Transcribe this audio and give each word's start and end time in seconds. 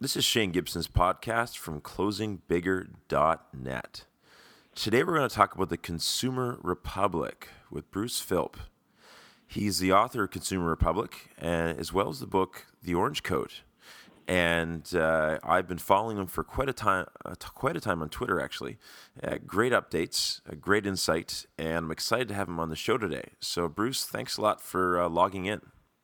This 0.00 0.16
is 0.16 0.24
Shane 0.24 0.50
Gibson's 0.50 0.88
podcast 0.88 1.56
from 1.56 1.80
closingbigger.net. 1.80 4.04
Today 4.74 5.04
we're 5.04 5.14
going 5.14 5.28
to 5.28 5.34
talk 5.34 5.54
about 5.54 5.68
the 5.68 5.76
Consumer 5.76 6.58
Republic 6.62 7.50
with 7.70 7.88
Bruce 7.92 8.18
Philp. 8.18 8.56
He's 9.46 9.78
the 9.78 9.92
author 9.92 10.24
of 10.24 10.32
Consumer 10.32 10.68
Republic, 10.68 11.30
and 11.38 11.78
as 11.78 11.92
well 11.92 12.08
as 12.08 12.18
the 12.18 12.26
book 12.26 12.66
The 12.82 12.96
Orange 12.96 13.22
Code. 13.22 13.52
And 14.26 14.92
uh, 14.96 15.38
I've 15.44 15.68
been 15.68 15.78
following 15.78 16.18
him 16.18 16.26
for 16.26 16.42
quite 16.42 16.68
a 16.68 16.72
time, 16.72 17.06
uh, 17.24 17.36
quite 17.54 17.76
a 17.76 17.80
time 17.80 18.02
on 18.02 18.08
Twitter. 18.08 18.40
Actually, 18.40 18.78
uh, 19.22 19.36
great 19.46 19.72
updates, 19.72 20.40
great 20.60 20.88
insight, 20.88 21.46
and 21.56 21.78
I'm 21.78 21.92
excited 21.92 22.26
to 22.28 22.34
have 22.34 22.48
him 22.48 22.58
on 22.58 22.68
the 22.68 22.74
show 22.74 22.98
today. 22.98 23.28
So, 23.38 23.68
Bruce, 23.68 24.04
thanks 24.04 24.38
a 24.38 24.42
lot 24.42 24.60
for 24.60 25.00
uh, 25.00 25.08
logging 25.08 25.46
in. 25.46 25.60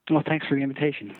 Well, 0.09 0.23
thanks 0.25 0.47
for 0.47 0.55
the 0.55 0.63
invitation. 0.63 1.13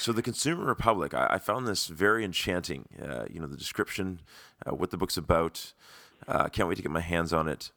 So, 0.00 0.12
the 0.12 0.22
Consumer 0.22 0.64
Republic, 0.64 1.12
I, 1.12 1.26
I 1.32 1.38
found 1.38 1.68
this 1.68 1.86
very 1.88 2.24
enchanting. 2.24 2.88
Uh, 2.98 3.26
you 3.30 3.38
know, 3.38 3.46
the 3.46 3.58
description, 3.58 4.22
uh, 4.64 4.74
what 4.74 4.90
the 4.90 4.96
book's 4.96 5.18
about. 5.18 5.74
I 6.26 6.48
can't 6.48 6.70
wait 6.70 6.76
to 6.76 6.82
get 6.82 6.90
my 6.90 7.02
hands 7.02 7.34
on 7.34 7.48
it. 7.48 7.70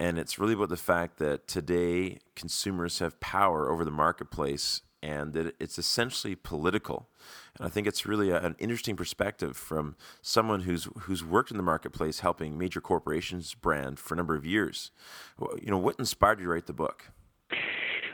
And 0.00 0.18
it's 0.18 0.38
really 0.38 0.54
about 0.54 0.70
the 0.70 0.78
fact 0.78 1.18
that 1.18 1.46
today 1.46 2.20
consumers 2.34 3.00
have 3.00 3.20
power 3.20 3.70
over 3.70 3.84
the 3.84 3.90
marketplace 3.90 4.80
and 5.02 5.34
that 5.34 5.56
it's 5.60 5.78
essentially 5.78 6.34
political. 6.34 7.10
And 7.58 7.66
I 7.66 7.68
think 7.68 7.86
it's 7.86 8.06
really 8.06 8.30
a, 8.30 8.40
an 8.40 8.56
interesting 8.58 8.96
perspective 8.96 9.54
from 9.54 9.94
someone 10.22 10.60
who's 10.60 10.88
who's 11.00 11.22
worked 11.22 11.50
in 11.50 11.58
the 11.58 11.62
marketplace 11.62 12.20
helping 12.20 12.56
major 12.56 12.80
corporations 12.80 13.52
brand 13.52 13.98
for 13.98 14.14
a 14.14 14.16
number 14.16 14.34
of 14.34 14.46
years. 14.46 14.90
You 15.60 15.70
know, 15.70 15.76
what 15.76 15.98
inspired 15.98 16.38
you 16.38 16.46
to 16.46 16.50
write 16.50 16.66
the 16.66 16.72
book? 16.72 17.10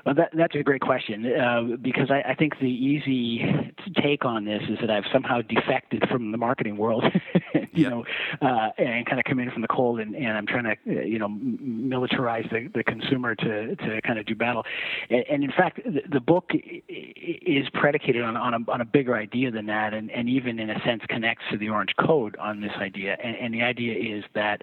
Well, 0.04 0.14
that, 0.16 0.30
that's 0.34 0.54
a 0.54 0.62
great 0.62 0.82
question 0.82 1.24
uh, 1.26 1.76
because 1.80 2.10
I, 2.10 2.32
I, 2.32 2.34
think 2.34 2.58
the 2.58 2.66
easy 2.66 3.72
take 4.02 4.26
on 4.26 4.44
this 4.44 4.62
is 4.68 4.78
that 4.80 4.90
I've 4.90 5.04
somehow 5.10 5.40
defected 5.40 6.06
from 6.10 6.30
the 6.30 6.36
marketing 6.36 6.76
world, 6.76 7.04
you 7.72 7.88
know, 7.88 8.04
uh, 8.42 8.68
and 8.76 9.06
kind 9.06 9.18
of 9.18 9.24
come 9.24 9.38
in 9.38 9.50
from 9.50 9.62
the 9.62 9.68
cold, 9.68 10.00
and, 10.00 10.14
and 10.14 10.36
I'm 10.36 10.46
trying 10.46 10.64
to, 10.64 10.72
uh, 10.72 11.02
you 11.04 11.18
know, 11.18 11.28
militarize 11.28 12.50
the, 12.50 12.68
the 12.74 12.84
consumer 12.84 13.34
to, 13.34 13.76
to 13.76 14.00
kind 14.02 14.18
of 14.18 14.26
do 14.26 14.34
battle. 14.34 14.64
And, 15.08 15.24
and 15.30 15.44
in 15.44 15.52
fact, 15.52 15.80
the, 15.84 16.02
the, 16.12 16.20
book 16.20 16.50
is 16.88 17.66
predicated 17.74 18.22
on, 18.22 18.36
on, 18.36 18.54
a, 18.54 18.70
on 18.70 18.80
a 18.80 18.84
bigger 18.84 19.14
idea 19.14 19.50
than 19.50 19.66
that, 19.66 19.94
and, 19.94 20.10
and 20.10 20.28
even 20.28 20.58
in 20.58 20.70
a 20.70 20.80
sense 20.84 21.02
connects 21.08 21.44
to 21.50 21.58
the 21.58 21.68
Orange 21.68 21.94
Code 21.98 22.36
on 22.36 22.60
this 22.60 22.72
idea. 22.78 23.16
And, 23.22 23.36
and 23.36 23.54
the 23.54 23.62
idea 23.62 24.16
is 24.18 24.24
that 24.34 24.60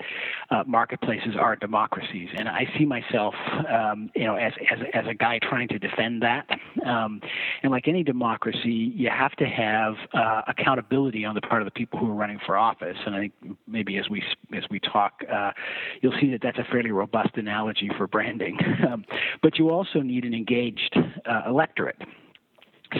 uh, 0.49 0.63
marketplaces 0.67 1.35
are 1.39 1.55
democracies, 1.55 2.29
and 2.35 2.47
I 2.47 2.67
see 2.77 2.85
myself, 2.85 3.35
um, 3.71 4.11
you 4.15 4.25
know, 4.25 4.35
as, 4.35 4.53
as, 4.71 4.79
as 4.93 5.05
a 5.07 5.13
guy 5.13 5.30
guy 5.31 5.47
trying 5.47 5.67
to 5.69 5.79
defend 5.79 6.21
that. 6.21 6.47
Um, 6.85 7.21
and 7.63 7.71
like 7.71 7.87
any 7.87 8.03
democracy, 8.03 8.93
you 8.95 9.09
have 9.09 9.31
to 9.33 9.45
have 9.45 9.95
uh, 10.13 10.41
accountability 10.47 11.25
on 11.25 11.35
the 11.35 11.41
part 11.41 11.61
of 11.61 11.65
the 11.65 11.71
people 11.71 11.99
who 11.99 12.09
are 12.09 12.15
running 12.15 12.39
for 12.45 12.57
office. 12.57 12.97
And 13.05 13.15
I 13.15 13.19
think 13.19 13.33
maybe 13.67 13.97
as 13.97 14.09
we 14.09 14.23
as 14.55 14.63
we 14.69 14.79
talk, 14.79 15.21
uh, 15.31 15.51
you'll 16.01 16.17
see 16.19 16.31
that 16.31 16.41
that's 16.41 16.57
a 16.57 16.65
fairly 16.71 16.91
robust 16.91 17.35
analogy 17.35 17.89
for 17.97 18.07
branding. 18.07 18.57
Um, 18.81 19.05
but 19.43 19.59
you 19.59 19.69
also 19.69 19.99
need 19.99 20.25
an 20.25 20.33
engaged 20.33 20.97
uh, 20.97 21.41
electorate. 21.47 22.01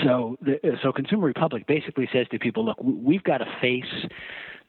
So, 0.04 0.38
the, 0.42 0.60
so 0.84 0.92
Consumer 0.92 1.26
Republic 1.26 1.66
basically 1.68 2.08
says 2.14 2.28
to 2.32 2.40
people, 2.40 2.64
look, 2.64 2.78
we've 2.82 3.24
got 3.24 3.40
to 3.40 3.46
face 3.60 3.84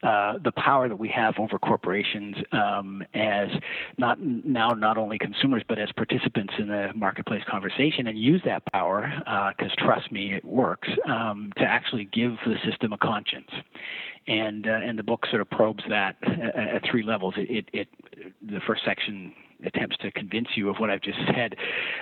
uh, 0.03 0.37
the 0.43 0.51
power 0.51 0.89
that 0.89 0.97
we 0.97 1.07
have 1.07 1.35
over 1.39 1.57
corporations 1.57 2.35
um, 2.51 3.03
as 3.13 3.49
not 3.97 4.19
now 4.19 4.69
not 4.69 4.97
only 4.97 5.17
consumers 5.17 5.63
but 5.67 5.79
as 5.79 5.89
participants 5.95 6.53
in 6.59 6.67
the 6.67 6.89
marketplace 6.95 7.41
conversation 7.49 8.07
and 8.07 8.17
use 8.17 8.41
that 8.45 8.63
power 8.71 9.11
because 9.57 9.71
uh, 9.71 9.85
trust 9.85 10.11
me 10.11 10.33
it 10.33 10.43
works 10.43 10.89
um, 11.07 11.51
to 11.57 11.63
actually 11.63 12.05
give 12.05 12.31
the 12.45 12.55
system 12.69 12.93
a 12.93 12.97
conscience. 12.97 13.49
And 14.25 14.67
uh, 14.67 14.71
and 14.71 14.97
the 14.97 15.03
book 15.03 15.25
sort 15.29 15.41
of 15.41 15.49
probes 15.49 15.83
that 15.89 16.15
at, 16.21 16.55
at 16.55 16.81
three 16.89 17.03
levels. 17.03 17.33
It, 17.35 17.49
it, 17.49 17.69
it 17.73 17.87
the 18.41 18.61
first 18.65 18.83
section 18.85 19.33
attempts 19.65 19.97
to 19.97 20.11
convince 20.11 20.47
you 20.55 20.69
of 20.69 20.77
what 20.77 20.89
I've 20.89 21.01
just 21.01 21.19
said. 21.33 21.55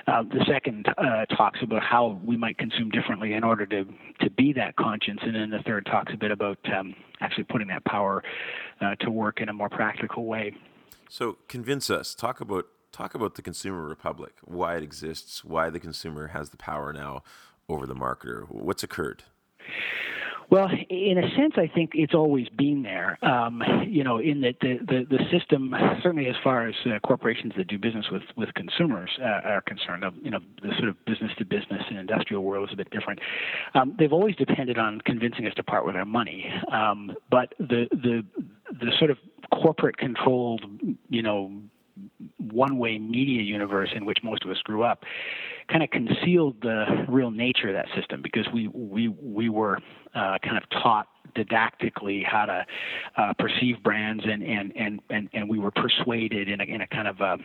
Uh, 0.08 0.24
the 0.24 0.44
second 0.48 0.88
uh, 0.98 1.26
talks 1.36 1.60
about 1.62 1.84
how 1.84 2.20
we 2.26 2.38
might 2.38 2.58
consume 2.58 2.90
differently 2.90 3.34
in 3.34 3.44
order 3.44 3.66
to 3.68 3.86
to 4.22 4.30
be 4.30 4.54
that 4.54 4.76
conscience, 4.76 5.20
and 5.24 5.36
then 5.36 5.50
the 5.50 5.64
third 5.64 5.86
talks 5.86 6.14
a 6.14 6.18
bit 6.18 6.32
about 6.32 6.58
um, 6.78 6.96
actually 7.20 7.44
putting 7.46 7.68
that 7.68 7.84
power 7.86 8.24
uh, 8.82 8.96
to 8.96 9.12
work 9.12 9.42
in 9.42 9.50
a 9.50 9.54
more 9.54 9.70
practical 9.70 10.26
way. 10.26 10.54
So 11.10 11.38
convince 11.48 11.90
us. 11.90 12.16
Talk 12.16 12.42
about 12.42 12.66
talk 12.92 13.16
about 13.16 13.36
the 13.36 13.42
consumer 13.42 13.88
republic. 13.88 14.34
Why 14.44 14.78
it 14.78 14.84
exists. 14.84 15.44
Why 15.44 15.70
the 15.70 15.80
consumer 15.80 16.28
has 16.28 16.50
the 16.50 16.58
power 16.58 16.94
now 16.94 17.24
over 17.70 17.86
the 17.86 17.96
marketer. 17.96 18.46
What's 18.50 18.84
occurred? 18.84 19.24
Well, 20.52 20.68
in 20.90 21.18
a 21.18 21.34
sense, 21.38 21.54
I 21.56 21.72
think 21.74 21.92
it's 21.94 22.14
always 22.14 22.50
been 22.50 22.84
there. 22.84 23.18
Um, 23.26 23.64
you 23.88 24.04
know, 24.04 24.18
in 24.18 24.42
that 24.42 24.56
the, 24.60 24.80
the, 24.86 25.08
the 25.10 25.24
system, 25.32 25.74
certainly 26.04 26.28
as 26.28 26.36
far 26.44 26.68
as 26.68 26.76
uh, 26.86 27.00
corporations 27.08 27.54
that 27.56 27.68
do 27.68 27.80
business 27.80 28.08
with 28.12 28.24
with 28.36 28.54
consumers 28.54 29.10
uh, 29.22 29.48
are 29.48 29.62
concerned, 29.62 30.04
of 30.04 30.14
you 30.22 30.30
know, 30.30 30.40
the 30.62 30.74
sort 30.78 30.90
of 30.90 31.06
business 31.06 31.32
to 31.38 31.46
business 31.46 31.82
and 31.90 31.98
industrial 31.98 32.44
world 32.44 32.68
is 32.68 32.74
a 32.74 32.76
bit 32.76 32.90
different. 32.92 33.20
Um, 33.76 33.96
they've 33.98 34.12
always 34.12 34.36
depended 34.36 34.78
on 34.78 35.00
convincing 35.06 35.48
us 35.48 35.54
to 35.54 35.64
part 35.64 35.86
with 35.86 35.96
our 35.96 36.04
money, 36.04 36.46
um, 36.70 37.14
but 37.30 37.54
the 37.58 37.88
the 37.92 38.26
the 38.72 38.92
sort 39.00 39.10
of 39.10 39.18
corporate 39.54 39.96
controlled, 39.96 40.66
you 41.10 41.22
know, 41.22 41.50
one 42.38 42.78
way 42.78 42.98
media 42.98 43.42
universe 43.42 43.90
in 43.96 44.06
which 44.06 44.20
most 44.24 44.44
of 44.44 44.52
us 44.52 44.58
grew 44.64 44.84
up 44.84 45.04
kind 45.70 45.84
of 45.84 45.90
concealed 45.90 46.56
the 46.62 47.06
real 47.08 47.32
nature 47.32 47.70
of 47.70 47.74
that 47.74 47.88
system 47.96 48.22
because 48.22 48.48
we 48.54 48.68
we 48.68 49.08
we 49.08 49.50
were 49.50 49.78
uh, 50.16 50.38
kind 50.44 50.58
of 50.58 50.64
taught 50.70 51.08
didactically 51.36 52.24
how 52.26 52.46
to 52.46 52.66
uh, 53.18 53.34
perceive 53.40 53.82
brands 53.84 54.24
and 54.26 54.44
and 54.44 54.74
and 54.76 55.00
and, 55.10 55.30
and 55.34 55.50
we 55.50 55.60
were 55.60 55.72
persuaded 55.72 56.50
in 56.50 56.62
a, 56.62 56.64
in 56.64 56.82
a 56.82 56.88
kind 56.88 57.08
of 57.08 57.20
a 57.22 57.38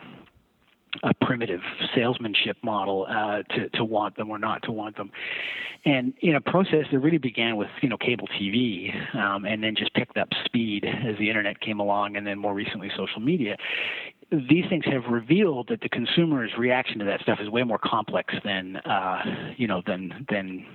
a 1.03 1.13
primitive 1.25 1.61
salesmanship 1.95 2.57
model 2.63 3.07
uh, 3.09 3.43
to 3.55 3.69
to 3.71 3.85
want 3.85 4.17
them 4.17 4.31
or 4.31 4.39
not 4.39 4.63
to 4.63 4.73
want 4.73 4.97
them, 4.97 5.11
and 5.85 6.15
in 6.21 6.35
a 6.35 6.41
process 6.41 6.87
that 6.91 6.99
really 6.99 7.19
began 7.19 7.57
with 7.57 7.69
you 7.83 7.89
know 7.89 7.99
cable 7.99 8.27
TV, 8.29 8.93
um, 9.15 9.45
and 9.45 9.63
then 9.63 9.75
just 9.77 9.93
picked 9.95 10.17
up 10.17 10.29
speed 10.45 10.85
as 10.85 11.17
the 11.19 11.29
internet 11.29 11.61
came 11.61 11.81
along, 11.81 12.17
and 12.17 12.27
then 12.27 12.39
more 12.39 12.55
recently 12.55 12.91
social 12.97 13.21
media 13.21 13.57
these 14.31 14.65
things 14.69 14.85
have 14.87 15.05
revealed 15.11 15.69
that 15.69 15.81
the 15.81 15.89
consumer's 15.89 16.51
reaction 16.59 16.99
to 16.99 17.05
that 17.05 17.21
stuff 17.21 17.39
is 17.41 17.49
way 17.49 17.63
more 17.63 17.79
complex 17.79 18.35
than 18.45 18.77
uh, 18.77 19.53
you 19.57 19.67
know 19.67 19.83
than 19.87 20.27
than 20.31 20.67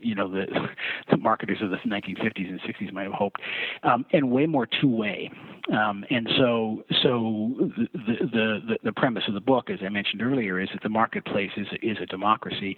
you 0.00 0.14
know 0.14 0.30
the 0.30 0.46
the 1.10 1.16
marketers 1.16 1.58
of 1.60 1.70
the 1.70 1.76
1950s 1.76 2.48
and 2.48 2.60
60s 2.60 2.92
might 2.92 3.04
have 3.04 3.12
hoped, 3.12 3.40
um, 3.82 4.04
and 4.12 4.30
way 4.30 4.46
more 4.46 4.66
two 4.66 4.88
way. 4.88 5.30
Um, 5.72 6.04
and 6.10 6.28
so 6.38 6.82
so 7.02 7.54
the, 7.58 7.86
the, 7.92 8.60
the 8.66 8.78
the 8.84 8.92
premise 8.92 9.24
of 9.28 9.34
the 9.34 9.40
book, 9.40 9.70
as 9.70 9.78
I 9.84 9.88
mentioned 9.88 10.22
earlier, 10.22 10.58
is 10.58 10.68
that 10.72 10.82
the 10.82 10.88
marketplace 10.88 11.50
is 11.56 11.66
is 11.82 11.98
a 12.02 12.06
democracy. 12.06 12.76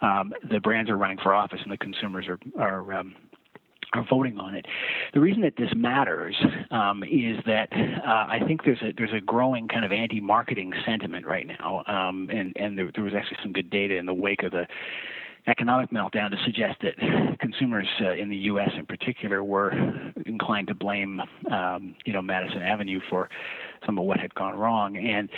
Um, 0.00 0.32
the 0.50 0.60
brands 0.60 0.90
are 0.90 0.96
running 0.96 1.18
for 1.22 1.32
office, 1.32 1.60
and 1.62 1.72
the 1.72 1.78
consumers 1.78 2.26
are 2.28 2.38
are 2.58 2.92
um, 2.92 3.14
are 3.94 4.06
voting 4.08 4.38
on 4.38 4.54
it. 4.54 4.66
The 5.12 5.20
reason 5.20 5.42
that 5.42 5.56
this 5.56 5.70
matters 5.74 6.36
um, 6.70 7.02
is 7.04 7.38
that 7.46 7.68
uh, 7.72 8.26
I 8.28 8.40
think 8.46 8.64
there's 8.64 8.82
a 8.82 8.92
there's 8.96 9.12
a 9.12 9.20
growing 9.20 9.68
kind 9.68 9.84
of 9.84 9.92
anti-marketing 9.92 10.72
sentiment 10.84 11.26
right 11.26 11.46
now, 11.46 11.84
um, 11.86 12.28
and 12.32 12.52
and 12.56 12.78
there, 12.78 12.90
there 12.94 13.04
was 13.04 13.14
actually 13.14 13.38
some 13.42 13.52
good 13.52 13.70
data 13.70 13.96
in 13.96 14.06
the 14.06 14.14
wake 14.14 14.42
of 14.42 14.52
the 14.52 14.66
economic 15.46 15.90
meltdown 15.90 16.30
to 16.30 16.36
suggest 16.44 16.80
that 16.82 16.94
consumers 17.38 17.86
uh, 18.00 18.12
in 18.12 18.30
the 18.30 18.36
U.S. 18.36 18.70
in 18.78 18.86
particular 18.86 19.44
were 19.44 19.72
inclined 20.26 20.68
to 20.68 20.74
blame, 20.74 21.20
um, 21.50 21.94
you 22.06 22.12
know, 22.12 22.22
Madison 22.22 22.62
Avenue 22.62 23.00
for 23.10 23.28
some 23.86 23.98
of 23.98 24.04
what 24.04 24.20
had 24.20 24.34
gone 24.34 24.56
wrong. 24.56 24.96
And 24.96 25.28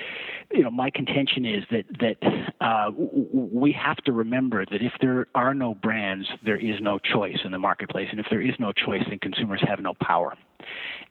you 0.52 0.62
know, 0.62 0.70
my 0.70 0.90
contention 0.90 1.44
is 1.44 1.64
that 1.70 1.84
that 2.00 2.46
uh, 2.60 2.90
we 2.96 3.72
have 3.72 3.98
to 3.98 4.12
remember 4.12 4.64
that 4.66 4.82
if 4.82 4.92
there 5.00 5.26
are 5.34 5.54
no 5.54 5.74
brands, 5.74 6.28
there 6.44 6.56
is 6.56 6.80
no 6.80 6.98
choice 6.98 7.38
in 7.44 7.52
the 7.52 7.58
marketplace, 7.58 8.08
and 8.10 8.20
if 8.20 8.26
there 8.30 8.42
is 8.42 8.54
no 8.58 8.72
choice, 8.72 9.02
then 9.08 9.18
consumers 9.18 9.62
have 9.66 9.80
no 9.80 9.94
power 10.00 10.34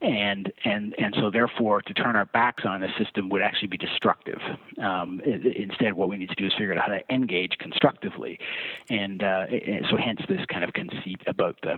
and 0.01 0.51
and 0.63 0.95
and 0.97 1.15
so 1.19 1.29
therefore 1.31 1.81
to 1.81 1.93
turn 1.93 2.15
our 2.15 2.25
backs 2.25 2.63
on 2.65 2.81
the 2.81 2.87
system 2.97 3.29
would 3.29 3.41
actually 3.41 3.67
be 3.67 3.77
destructive. 3.77 4.39
Um, 4.81 5.21
instead, 5.23 5.93
what 5.93 6.09
we 6.09 6.17
need 6.17 6.29
to 6.29 6.35
do 6.35 6.45
is 6.45 6.53
figure 6.53 6.73
out 6.73 6.81
how 6.81 6.93
to 6.93 7.13
engage 7.13 7.57
constructively, 7.59 8.39
and 8.89 9.23
uh, 9.23 9.45
so 9.89 9.97
hence 9.97 10.19
this 10.27 10.45
kind 10.51 10.63
of 10.63 10.73
conceit 10.73 11.21
about 11.27 11.55
the 11.63 11.75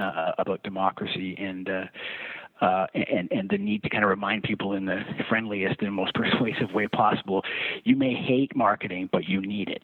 uh, 0.00 0.32
about 0.38 0.62
democracy 0.62 1.36
and. 1.38 1.68
Uh, 1.68 1.84
uh, 2.60 2.86
and, 2.94 3.30
and 3.32 3.50
the 3.50 3.58
need 3.58 3.82
to 3.82 3.90
kind 3.90 4.04
of 4.04 4.10
remind 4.10 4.42
people 4.42 4.74
in 4.74 4.86
the 4.86 5.02
friendliest 5.28 5.80
and 5.82 5.92
most 5.92 6.14
persuasive 6.14 6.72
way 6.72 6.86
possible, 6.88 7.42
you 7.84 7.96
may 7.96 8.14
hate 8.14 8.54
marketing, 8.54 9.08
but 9.12 9.24
you 9.24 9.40
need 9.40 9.68
it. 9.68 9.82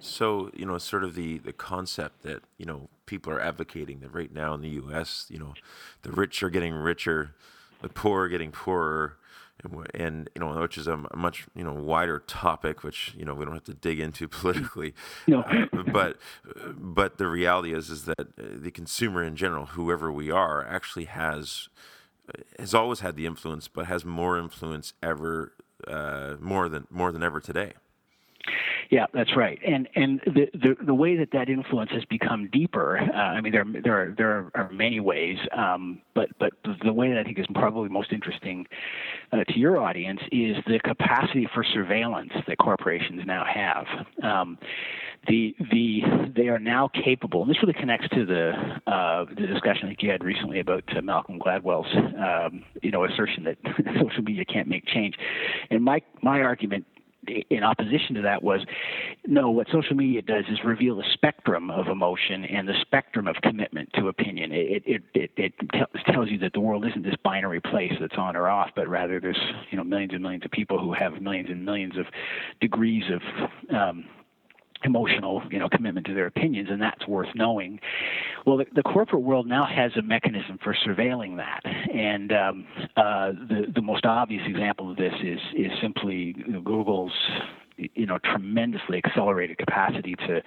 So 0.00 0.50
you 0.54 0.66
know, 0.66 0.78
sort 0.78 1.04
of 1.04 1.14
the 1.14 1.38
the 1.38 1.52
concept 1.52 2.22
that 2.22 2.42
you 2.58 2.66
know 2.66 2.88
people 3.06 3.32
are 3.32 3.40
advocating 3.40 4.00
that 4.00 4.12
right 4.12 4.32
now 4.32 4.52
in 4.54 4.60
the 4.60 4.70
U.S., 4.70 5.26
you 5.28 5.38
know, 5.38 5.54
the 6.02 6.10
rich 6.10 6.42
are 6.42 6.50
getting 6.50 6.74
richer, 6.74 7.34
the 7.82 7.88
poor 7.88 8.24
are 8.24 8.28
getting 8.28 8.50
poorer, 8.50 9.16
and 9.94 10.28
you 10.34 10.40
know, 10.40 10.60
which 10.60 10.78
is 10.78 10.86
a, 10.86 10.96
much 11.14 11.46
you 11.54 11.64
know 11.64 11.72
wider 11.72 12.18
topic, 12.20 12.82
which 12.82 13.14
you 13.16 13.24
know 13.24 13.34
we 13.34 13.44
don't 13.44 13.54
have 13.54 13.64
to 13.64 13.74
dig 13.74 14.00
into 14.00 14.28
politically. 14.28 14.94
no. 15.26 15.40
uh, 15.40 15.82
but 15.92 16.16
but 16.76 17.18
the 17.18 17.26
reality 17.26 17.74
is 17.74 17.90
is 17.90 18.04
that 18.04 18.20
uh, 18.20 18.24
the 18.36 18.70
consumer 18.70 19.22
in 19.22 19.36
general, 19.36 19.66
whoever 19.66 20.10
we 20.10 20.30
are, 20.30 20.66
actually 20.66 21.06
has 21.06 21.68
has 22.58 22.74
always 22.74 23.00
had 23.00 23.16
the 23.16 23.26
influence, 23.26 23.68
but 23.68 23.86
has 23.86 24.04
more 24.04 24.38
influence 24.38 24.94
ever 25.02 25.52
uh, 25.86 26.36
more 26.40 26.68
than 26.68 26.86
more 26.90 27.12
than 27.12 27.22
ever 27.22 27.40
today. 27.40 27.74
Yeah, 28.90 29.06
that's 29.14 29.34
right. 29.36 29.58
And 29.66 29.88
and 29.94 30.20
the 30.26 30.50
the, 30.52 30.76
the 30.84 30.94
way 30.94 31.16
that 31.16 31.30
that 31.32 31.48
influence 31.48 31.90
has 31.92 32.04
become 32.04 32.48
deeper. 32.52 32.98
Uh, 32.98 33.16
I 33.16 33.40
mean, 33.40 33.52
there 33.52 33.64
there 33.82 34.02
are, 34.02 34.14
there 34.16 34.50
are 34.54 34.70
many 34.70 35.00
ways, 35.00 35.38
um, 35.56 36.02
but 36.14 36.28
but 36.38 36.52
the 36.84 36.92
way 36.92 37.08
that 37.08 37.18
I 37.18 37.24
think 37.24 37.38
is 37.38 37.46
probably 37.54 37.88
most 37.88 38.12
interesting 38.12 38.66
uh, 39.32 39.44
to 39.44 39.58
your 39.58 39.78
audience 39.78 40.20
is 40.30 40.56
the 40.66 40.78
capacity 40.84 41.48
for 41.54 41.64
surveillance 41.64 42.32
that 42.46 42.58
corporations 42.58 43.22
now 43.26 43.44
have. 43.44 43.86
Um, 44.22 44.58
the 45.28 45.54
the 45.70 46.00
they 46.34 46.48
are 46.48 46.58
now 46.58 46.88
capable, 46.88 47.42
and 47.42 47.50
this 47.50 47.62
really 47.62 47.78
connects 47.78 48.08
to 48.08 48.26
the 48.26 48.52
uh, 48.90 49.24
the 49.26 49.46
discussion 49.46 49.88
that 49.88 50.02
you 50.02 50.10
had 50.10 50.24
recently 50.24 50.58
about 50.58 50.84
uh, 50.96 51.00
Malcolm 51.00 51.38
Gladwell's 51.38 51.86
um, 52.18 52.64
you 52.82 52.90
know 52.90 53.04
assertion 53.04 53.44
that 53.44 53.56
social 54.00 54.22
media 54.22 54.44
can't 54.44 54.66
make 54.66 54.84
change. 54.86 55.14
And 55.70 55.84
my 55.84 56.02
my 56.22 56.40
argument 56.40 56.86
in 57.50 57.62
opposition 57.62 58.16
to 58.16 58.22
that 58.22 58.42
was 58.42 58.60
no, 59.26 59.50
what 59.50 59.68
social 59.72 59.94
media 59.94 60.22
does 60.22 60.44
is 60.50 60.58
reveal 60.64 60.96
the 60.96 61.04
spectrum 61.12 61.70
of 61.70 61.86
emotion 61.86 62.44
and 62.44 62.68
the 62.68 62.74
spectrum 62.80 63.28
of 63.28 63.36
commitment 63.42 63.88
to 63.94 64.08
opinion. 64.08 64.50
It, 64.52 64.82
it, 64.84 65.02
it, 65.14 65.30
it 65.36 65.54
tells 66.06 66.30
you 66.30 66.38
that 66.38 66.52
the 66.52 66.60
world 66.60 66.84
isn't 66.86 67.04
this 67.04 67.14
binary 67.22 67.60
place 67.60 67.92
that's 68.00 68.16
on 68.16 68.36
or 68.36 68.48
off, 68.48 68.70
but 68.74 68.88
rather 68.88 69.20
there's 69.20 69.40
you 69.70 69.78
know 69.78 69.84
millions 69.84 70.12
and 70.12 70.22
millions 70.22 70.44
of 70.44 70.50
people 70.50 70.78
who 70.78 70.92
have 70.92 71.20
millions 71.22 71.48
and 71.50 71.64
millions 71.64 71.96
of 71.96 72.06
degrees 72.60 73.04
of 73.10 73.74
um, 73.74 74.04
emotional 74.84 75.42
you 75.50 75.58
know 75.58 75.68
commitment 75.68 76.06
to 76.06 76.14
their 76.14 76.26
opinions 76.26 76.68
and 76.70 76.80
that's 76.80 77.06
worth 77.06 77.28
knowing. 77.34 77.80
Well 78.46 78.58
the, 78.58 78.66
the 78.74 78.82
corporate 78.82 79.22
world 79.22 79.46
now 79.46 79.66
has 79.66 79.92
a 79.96 80.02
mechanism 80.02 80.58
for 80.62 80.74
surveilling 80.86 81.36
that. 81.36 81.60
And 81.64 82.32
um, 82.32 82.66
uh, 82.96 83.32
the 83.48 83.66
the 83.74 83.82
most 83.82 84.04
obvious 84.06 84.42
example 84.46 84.90
of 84.90 84.96
this 84.96 85.14
is 85.22 85.40
is 85.54 85.72
simply 85.80 86.34
Google's 86.64 87.12
you 87.76 88.06
know 88.06 88.18
tremendously 88.18 89.00
accelerated 89.04 89.58
capacity 89.58 90.14
to 90.14 90.42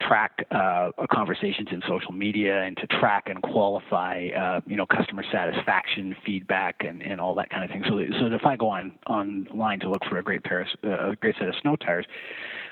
track 0.00 0.46
uh, 0.50 0.90
conversations 1.10 1.68
in 1.72 1.82
social 1.88 2.12
media 2.12 2.62
and 2.62 2.76
to 2.76 2.86
track 2.86 3.24
and 3.26 3.42
qualify 3.42 4.28
uh, 4.28 4.60
you 4.66 4.76
know 4.76 4.86
customer 4.86 5.24
satisfaction 5.32 6.14
feedback 6.24 6.76
and, 6.80 7.02
and 7.02 7.20
all 7.20 7.34
that 7.34 7.50
kind 7.50 7.64
of 7.64 7.70
thing. 7.70 7.84
So 7.88 7.98
so 8.20 8.26
if 8.34 8.44
I 8.44 8.56
go 8.56 8.68
on 8.68 8.92
online 9.06 9.80
to 9.80 9.90
look 9.90 10.02
for 10.08 10.18
a 10.18 10.22
great 10.22 10.44
pair 10.44 10.60
of, 10.60 10.66
uh, 10.84 11.10
a 11.10 11.16
great 11.16 11.36
set 11.38 11.48
of 11.48 11.54
snow 11.62 11.76
tires 11.76 12.06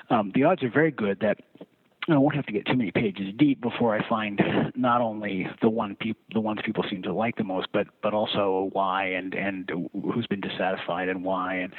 um, 0.09 0.31
the 0.33 0.43
odds 0.43 0.63
are 0.63 0.69
very 0.69 0.91
good 0.91 1.19
that 1.21 1.37
I 2.09 2.17
won't 2.17 2.35
have 2.35 2.45
to 2.45 2.53
get 2.53 2.65
too 2.65 2.77
many 2.77 2.91
pages 2.91 3.33
deep 3.37 3.59
before 3.59 3.93
I 3.93 4.07
find 4.07 4.39
not 4.75 5.01
only 5.01 5.47
the 5.61 5.69
one 5.69 5.97
the 6.33 6.39
ones 6.39 6.59
people 6.63 6.85
seem 6.89 7.03
to 7.03 7.13
like 7.13 7.35
the 7.35 7.43
most, 7.43 7.67
but 7.73 7.87
but 8.01 8.13
also 8.13 8.69
why 8.71 9.05
and 9.07 9.33
and 9.33 9.69
who's 10.13 10.27
been 10.27 10.39
dissatisfied 10.39 11.09
and 11.09 11.23
why 11.23 11.55
and 11.55 11.73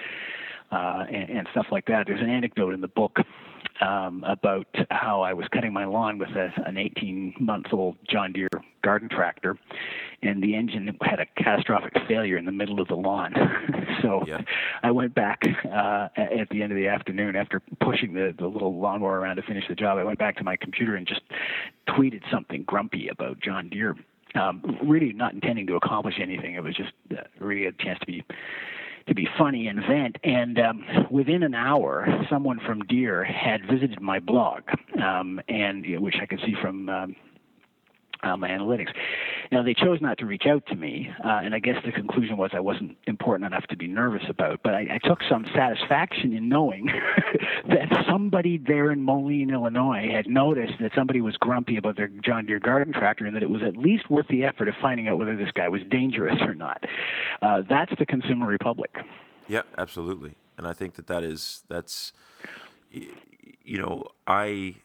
uh, 0.71 1.05
and, 1.11 1.31
and 1.31 1.49
stuff 1.53 1.67
like 1.71 1.87
that. 1.87 2.07
There's 2.07 2.21
an 2.21 2.29
anecdote 2.29 2.75
in 2.75 2.83
the 2.83 2.89
book 2.89 3.17
um, 3.81 4.25
about 4.27 4.67
how 4.91 5.23
I 5.23 5.33
was 5.33 5.47
cutting 5.53 5.73
my 5.73 5.85
lawn 5.85 6.19
with 6.19 6.31
a, 6.31 6.51
an 6.67 6.77
18 6.77 7.35
month 7.41 7.67
old 7.73 7.97
John 8.09 8.33
Deere 8.33 8.49
garden 8.83 9.09
tractor, 9.09 9.59
and 10.23 10.43
the 10.43 10.55
engine 10.55 10.97
had 11.03 11.21
a 11.21 11.27
catastrophic 11.43 11.93
failure 12.07 12.37
in 12.37 12.45
the 12.45 12.53
middle 12.53 12.81
of 12.81 12.89
the 12.89 12.95
lawn. 12.95 13.35
so 14.03 14.23
yeah. 14.27 14.41
I 14.83 14.91
went 14.91 15.15
back 15.15 15.43
uh, 15.65 16.09
at 16.17 16.49
the 16.51 16.63
end 16.63 16.73
of 16.73 16.77
the 16.77 16.89
afternoon 16.89 17.37
after 17.37 17.61
pushing 17.81 18.15
the, 18.15 18.35
the 18.39 18.47
little 18.47 18.79
lawnmower 18.79 19.21
around 19.21 19.37
to 19.37 19.43
finish 19.43 19.65
the 19.69 19.75
job. 19.75 19.99
I 19.99 20.05
went 20.05 20.19
back 20.19 20.37
to 20.39 20.45
my 20.45 20.57
computer 20.57 20.97
and 20.97 21.07
just 21.07 21.23
tweeted 21.89 22.23
something 22.31 22.65
grumpy 22.65 23.09
about 23.09 23.41
John 23.41 23.69
Deere. 23.69 23.97
Um, 24.35 24.79
really 24.85 25.15
not 25.15 25.33
intending 25.33 25.67
to 25.69 25.77
accomplish 25.77 26.17
anything. 26.21 26.55
It 26.55 26.63
was 26.63 26.77
just 26.77 26.93
uh, 27.11 27.23
really 27.41 27.65
a 27.65 27.73
chance 27.73 27.99
to 28.01 28.07
be 28.07 28.23
to 29.09 29.15
be 29.15 29.29
funny 29.37 29.67
and 29.67 29.81
vent. 29.81 30.17
And 30.23 30.59
um, 30.59 30.85
within 31.11 31.43
an 31.43 31.55
hour, 31.55 32.07
someone 32.31 32.61
from 32.65 32.83
Deere 32.83 33.25
had 33.25 33.63
visited 33.67 34.01
my 34.01 34.19
blog, 34.19 34.63
um, 35.03 35.41
and 35.49 35.85
which 36.01 36.17
I 36.21 36.27
could 36.27 36.41
see 36.41 36.55
from 36.61 36.89
um, 36.89 37.17
my 38.25 38.49
analytics. 38.49 38.93
Now 39.51 39.63
they 39.63 39.75
chose 39.75 40.01
not 40.01 40.19
to 40.19 40.27
reach 40.27 40.45
out 40.47 40.65
to 40.67 40.77
me, 40.77 41.11
uh, 41.25 41.41
and 41.43 41.55
I 41.55 41.59
guess 41.59 41.77
the 41.85 41.93
conclusion 41.93 42.37
was 42.37 42.51
I 42.53 42.61
wasn't 42.61 42.97
important 43.07 43.47
enough 43.47 43.67
to 43.69 43.77
be 43.77 43.87
nervous 43.87 44.23
about. 44.29 44.61
But 44.63 44.75
I, 44.75 44.87
I 44.93 45.09
took 45.09 45.21
some 45.29 45.47
satisfaction 45.55 46.33
in 46.33 46.49
knowing 46.49 46.87
that 47.69 48.05
somebody 48.09 48.59
there 48.59 48.91
in 48.91 49.03
Moline, 49.03 49.51
Illinois, 49.51 50.09
had 50.13 50.27
noticed 50.27 50.75
that 50.81 50.93
somebody 50.95 51.21
was 51.21 51.37
grumpy 51.37 51.77
about 51.77 51.97
their 51.97 52.09
John 52.09 52.47
Deere 52.47 52.61
garden 52.61 52.93
tractor, 52.93 53.27
and 53.27 53.35
that 53.37 53.43
it 53.43 53.51
was 53.51 53.63
at 53.63 53.77
least 53.77 54.11
worth 54.11 54.29
the 54.29 54.45
effort 54.45 54.69
of 54.69 54.75
finding 54.81 55.09
out 55.09 55.19
whether 55.19 55.37
this 55.37 55.51
guy 55.55 55.69
was 55.69 55.83
dangerous 55.91 56.41
or 56.43 56.55
not. 56.55 56.85
Uh, 57.43 57.63
that's 57.69 57.93
the 57.99 58.07
consumer 58.07 58.47
republic. 58.47 58.95
Yeah, 59.47 59.63
absolutely, 59.79 60.37
and 60.57 60.67
I 60.67 60.73
think 60.73 60.95
that 60.95 61.07
that 61.07 61.23
is 61.23 61.63
that's 61.69 62.13
you 62.91 63.79
know 63.79 64.05
I 64.27 64.77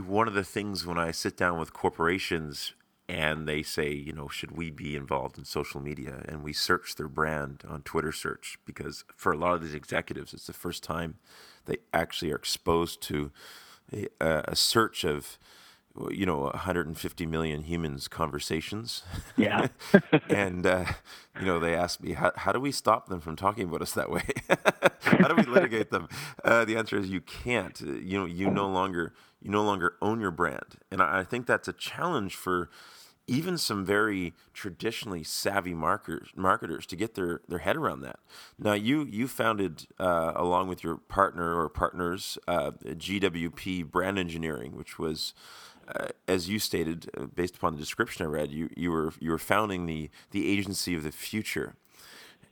one 0.00 0.26
of 0.26 0.34
the 0.34 0.44
things 0.44 0.86
when 0.86 0.98
I 0.98 1.10
sit 1.10 1.36
down 1.36 1.58
with 1.58 1.72
corporations 1.72 2.72
and 3.08 3.46
they 3.46 3.62
say, 3.62 3.92
you 3.92 4.12
know, 4.12 4.28
should 4.28 4.52
we 4.52 4.70
be 4.70 4.96
involved 4.96 5.36
in 5.36 5.44
social 5.44 5.80
media? 5.80 6.22
And 6.26 6.42
we 6.42 6.52
search 6.52 6.94
their 6.94 7.08
brand 7.08 7.62
on 7.68 7.82
Twitter 7.82 8.12
search 8.12 8.58
because 8.64 9.04
for 9.16 9.32
a 9.32 9.36
lot 9.36 9.54
of 9.54 9.62
these 9.62 9.74
executives, 9.74 10.32
it's 10.32 10.46
the 10.46 10.52
first 10.54 10.82
time 10.82 11.16
they 11.66 11.78
actually 11.92 12.32
are 12.32 12.36
exposed 12.36 13.02
to 13.02 13.30
a, 13.92 14.08
a 14.20 14.56
search 14.56 15.04
of, 15.04 15.38
you 16.10 16.24
know, 16.24 16.38
150 16.38 17.26
million 17.26 17.62
humans' 17.62 18.08
conversations. 18.08 19.02
Yeah. 19.36 19.68
and, 20.30 20.64
uh, 20.66 20.86
you 21.38 21.44
know, 21.44 21.58
they 21.58 21.74
ask 21.74 22.00
me, 22.00 22.12
how, 22.12 22.32
how 22.36 22.52
do 22.52 22.60
we 22.60 22.72
stop 22.72 23.08
them 23.08 23.20
from 23.20 23.36
talking 23.36 23.68
about 23.68 23.82
us 23.82 23.92
that 23.92 24.10
way? 24.10 24.24
how 25.02 25.28
do 25.28 25.34
we 25.34 25.42
litigate 25.42 25.90
them? 25.90 26.08
Uh, 26.42 26.64
the 26.64 26.76
answer 26.76 26.96
is 26.96 27.10
you 27.10 27.20
can't. 27.20 27.78
You 27.80 28.20
know, 28.20 28.24
you 28.24 28.50
no 28.50 28.68
longer 28.68 29.12
you 29.42 29.50
no 29.50 29.62
longer 29.62 29.96
own 30.00 30.20
your 30.20 30.30
brand. 30.30 30.76
And 30.90 31.02
I, 31.02 31.24
think 31.24 31.46
that's 31.46 31.68
a 31.68 31.72
challenge 31.72 32.36
for 32.36 32.70
even 33.26 33.56
some 33.56 33.84
very 33.84 34.34
traditionally 34.52 35.24
savvy 35.24 35.74
marketers, 35.74 36.30
marketers 36.36 36.86
to 36.86 36.96
get 36.96 37.14
their, 37.14 37.40
their 37.48 37.60
head 37.60 37.76
around 37.76 38.00
that. 38.02 38.18
Now, 38.58 38.74
you 38.74 39.04
you 39.04 39.28
founded 39.28 39.86
uh, 39.98 40.32
along 40.34 40.68
with 40.68 40.82
your 40.82 40.96
partner 40.96 41.56
or 41.56 41.68
partners 41.68 42.38
uh, 42.48 42.72
GWP 42.84 43.90
Brand 43.90 44.18
Engineering, 44.18 44.76
which 44.76 44.98
was, 44.98 45.34
uh, 45.88 46.08
as 46.26 46.48
you 46.48 46.58
stated, 46.58 47.10
uh, 47.16 47.26
based 47.26 47.56
upon 47.56 47.74
the 47.74 47.80
description 47.80 48.26
I 48.26 48.28
read, 48.28 48.50
you 48.50 48.70
you 48.76 48.90
were 48.90 49.12
you 49.20 49.30
were 49.30 49.38
founding 49.38 49.86
the 49.86 50.10
the 50.32 50.50
agency 50.50 50.94
of 50.94 51.02
the 51.02 51.12
future 51.12 51.76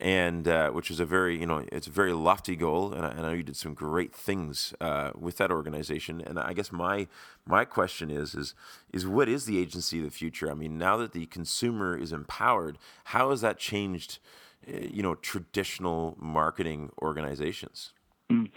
and 0.00 0.49
uh, 0.49 0.71
which 0.71 0.90
is 0.90 0.99
a 0.99 1.04
very 1.04 1.38
you 1.38 1.47
know 1.47 1.64
it's 1.71 1.87
a 1.87 1.90
very 1.90 2.12
lofty 2.12 2.57
goal, 2.57 2.92
and 2.92 3.04
I, 3.04 3.11
and 3.11 3.21
I 3.21 3.23
know 3.23 3.33
you 3.33 3.42
did 3.42 3.57
some 3.57 3.75
great 3.75 4.14
things 4.14 4.75
uh, 4.80 5.11
with 5.19 5.37
that 5.37 5.50
organization. 5.50 6.23
And 6.23 6.38
I 6.38 6.54
guess 6.54 6.73
my 6.73 7.07
my 7.47 7.64
question 7.64 8.11
is 8.11 8.35
is 8.35 8.54
is 8.92 9.07
what 9.07 9.28
is 9.28 9.45
the 9.45 9.59
agency 9.59 9.99
of 9.99 10.04
the 10.07 10.11
future? 10.11 10.50
I 10.50 10.54
mean, 10.54 10.78
now 10.78 10.97
that 10.97 11.12
the 11.12 11.26
consumer 11.26 11.97
is 11.97 12.12
empowered, 12.12 12.78
how 13.04 13.30
has 13.30 13.42
that 13.42 13.59
changed? 13.59 14.19
Uh, 14.66 14.78
you 14.90 15.02
know, 15.02 15.14
traditional 15.14 16.16
marketing 16.21 16.90
organizations. 17.00 17.92
Mm. 18.30 18.50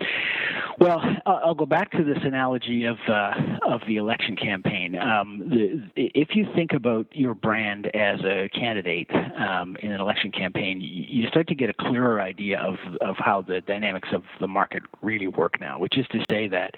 Well, 0.80 1.02
I'll 1.26 1.56
go 1.56 1.66
back 1.66 1.92
to 1.92 2.04
this 2.04 2.18
analogy 2.24 2.86
of 2.86 2.98
uh, 3.08 3.32
of 3.68 3.82
the 3.88 3.98
election 3.98 4.36
campaign. 4.36 4.98
Um, 4.98 5.50
the, 5.50 5.84
if 5.96 6.36
you 6.36 6.48
think 6.56 6.74
about 6.74 7.08
your 7.12 7.34
brand 7.36 7.88
as 7.96 8.20
a 8.22 8.50
candidate 8.50 9.10
um, 9.12 9.78
in 9.82 9.92
an 9.92 10.02
election 10.02 10.32
campaign, 10.32 10.82
you 10.82 11.28
start 11.28 11.48
to 11.48 11.56
get 11.56 11.70
a 11.70 11.74
clearer 11.74 12.20
idea 12.20 12.60
of 12.60 12.76
of 13.02 13.16
how 13.18 13.42
the 13.42 13.62
dynamics 13.62 14.10
of 14.14 14.24
the 14.40 14.48
market 14.48 14.84
really 15.02 15.28
work 15.28 15.60
now. 15.60 15.80
Which 15.80 15.98
is 15.98 16.08
to 16.12 16.24
say 16.30 16.48
that 16.48 16.74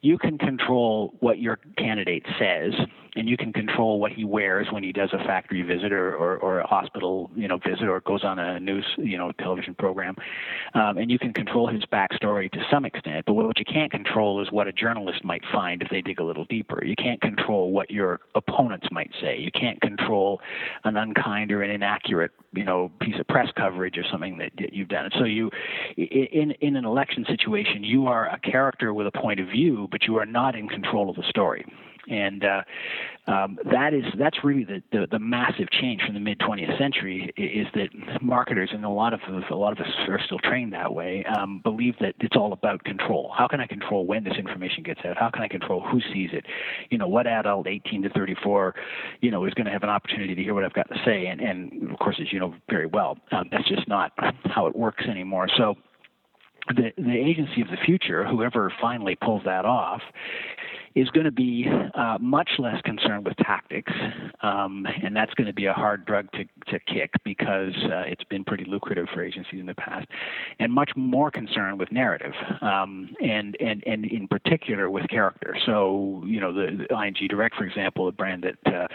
you 0.00 0.18
can 0.18 0.38
control 0.38 1.14
what 1.20 1.38
your 1.38 1.58
candidate 1.76 2.24
says, 2.38 2.72
and 3.16 3.28
you 3.28 3.36
can 3.36 3.52
control 3.52 3.98
what 3.98 4.12
he 4.12 4.24
wears 4.24 4.68
when 4.70 4.82
he 4.82 4.92
does 4.92 5.10
a 5.12 5.18
factory 5.24 5.62
visit 5.62 5.92
or, 5.92 6.14
or, 6.14 6.36
or 6.36 6.60
a 6.60 6.66
hospital, 6.66 7.30
you 7.34 7.48
know, 7.48 7.58
visit 7.58 7.88
or 7.88 8.00
goes 8.00 8.22
on 8.22 8.38
a 8.38 8.60
news, 8.60 8.84
you 8.96 9.18
know, 9.18 9.32
television 9.40 9.74
program, 9.74 10.14
um, 10.74 10.98
and 10.98 11.10
you 11.10 11.18
can 11.18 11.32
control 11.32 11.66
his 11.66 11.82
backstory 11.86 12.50
to 12.52 12.60
some 12.70 12.84
extent. 12.84 13.24
But 13.26 13.34
what 13.34 13.58
you 13.58 13.64
can't 13.64 13.90
control 13.90 14.40
is 14.40 14.52
what 14.52 14.68
a 14.68 14.72
journalist 14.72 15.24
might 15.24 15.42
find 15.52 15.82
if 15.82 15.88
they 15.90 16.00
dig 16.00 16.20
a 16.20 16.24
little 16.24 16.44
deeper. 16.44 16.84
You 16.84 16.94
can't 16.94 17.20
control 17.20 17.72
what 17.72 17.90
your 17.90 18.20
opponents 18.36 18.86
might 18.92 19.10
say. 19.20 19.36
You 19.38 19.50
can't 19.50 19.80
control 19.80 20.40
an 20.84 20.96
unkind 20.96 21.50
or 21.50 21.62
an 21.62 21.70
inaccurate, 21.70 22.30
you 22.52 22.64
know, 22.64 22.92
piece 23.00 23.18
of 23.18 23.26
press 23.26 23.48
coverage 23.56 23.98
or 23.98 24.04
something 24.12 24.38
that, 24.38 24.52
that 24.58 24.72
you've 24.72 24.88
done. 24.88 25.10
so 25.18 25.24
you, 25.24 25.50
in 25.96 26.52
in 26.60 26.76
an 26.76 26.84
election 26.84 27.24
situation, 27.28 27.82
you 27.82 28.06
are 28.06 28.28
a 28.28 28.38
character 28.38 28.94
with 28.94 29.06
a 29.06 29.12
point 29.12 29.40
of 29.40 29.48
view, 29.48 29.87
but 29.90 30.04
you 30.04 30.16
are 30.16 30.26
not 30.26 30.54
in 30.54 30.68
control 30.68 31.10
of 31.10 31.16
the 31.16 31.24
story 31.28 31.64
and 32.08 32.44
uh, 32.44 32.62
um, 33.26 33.58
that 33.70 33.92
is 33.92 34.04
that's 34.18 34.42
really 34.42 34.64
the, 34.64 34.82
the, 34.92 35.06
the 35.10 35.18
massive 35.18 35.70
change 35.70 36.00
from 36.02 36.14
the 36.14 36.20
mid 36.20 36.38
20th 36.38 36.78
century 36.78 37.30
is 37.36 37.66
that 37.74 37.88
marketers 38.22 38.70
and 38.72 38.84
a 38.84 38.88
lot 38.88 39.12
of 39.12 39.20
a 39.50 39.54
lot 39.54 39.72
of 39.72 39.84
us 39.84 39.92
are 40.08 40.20
still 40.24 40.38
trained 40.38 40.72
that 40.72 40.92
way 40.92 41.24
um, 41.38 41.60
believe 41.62 41.94
that 42.00 42.14
it's 42.20 42.36
all 42.36 42.52
about 42.52 42.82
control. 42.84 43.32
How 43.36 43.46
can 43.46 43.60
I 43.60 43.66
control 43.66 44.06
when 44.06 44.24
this 44.24 44.34
information 44.38 44.82
gets 44.82 45.00
out? 45.04 45.16
How 45.18 45.30
can 45.30 45.42
I 45.42 45.48
control 45.48 45.80
who 45.80 46.00
sees 46.12 46.30
it? 46.32 46.46
You 46.90 46.98
know, 46.98 47.08
what 47.08 47.26
adult 47.26 47.66
18 47.66 48.02
to 48.02 48.08
34, 48.10 48.74
you 49.20 49.30
know, 49.30 49.44
is 49.44 49.54
going 49.54 49.66
to 49.66 49.72
have 49.72 49.82
an 49.82 49.90
opportunity 49.90 50.34
to 50.34 50.42
hear 50.42 50.54
what 50.54 50.64
I've 50.64 50.72
got 50.72 50.88
to 50.88 50.96
say? 51.04 51.26
And, 51.26 51.40
and 51.40 51.90
of 51.90 51.98
course, 51.98 52.16
as 52.20 52.32
you 52.32 52.40
know 52.40 52.54
very 52.70 52.86
well, 52.86 53.18
um, 53.32 53.48
that's 53.50 53.68
just 53.68 53.86
not 53.88 54.12
how 54.44 54.66
it 54.66 54.74
works 54.74 55.04
anymore. 55.08 55.48
So 55.56 55.74
the, 56.76 56.92
the 56.96 57.16
agency 57.16 57.60
of 57.60 57.68
the 57.68 57.76
future, 57.84 58.24
whoever 58.26 58.72
finally 58.80 59.16
pulls 59.16 59.42
that 59.44 59.64
off, 59.64 60.02
is 60.94 61.08
going 61.10 61.24
to 61.24 61.32
be 61.32 61.66
uh, 61.94 62.18
much 62.20 62.50
less 62.58 62.80
concerned 62.82 63.24
with 63.24 63.36
tactics, 63.36 63.92
um, 64.42 64.86
and 65.02 65.14
that's 65.14 65.32
going 65.34 65.46
to 65.46 65.52
be 65.52 65.66
a 65.66 65.72
hard 65.72 66.04
drug 66.04 66.30
to, 66.32 66.44
to 66.70 66.80
kick 66.92 67.12
because 67.24 67.74
uh, 67.84 68.02
it's 68.06 68.24
been 68.24 68.44
pretty 68.44 68.64
lucrative 68.64 69.06
for 69.12 69.22
agencies 69.22 69.60
in 69.60 69.66
the 69.66 69.74
past, 69.74 70.06
and 70.58 70.72
much 70.72 70.90
more 70.96 71.30
concerned 71.30 71.78
with 71.78 71.92
narrative, 71.92 72.32
um, 72.62 73.14
and 73.22 73.56
and 73.60 73.82
and 73.86 74.06
in 74.06 74.26
particular 74.26 74.90
with 74.90 75.08
character. 75.08 75.56
So 75.66 76.22
you 76.26 76.40
know 76.40 76.52
the, 76.52 76.86
the 76.88 77.00
ING 77.00 77.28
Direct, 77.28 77.54
for 77.54 77.64
example, 77.64 78.08
a 78.08 78.12
brand 78.12 78.44
that 78.44 78.74
uh, 78.74 78.88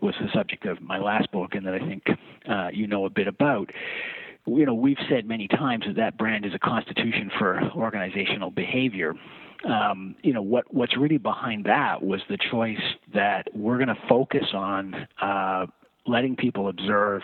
was 0.00 0.14
the 0.20 0.28
subject 0.32 0.64
of 0.66 0.80
my 0.80 0.98
last 0.98 1.30
book, 1.32 1.54
and 1.54 1.66
that 1.66 1.74
I 1.74 1.80
think 1.80 2.04
uh, 2.48 2.68
you 2.72 2.86
know 2.86 3.04
a 3.04 3.10
bit 3.10 3.28
about 3.28 3.70
you 4.46 4.66
know, 4.66 4.74
we've 4.74 4.98
said 5.08 5.26
many 5.26 5.48
times 5.48 5.84
that 5.86 5.96
that 5.96 6.18
brand 6.18 6.44
is 6.44 6.52
a 6.54 6.58
constitution 6.58 7.30
for 7.38 7.60
organizational 7.76 8.50
behavior. 8.50 9.14
Um, 9.64 10.16
you 10.22 10.32
know, 10.32 10.42
what 10.42 10.72
what's 10.74 10.96
really 10.96 11.18
behind 11.18 11.66
that 11.66 12.02
was 12.02 12.20
the 12.28 12.38
choice 12.50 12.80
that 13.14 13.46
we're 13.54 13.76
going 13.76 13.88
to 13.88 14.02
focus 14.08 14.46
on 14.52 15.06
uh, 15.20 15.66
letting 16.06 16.34
people 16.34 16.68
observe 16.68 17.22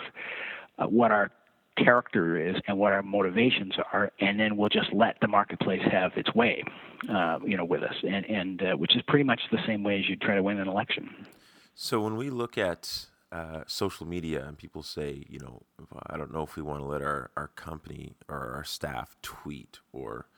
uh, 0.78 0.86
what 0.86 1.10
our 1.10 1.32
character 1.76 2.36
is 2.38 2.56
and 2.66 2.78
what 2.78 2.92
our 2.92 3.02
motivations 3.02 3.74
are, 3.92 4.12
and 4.20 4.38
then 4.38 4.56
we'll 4.56 4.68
just 4.68 4.92
let 4.92 5.16
the 5.20 5.28
marketplace 5.28 5.82
have 5.90 6.12
its 6.16 6.32
way, 6.34 6.62
uh, 7.08 7.38
you 7.44 7.56
know, 7.56 7.64
with 7.64 7.82
us, 7.82 7.94
and 8.02 8.24
and 8.26 8.62
uh, 8.62 8.76
which 8.76 8.94
is 8.94 9.02
pretty 9.08 9.24
much 9.24 9.40
the 9.50 9.58
same 9.66 9.82
way 9.82 9.98
as 9.98 10.08
you 10.08 10.14
try 10.14 10.36
to 10.36 10.42
win 10.42 10.60
an 10.60 10.68
election. 10.68 11.26
So 11.74 12.00
when 12.00 12.16
we 12.16 12.30
look 12.30 12.56
at 12.56 13.06
uh, 13.30 13.62
social 13.66 14.06
media 14.06 14.44
and 14.46 14.56
people 14.56 14.82
say, 14.82 15.24
you 15.28 15.38
know, 15.38 15.62
I 16.06 16.16
don't 16.16 16.32
know 16.32 16.42
if 16.42 16.56
we 16.56 16.62
want 16.62 16.80
to 16.80 16.86
let 16.86 17.02
our, 17.02 17.30
our 17.36 17.48
company 17.48 18.14
or 18.28 18.52
our 18.54 18.64
staff 18.64 19.16
tweet 19.22 19.80
or 19.92 20.28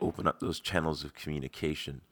open 0.00 0.26
up 0.26 0.40
those 0.40 0.60
channels 0.60 1.04
of 1.04 1.14
communication. 1.14 2.02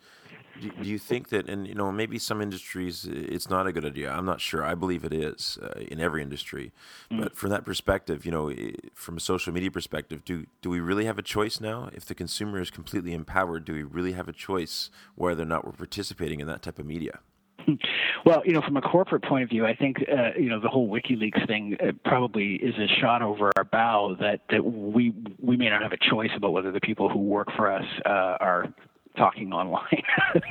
Do, 0.60 0.70
do, 0.70 0.88
you 0.88 0.98
think 0.98 1.28
that, 1.28 1.48
and 1.48 1.68
you 1.68 1.74
know, 1.74 1.92
maybe 1.92 2.18
some 2.18 2.40
industries 2.40 3.04
it's 3.04 3.48
not 3.48 3.66
a 3.66 3.72
good 3.72 3.84
idea. 3.84 4.10
I'm 4.10 4.24
not 4.24 4.40
sure. 4.40 4.64
I 4.64 4.74
believe 4.74 5.04
it 5.04 5.12
is 5.12 5.56
uh, 5.62 5.78
in 5.78 6.00
every 6.00 6.20
industry, 6.20 6.72
mm. 7.12 7.20
but 7.20 7.36
from 7.36 7.50
that 7.50 7.64
perspective, 7.64 8.26
you 8.26 8.32
know, 8.32 8.52
from 8.94 9.18
a 9.18 9.20
social 9.20 9.52
media 9.52 9.70
perspective, 9.70 10.24
do 10.24 10.46
do 10.60 10.70
we 10.70 10.80
really 10.80 11.04
have 11.04 11.18
a 11.18 11.22
choice 11.22 11.60
now? 11.60 11.90
If 11.92 12.06
the 12.06 12.14
consumer 12.14 12.60
is 12.60 12.70
completely 12.70 13.14
empowered, 13.14 13.66
do 13.66 13.72
we 13.72 13.84
really 13.84 14.12
have 14.12 14.26
a 14.26 14.32
choice 14.32 14.90
whether 15.14 15.42
or 15.42 15.46
not 15.46 15.64
we're 15.64 15.72
participating 15.72 16.40
in 16.40 16.48
that 16.48 16.62
type 16.62 16.80
of 16.80 16.86
media? 16.86 17.20
Well, 18.24 18.42
you 18.44 18.52
know, 18.52 18.60
from 18.60 18.76
a 18.76 18.82
corporate 18.82 19.22
point 19.22 19.44
of 19.44 19.48
view, 19.48 19.64
I 19.64 19.74
think 19.74 19.98
uh, 20.10 20.38
you 20.38 20.50
know 20.50 20.60
the 20.60 20.68
whole 20.68 20.88
WikiLeaks 20.88 21.46
thing 21.46 21.76
uh, 21.80 21.92
probably 22.04 22.54
is 22.54 22.74
a 22.74 22.86
shot 23.00 23.22
over 23.22 23.52
our 23.56 23.64
bow 23.64 24.16
that 24.20 24.40
that 24.50 24.62
we 24.64 25.14
we 25.40 25.56
may 25.56 25.70
not 25.70 25.82
have 25.82 25.92
a 25.92 26.10
choice 26.10 26.30
about 26.36 26.52
whether 26.52 26.72
the 26.72 26.80
people 26.80 27.08
who 27.08 27.20
work 27.20 27.48
for 27.56 27.72
us 27.72 27.84
uh, 28.04 28.36
are 28.40 28.72
talking 29.16 29.52
online. 29.52 30.02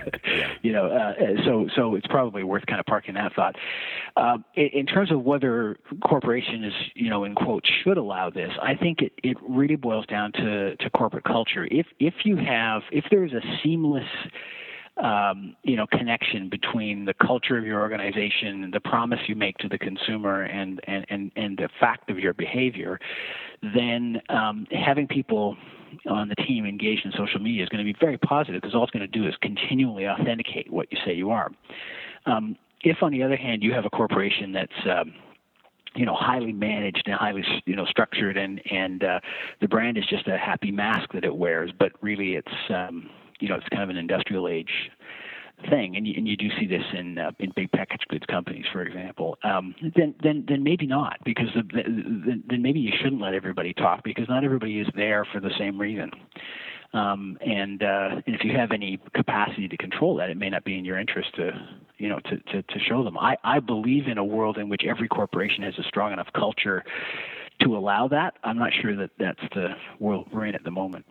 you 0.61 0.71
know, 0.71 0.87
uh, 0.87 1.13
so 1.45 1.67
so 1.75 1.95
it's 1.95 2.07
probably 2.07 2.43
worth 2.43 2.65
kind 2.65 2.79
of 2.79 2.85
parking 2.85 3.15
that 3.15 3.33
thought. 3.33 3.55
Um, 4.15 4.45
in, 4.55 4.67
in, 4.73 4.85
terms 4.85 5.11
of 5.11 5.21
whether 5.23 5.77
corporations, 6.03 6.73
you 6.95 7.09
know, 7.09 7.23
in 7.23 7.35
quotes, 7.35 7.69
should 7.83 7.97
allow 7.97 8.29
this, 8.29 8.51
I 8.61 8.75
think 8.75 9.01
it, 9.01 9.13
it 9.23 9.37
really 9.47 9.75
boils 9.75 10.05
down 10.05 10.31
to 10.33 10.75
to 10.75 10.89
corporate 10.91 11.23
culture. 11.23 11.67
If 11.69 11.87
if 11.99 12.13
you 12.23 12.37
have 12.37 12.83
if 12.91 13.05
there 13.09 13.23
is 13.23 13.33
a 13.33 13.41
seamless 13.63 14.07
um, 15.01 15.55
you 15.63 15.75
know 15.75 15.85
connection 15.87 16.49
between 16.49 17.05
the 17.05 17.13
culture 17.13 17.57
of 17.57 17.65
your 17.65 17.81
organization, 17.81 18.69
the 18.71 18.79
promise 18.79 19.19
you 19.27 19.35
make 19.35 19.57
to 19.59 19.69
the 19.69 19.77
consumer, 19.77 20.43
and 20.43 20.79
and 20.87 21.05
and, 21.09 21.31
and 21.35 21.57
the 21.57 21.69
fact 21.79 22.09
of 22.09 22.19
your 22.19 22.33
behavior, 22.33 22.99
then 23.61 24.21
um, 24.29 24.67
having 24.71 25.07
people 25.07 25.55
on 26.09 26.27
the 26.27 26.35
team 26.35 26.65
engaged 26.65 27.05
in 27.05 27.11
social 27.13 27.39
media 27.39 27.63
is 27.63 27.69
going 27.69 27.85
to 27.85 27.93
be 27.93 27.97
very 27.99 28.17
positive 28.17 28.61
because 28.61 28.75
all 28.75 28.83
it's 28.83 28.91
going 28.91 29.09
to 29.09 29.19
do 29.19 29.27
is 29.27 29.33
continually 29.41 30.07
authenticate 30.07 30.71
what 30.71 30.91
you 30.91 30.97
say 31.05 31.13
you 31.13 31.31
are. 31.31 31.49
Um, 32.25 32.57
if, 32.81 33.01
on 33.01 33.11
the 33.11 33.23
other 33.23 33.37
hand, 33.37 33.63
you 33.63 33.73
have 33.73 33.85
a 33.85 33.89
corporation 33.89 34.51
that's 34.51 34.87
um, 34.89 35.13
you 35.95 36.05
know 36.05 36.15
highly 36.15 36.53
managed 36.53 37.03
and 37.05 37.15
highly 37.15 37.43
you 37.65 37.75
know 37.75 37.85
structured 37.85 38.37
and 38.37 38.61
and 38.71 39.03
uh, 39.03 39.19
the 39.61 39.67
brand 39.67 39.97
is 39.97 40.05
just 40.05 40.27
a 40.27 40.37
happy 40.37 40.71
mask 40.71 41.11
that 41.13 41.25
it 41.25 41.35
wears 41.35 41.71
but 41.79 41.91
really 42.01 42.35
it's 42.35 42.47
um, 42.69 43.09
you 43.39 43.49
know 43.49 43.55
it's 43.55 43.67
kind 43.69 43.83
of 43.83 43.89
an 43.89 43.97
industrial 43.97 44.47
age 44.47 44.91
thing, 45.69 45.95
and 45.95 46.07
you, 46.07 46.13
and 46.17 46.27
you 46.27 46.37
do 46.37 46.49
see 46.59 46.67
this 46.67 46.83
in 46.93 47.17
uh, 47.17 47.31
in 47.39 47.51
big 47.55 47.71
package 47.71 48.01
goods 48.09 48.25
companies, 48.29 48.65
for 48.71 48.81
example. 48.81 49.37
Um, 49.43 49.75
then 49.95 50.13
then 50.21 50.45
then 50.47 50.63
maybe 50.63 50.85
not, 50.85 51.17
because 51.25 51.47
the, 51.55 51.63
the, 51.63 52.41
then 52.47 52.61
maybe 52.61 52.79
you 52.79 52.91
shouldn't 53.01 53.21
let 53.21 53.33
everybody 53.33 53.73
talk 53.73 54.03
because 54.03 54.27
not 54.29 54.43
everybody 54.43 54.79
is 54.79 54.87
there 54.95 55.25
for 55.31 55.39
the 55.39 55.51
same 55.57 55.79
reason. 55.79 56.11
Um, 56.93 57.37
and, 57.41 57.83
uh, 57.83 58.21
and 58.25 58.35
if 58.35 58.45
you 58.45 58.55
have 58.55 58.71
any 58.71 58.97
capacity 59.13 59.67
to 59.67 59.77
control 59.77 60.15
that, 60.17 60.29
it 60.29 60.37
may 60.37 60.49
not 60.49 60.63
be 60.63 60.77
in 60.77 60.85
your 60.85 60.97
interest 60.97 61.35
to, 61.35 61.51
you 61.97 62.07
know, 62.07 62.19
to, 62.19 62.37
to, 62.37 62.61
to 62.61 62.79
show 62.87 63.03
them. 63.03 63.17
I, 63.17 63.35
I 63.43 63.59
believe 63.59 64.07
in 64.07 64.17
a 64.17 64.23
world 64.23 64.57
in 64.57 64.69
which 64.69 64.83
every 64.87 65.09
corporation 65.09 65.63
has 65.63 65.77
a 65.77 65.83
strong 65.83 66.13
enough 66.13 66.29
culture 66.33 66.83
to 67.61 67.75
allow 67.75 68.07
that. 68.07 68.35
I'm 68.43 68.57
not 68.57 68.71
sure 68.81 68.95
that 68.95 69.11
that's 69.19 69.41
the 69.53 69.69
world 69.99 70.27
we're 70.31 70.45
in 70.45 70.55
at 70.55 70.63
the 70.63 70.71
moment. 70.71 71.05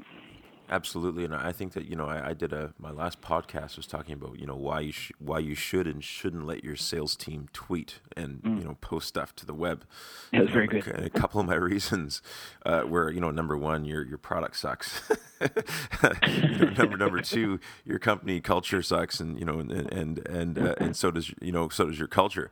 Absolutely, 0.68 1.25
and 1.25 1.35
I 1.35 1.52
think 1.52 1.75
that 1.75 1.87
you 1.87 1.94
know 1.94 2.06
I, 2.06 2.30
I, 2.30 2.35
did 2.35 2.52
a 2.52 2.75
my 2.78 2.90
last 2.90 3.20
podcast 3.20 3.76
was 3.76 3.87
talking 3.87 4.14
about 4.14 4.40
you 4.40 4.46
know 4.46 4.56
why 4.56 4.80
you 4.80 4.92
sh- 4.92 5.12
why 5.18 5.38
you 5.38 5.54
should 5.54 5.87
and 5.87 6.02
shouldn't 6.02 6.44
let 6.44 6.64
your 6.64 6.75
sales 6.75 7.14
team 7.14 7.49
tweet 7.52 8.00
and 8.16 8.42
mm. 8.42 8.58
you 8.58 8.64
know 8.64 8.76
post 8.80 9.06
stuff 9.06 9.35
to 9.37 9.46
the 9.46 9.54
web. 9.54 9.85
That 10.32 10.42
was 10.42 10.50
very 10.50 10.66
good. 10.66 10.87
And 10.88 11.06
a 11.06 11.11
couple 11.11 11.40
of 11.40 11.46
my 11.46 11.54
reasons 11.73 12.20
uh, 12.66 12.82
were 12.87 13.11
you 13.11 13.20
know 13.20 13.30
number 13.30 13.56
one 13.56 13.85
your 13.85 14.04
your 14.04 14.18
product 14.18 14.56
sucks. 14.56 15.08
you 15.40 16.58
know, 16.58 16.70
number 16.70 16.96
number 16.96 17.20
two 17.20 17.61
your 17.85 17.99
company 17.99 18.40
culture 18.40 18.82
sucks 18.82 19.20
and 19.20 19.38
you 19.38 19.44
know 19.44 19.61
and 19.61 19.70
and 19.70 20.26
and, 20.26 20.58
uh, 20.58 20.75
and 20.78 20.96
so 20.96 21.11
does 21.11 21.32
you 21.40 21.52
know 21.52 21.68
so 21.68 21.87
does 21.87 21.99
your 21.99 22.08
culture, 22.08 22.50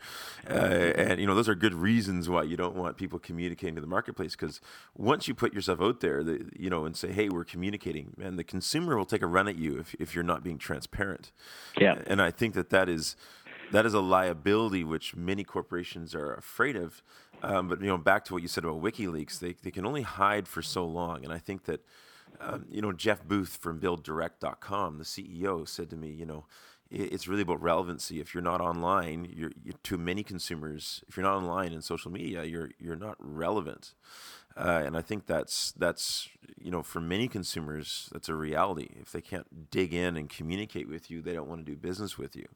uh, 0.48 0.52
and 0.52 1.20
you 1.20 1.26
know 1.26 1.34
those 1.34 1.48
are 1.48 1.54
good 1.54 1.74
reasons 1.74 2.28
why 2.28 2.42
you 2.44 2.56
don't 2.56 2.76
want 2.76 2.96
people 2.96 3.18
communicating 3.18 3.74
to 3.74 3.80
the 3.80 3.86
marketplace 3.86 4.36
because 4.36 4.60
once 4.96 5.26
you 5.26 5.34
put 5.34 5.52
yourself 5.52 5.80
out 5.80 6.00
there 6.00 6.22
the, 6.22 6.48
you 6.56 6.70
know 6.70 6.84
and 6.84 6.96
say 6.96 7.10
hey 7.10 7.28
we're 7.28 7.44
communicating 7.44 8.03
and 8.20 8.38
the 8.38 8.44
consumer 8.44 8.96
will 8.96 9.04
take 9.04 9.22
a 9.22 9.26
run 9.26 9.48
at 9.48 9.56
you 9.56 9.78
if, 9.78 9.94
if 9.98 10.14
you're 10.14 10.24
not 10.24 10.42
being 10.42 10.58
transparent. 10.58 11.32
Yeah. 11.78 12.02
And 12.06 12.20
I 12.20 12.30
think 12.30 12.54
that 12.54 12.70
that 12.70 12.88
is 12.88 13.16
that 13.72 13.86
is 13.86 13.94
a 13.94 14.00
liability 14.00 14.84
which 14.84 15.16
many 15.16 15.42
corporations 15.44 16.14
are 16.14 16.34
afraid 16.34 16.76
of. 16.76 17.02
Um, 17.42 17.68
but 17.68 17.80
you 17.80 17.88
know, 17.88 17.98
back 17.98 18.24
to 18.26 18.32
what 18.32 18.42
you 18.42 18.48
said 18.48 18.64
about 18.64 18.82
WikiLeaks, 18.82 19.38
they 19.38 19.54
they 19.62 19.70
can 19.70 19.86
only 19.86 20.02
hide 20.02 20.48
for 20.48 20.62
so 20.62 20.84
long, 20.84 21.24
and 21.24 21.32
I 21.32 21.38
think 21.38 21.64
that. 21.64 21.84
Um, 22.40 22.66
you 22.68 22.82
know, 22.82 22.92
Jeff 22.92 23.24
Booth 23.24 23.58
from 23.60 23.78
BuildDirect.com, 23.78 24.98
the 24.98 25.04
CEO, 25.04 25.68
said 25.68 25.88
to 25.90 25.96
me, 25.96 26.10
you 26.10 26.26
know, 26.26 26.46
it's 26.90 27.26
really 27.26 27.42
about 27.42 27.62
relevancy. 27.62 28.20
If 28.20 28.34
you're 28.34 28.42
not 28.42 28.60
online, 28.60 29.28
you're, 29.34 29.52
you're, 29.62 29.74
to 29.84 29.98
many 29.98 30.22
consumers. 30.22 31.02
If 31.08 31.16
you're 31.16 31.24
not 31.24 31.36
online 31.36 31.72
in 31.72 31.82
social 31.82 32.10
media, 32.10 32.44
you're 32.44 32.70
you're 32.78 32.96
not 32.96 33.16
relevant. 33.18 33.94
Uh, 34.56 34.82
and 34.84 34.96
I 34.96 35.02
think 35.02 35.26
that's 35.26 35.72
that's 35.72 36.28
you 36.60 36.70
know 36.70 36.82
for 36.82 37.00
many 37.00 37.28
consumers 37.28 38.08
that's 38.12 38.28
a 38.28 38.34
reality. 38.34 38.90
If 39.00 39.12
they 39.12 39.20
can't 39.20 39.70
dig 39.70 39.92
in 39.92 40.16
and 40.16 40.28
communicate 40.28 40.88
with 40.88 41.10
you, 41.10 41.22
they 41.22 41.32
don't 41.32 41.48
want 41.48 41.64
to 41.64 41.72
do 41.72 41.76
business 41.76 42.16
with 42.16 42.36
you. 42.36 42.46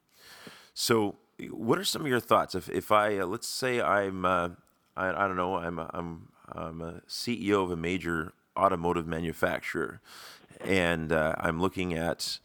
So, 0.73 1.17
what 1.51 1.77
are 1.77 1.83
some 1.83 2.01
of 2.03 2.07
your 2.07 2.21
thoughts? 2.21 2.55
If 2.55 2.69
if 2.69 2.91
I 2.91 3.17
uh, 3.17 3.25
let's 3.25 3.47
say 3.47 3.81
I'm 3.81 4.23
uh, 4.23 4.49
I, 4.95 5.09
I 5.09 5.27
don't 5.27 5.35
know 5.35 5.55
I'm 5.55 5.77
a, 5.77 5.89
I'm 5.93 6.29
I'm 6.51 6.81
a 6.81 7.01
CEO 7.07 7.63
of 7.63 7.71
a 7.71 7.75
major 7.75 8.33
automotive 8.57 9.05
manufacturer, 9.05 9.99
and 10.61 11.11
uh, 11.11 11.35
I'm 11.37 11.59
looking 11.59 11.93
at 11.93 12.39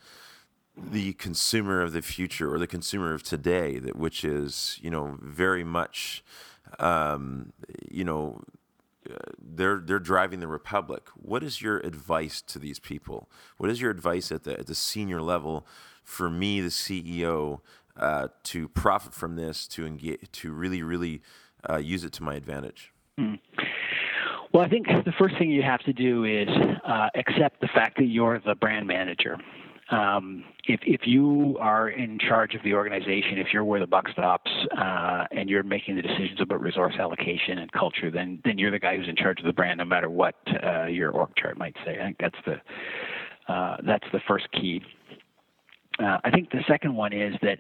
the 0.77 1.13
consumer 1.15 1.81
of 1.81 1.93
the 1.93 2.03
future 2.03 2.53
or 2.53 2.59
the 2.59 2.67
consumer 2.67 3.15
of 3.15 3.23
today, 3.23 3.79
that 3.79 3.97
which 3.97 4.25
is 4.25 4.79
you 4.83 4.91
know 4.91 5.17
very 5.21 5.65
much 5.65 6.25
um, 6.79 7.53
you 7.89 8.05
know 8.05 8.43
they're 9.39 9.81
they're 9.85 9.99
driving 9.99 10.41
the 10.41 10.49
republic. 10.49 11.09
What 11.15 11.43
is 11.43 11.63
your 11.63 11.79
advice 11.79 12.43
to 12.43 12.59
these 12.59 12.79
people? 12.79 13.31
What 13.57 13.71
is 13.71 13.81
your 13.81 13.91
advice 13.91 14.33
at 14.33 14.45
the 14.45 14.59
at 14.59 14.67
the 14.67 14.75
senior 14.75 15.21
level 15.21 15.67
for 16.03 16.29
me, 16.29 16.61
the 16.61 16.69
CEO, 16.69 17.61
uh, 17.97 18.29
to 18.45 18.69
profit 18.69 19.15
from 19.15 19.37
this, 19.37 19.67
to 19.69 19.87
engage, 19.87 20.21
to 20.33 20.53
really 20.53 20.83
really 20.83 21.23
uh, 21.69 21.77
use 21.77 22.05
it 22.05 22.13
to 22.15 22.23
my 22.23 22.35
advantage? 22.35 22.93
Hmm. 23.19 23.35
Well, 24.53 24.63
I 24.63 24.69
think 24.69 24.87
the 24.87 25.13
first 25.19 25.37
thing 25.37 25.51
you 25.51 25.63
have 25.63 25.81
to 25.81 25.93
do 25.93 26.25
is 26.25 26.49
uh, 26.87 27.09
accept 27.17 27.61
the 27.61 27.69
fact 27.75 27.97
that 27.97 28.05
you're 28.05 28.41
the 28.47 28.55
brand 28.55 28.87
manager. 28.87 29.37
Um, 29.91 30.45
if 30.67 30.81
if 30.85 31.03
you 31.05 31.57
are 31.61 31.91
in 31.91 32.19
charge 32.19 32.55
of 32.55 32.63
the 32.63 32.75
organization, 32.75 33.39
if 33.39 33.49
you're 33.53 33.65
where 33.65 33.81
the 33.81 33.87
buck 33.87 34.09
stops, 34.11 34.51
uh, 34.79 35.25
and 35.31 35.51
you're 35.51 35.63
making 35.63 35.97
the 35.97 36.03
decisions 36.03 36.41
about 36.41 36.61
resource 36.61 36.95
allocation 36.99 37.59
and 37.59 37.71
culture, 37.73 38.11
then 38.11 38.41
then 38.45 38.59
you're 38.59 38.71
the 38.71 38.79
guy 38.79 38.97
who's 38.97 39.09
in 39.09 39.17
charge 39.17 39.39
of 39.41 39.47
the 39.47 39.53
brand, 39.53 39.79
no 39.79 39.85
matter 39.85 40.09
what 40.09 40.37
uh, 40.65 40.87
your 40.87 41.11
org 41.11 41.31
chart 41.37 41.59
might 41.59 41.77
say. 41.85 41.99
I 42.01 42.05
think 42.05 42.17
that's 42.19 42.39
the 42.47 43.53
uh, 43.53 43.77
that's 43.87 44.07
the 44.13 44.21
first 44.27 44.51
key. 44.53 44.83
Uh, 45.99 46.19
I 46.25 46.31
think 46.31 46.51
the 46.51 46.65
second 46.67 46.95
one 46.95 47.13
is 47.13 47.35
that 47.43 47.59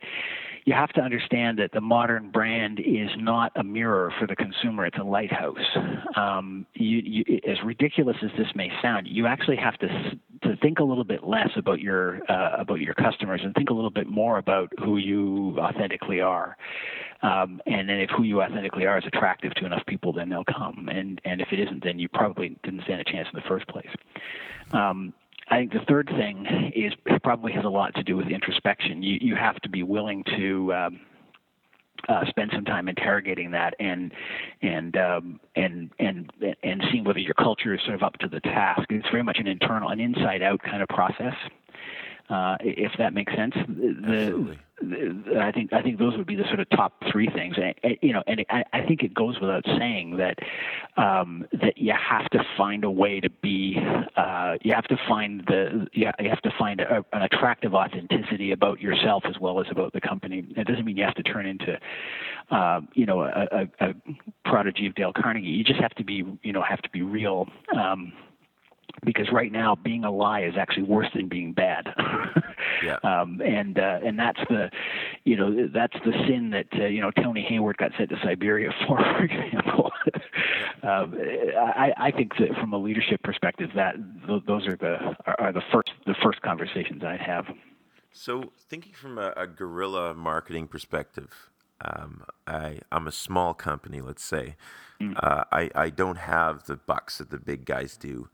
you 0.64 0.72
have 0.72 0.90
to 0.90 1.00
understand 1.00 1.58
that 1.58 1.72
the 1.72 1.80
modern 1.80 2.30
brand 2.30 2.80
is 2.80 3.10
not 3.18 3.52
a 3.54 3.62
mirror 3.62 4.12
for 4.18 4.26
the 4.26 4.34
consumer; 4.34 4.86
it's 4.86 4.98
a 4.98 5.04
lighthouse. 5.04 5.58
Um, 6.16 6.66
you, 6.74 7.02
you, 7.04 7.40
as 7.48 7.58
ridiculous 7.64 8.16
as 8.22 8.30
this 8.38 8.48
may 8.54 8.70
sound, 8.82 9.06
you 9.06 9.26
actually 9.26 9.56
have 9.56 9.76
to 9.78 9.88
to 10.42 10.56
think 10.56 10.78
a 10.78 10.84
little 10.84 11.04
bit 11.04 11.24
less 11.24 11.50
about 11.56 11.80
your 11.80 12.20
uh, 12.30 12.56
about 12.58 12.80
your 12.80 12.94
customers 12.94 13.40
and 13.44 13.54
think 13.54 13.70
a 13.70 13.74
little 13.74 13.90
bit 13.90 14.06
more 14.08 14.38
about 14.38 14.70
who 14.78 14.96
you 14.96 15.56
authentically 15.58 16.20
are. 16.20 16.56
Um, 17.22 17.60
and 17.66 17.88
then 17.88 18.00
if 18.00 18.10
who 18.10 18.22
you 18.22 18.42
authentically 18.42 18.86
are 18.86 18.98
is 18.98 19.04
attractive 19.06 19.54
to 19.54 19.66
enough 19.66 19.84
people, 19.86 20.12
then 20.12 20.28
they'll 20.28 20.44
come. 20.44 20.88
And 20.90 21.20
and 21.24 21.40
if 21.40 21.48
it 21.52 21.60
isn't, 21.60 21.84
then 21.84 21.98
you 21.98 22.08
probably 22.08 22.56
didn't 22.62 22.82
stand 22.84 23.00
a 23.00 23.04
chance 23.04 23.28
in 23.32 23.38
the 23.38 23.48
first 23.48 23.66
place. 23.68 23.88
Um, 24.72 25.12
I 25.48 25.58
think 25.58 25.72
the 25.72 25.84
third 25.88 26.08
thing 26.08 26.72
is 26.74 26.92
probably 27.22 27.52
has 27.52 27.64
a 27.64 27.68
lot 27.68 27.94
to 27.96 28.02
do 28.02 28.16
with 28.16 28.28
introspection. 28.28 29.02
You 29.02 29.18
you 29.20 29.36
have 29.36 29.56
to 29.60 29.68
be 29.68 29.82
willing 29.82 30.24
to 30.36 30.72
um, 30.72 31.00
uh, 32.08 32.24
spend 32.28 32.50
some 32.54 32.64
time 32.64 32.88
interrogating 32.88 33.50
that 33.50 33.74
and 33.78 34.12
and 34.62 34.96
um, 34.96 35.40
and 35.56 35.90
and 35.98 36.30
and 36.62 36.82
seeing 36.90 37.04
whether 37.04 37.18
your 37.18 37.34
culture 37.34 37.74
is 37.74 37.80
sort 37.82 37.94
of 37.94 38.02
up 38.02 38.16
to 38.18 38.28
the 38.28 38.40
task. 38.40 38.82
It's 38.90 39.08
very 39.10 39.22
much 39.22 39.38
an 39.38 39.46
internal, 39.46 39.90
an 39.90 40.00
inside 40.00 40.42
out 40.42 40.62
kind 40.62 40.82
of 40.82 40.88
process. 40.88 41.34
Uh, 42.30 42.56
if 42.60 42.90
that 42.96 43.12
makes 43.12 43.34
sense. 43.34 43.54
The, 43.54 44.56
the, 44.80 45.40
I 45.40 45.52
think 45.52 45.74
I 45.74 45.82
think 45.82 45.98
those 45.98 46.16
would 46.16 46.26
be 46.26 46.36
the 46.36 46.44
sort 46.44 46.58
of 46.58 46.68
top 46.70 46.94
three 47.12 47.28
things. 47.28 47.56
And, 47.56 47.98
you 48.00 48.14
know, 48.14 48.22
and 48.26 48.44
I, 48.48 48.64
I 48.72 48.80
think 48.86 49.02
it 49.02 49.12
goes 49.12 49.38
without 49.40 49.64
saying 49.78 50.16
that 50.16 50.38
um, 50.96 51.46
that 51.52 51.76
you 51.76 51.92
have 51.92 52.28
to 52.30 52.42
find 52.56 52.82
a 52.82 52.90
way 52.90 53.20
to 53.20 53.28
be. 53.28 53.76
Uh, 54.16 54.54
you 54.62 54.72
have 54.72 54.84
to 54.84 54.96
find 55.06 55.44
the. 55.46 55.86
You 55.92 56.06
have 56.06 56.40
to 56.42 56.50
find 56.58 56.80
a, 56.80 57.04
an 57.12 57.22
attractive 57.22 57.74
authenticity 57.74 58.52
about 58.52 58.80
yourself 58.80 59.24
as 59.28 59.38
well 59.38 59.60
as 59.60 59.66
about 59.70 59.92
the 59.92 60.00
company. 60.00 60.46
It 60.56 60.66
doesn't 60.66 60.84
mean 60.84 60.96
you 60.96 61.04
have 61.04 61.14
to 61.16 61.22
turn 61.22 61.44
into, 61.44 61.78
uh, 62.50 62.80
you 62.94 63.04
know, 63.04 63.20
a, 63.20 63.46
a, 63.52 63.88
a 63.90 63.94
prodigy 64.46 64.86
of 64.86 64.94
Dale 64.94 65.12
Carnegie. 65.12 65.46
You 65.46 65.62
just 65.62 65.80
have 65.80 65.94
to 65.96 66.04
be, 66.04 66.24
you 66.42 66.52
know, 66.54 66.62
have 66.62 66.80
to 66.82 66.90
be 66.90 67.02
real. 67.02 67.48
Um, 67.78 68.14
because 69.04 69.30
right 69.32 69.52
now 69.52 69.74
being 69.74 70.04
a 70.04 70.10
lie 70.10 70.42
is 70.42 70.54
actually 70.58 70.84
worse 70.84 71.08
than 71.14 71.28
being 71.28 71.52
bad. 71.52 71.86
yeah. 72.84 72.98
Um, 73.02 73.40
and 73.44 73.78
uh, 73.78 74.00
and 74.04 74.18
that's 74.18 74.40
the, 74.48 74.70
you 75.24 75.36
know, 75.36 75.68
that's 75.72 75.94
the 76.04 76.12
sin 76.26 76.50
that 76.50 76.66
uh, 76.78 76.86
you 76.86 77.00
know 77.00 77.10
Tony 77.10 77.42
Hayward 77.48 77.76
got 77.76 77.92
sent 77.96 78.10
to 78.10 78.16
Siberia 78.22 78.70
for, 78.86 78.98
for 78.98 79.24
example. 79.24 79.90
um, 80.82 81.16
I, 81.58 81.92
I 81.96 82.10
think 82.10 82.32
that 82.38 82.54
from 82.60 82.72
a 82.72 82.78
leadership 82.78 83.22
perspective, 83.22 83.70
that 83.74 83.96
those 84.46 84.66
are 84.66 84.76
the 84.76 85.16
are, 85.38 85.52
the 85.52 85.62
first 85.72 85.90
the 86.06 86.14
first 86.22 86.40
conversations 86.42 87.02
I'd 87.04 87.20
have. 87.20 87.46
So 88.12 88.52
thinking 88.68 88.92
from 88.92 89.18
a, 89.18 89.32
a 89.36 89.46
guerrilla 89.46 90.14
marketing 90.14 90.68
perspective, 90.68 91.50
um, 91.84 92.24
I 92.46 92.80
I'm 92.92 93.06
a 93.06 93.12
small 93.12 93.54
company, 93.54 94.00
let's 94.00 94.24
say. 94.24 94.56
Mm. 95.00 95.14
Uh, 95.20 95.44
I 95.50 95.70
I 95.74 95.90
don't 95.90 96.18
have 96.18 96.66
the 96.66 96.76
bucks 96.76 97.18
that 97.18 97.30
the 97.30 97.38
big 97.38 97.64
guys 97.64 97.96
do. 97.96 98.28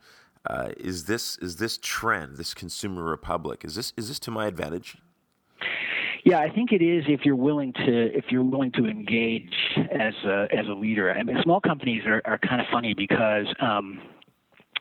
Uh, 0.47 0.71
is 0.79 1.05
this 1.05 1.37
is 1.39 1.57
this 1.57 1.79
trend, 1.83 2.37
this 2.37 2.55
consumer 2.55 3.05
republic, 3.05 3.65
is 3.65 3.75
this 3.75 3.93
is 3.97 4.09
this 4.09 4.19
to 4.21 4.31
my 4.31 4.47
advantage? 4.47 4.97
Yeah, 6.25 6.39
I 6.39 6.51
think 6.51 6.73
it 6.73 6.83
is 6.83 7.05
if 7.09 7.21
you're 7.25 7.37
willing 7.37 7.73
to 7.73 8.17
if 8.17 8.27
you're 8.31 8.45
willing 8.45 8.73
to 8.73 8.87
engage 8.87 9.55
as 9.77 10.15
a 10.25 10.49
as 10.53 10.67
a 10.69 10.73
leader. 10.73 11.13
I 11.13 11.23
mean, 11.23 11.37
small 11.43 11.61
companies 11.61 12.03
are, 12.07 12.23
are 12.25 12.39
kind 12.39 12.61
of 12.61 12.67
funny 12.73 12.95
because 12.95 13.47
um, 13.61 14.01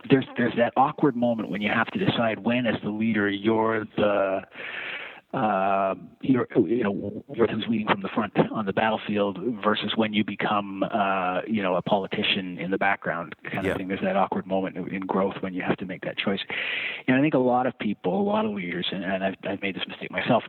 there's 0.09 0.25
there's 0.37 0.53
that 0.57 0.73
awkward 0.77 1.15
moment 1.15 1.49
when 1.49 1.61
you 1.61 1.69
have 1.73 1.87
to 1.87 1.99
decide 1.99 2.39
when, 2.39 2.65
as 2.65 2.75
the 2.83 2.89
leader, 2.89 3.29
you're 3.29 3.85
the 3.97 4.41
uh, 5.33 5.93
you're, 6.21 6.47
you 6.55 6.83
know, 6.83 7.23
who's 7.27 7.65
leading 7.69 7.87
from 7.87 8.01
the 8.01 8.09
front 8.09 8.33
on 8.51 8.65
the 8.65 8.73
battlefield 8.73 9.37
versus 9.63 9.93
when 9.95 10.11
you 10.11 10.23
become, 10.23 10.83
uh, 10.83 11.41
you 11.47 11.61
know, 11.61 11.75
a 11.75 11.81
politician 11.83 12.57
in 12.57 12.71
the 12.71 12.77
background 12.79 13.35
kind 13.43 13.63
yeah. 13.63 13.71
of 13.71 13.77
thing. 13.77 13.87
There's 13.87 14.01
that 14.01 14.15
awkward 14.15 14.47
moment 14.47 14.75
in 14.75 15.01
growth 15.01 15.35
when 15.41 15.53
you 15.53 15.61
have 15.61 15.77
to 15.77 15.85
make 15.85 16.01
that 16.01 16.17
choice. 16.17 16.39
And 17.07 17.15
I 17.15 17.21
think 17.21 17.35
a 17.35 17.39
lot 17.39 17.67
of 17.67 17.77
people, 17.77 18.19
a 18.19 18.23
lot 18.23 18.45
of 18.45 18.51
leaders, 18.51 18.87
and, 18.91 19.03
and 19.03 19.23
I've, 19.23 19.35
I've 19.47 19.61
made 19.61 19.75
this 19.75 19.87
mistake 19.87 20.09
myself, 20.09 20.43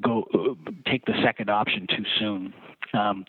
go 0.00 0.56
take 0.86 1.04
the 1.06 1.14
second 1.24 1.50
option 1.50 1.88
too 1.88 2.04
soon. 2.20 2.54
Um, 2.92 3.24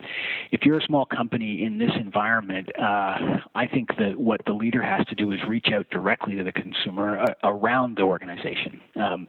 if 0.51 0.61
you're 0.63 0.79
a 0.79 0.85
small 0.85 1.05
company 1.05 1.63
in 1.63 1.77
this 1.77 1.91
environment, 1.99 2.69
uh, 2.79 3.39
I 3.55 3.67
think 3.71 3.89
that 3.99 4.17
what 4.17 4.41
the 4.45 4.53
leader 4.53 4.81
has 4.81 5.05
to 5.07 5.15
do 5.15 5.31
is 5.31 5.39
reach 5.47 5.67
out 5.73 5.89
directly 5.91 6.35
to 6.35 6.43
the 6.43 6.51
consumer 6.51 7.19
uh, 7.19 7.33
around 7.43 7.97
the 7.97 8.03
organization. 8.03 8.81
Um, 8.95 9.27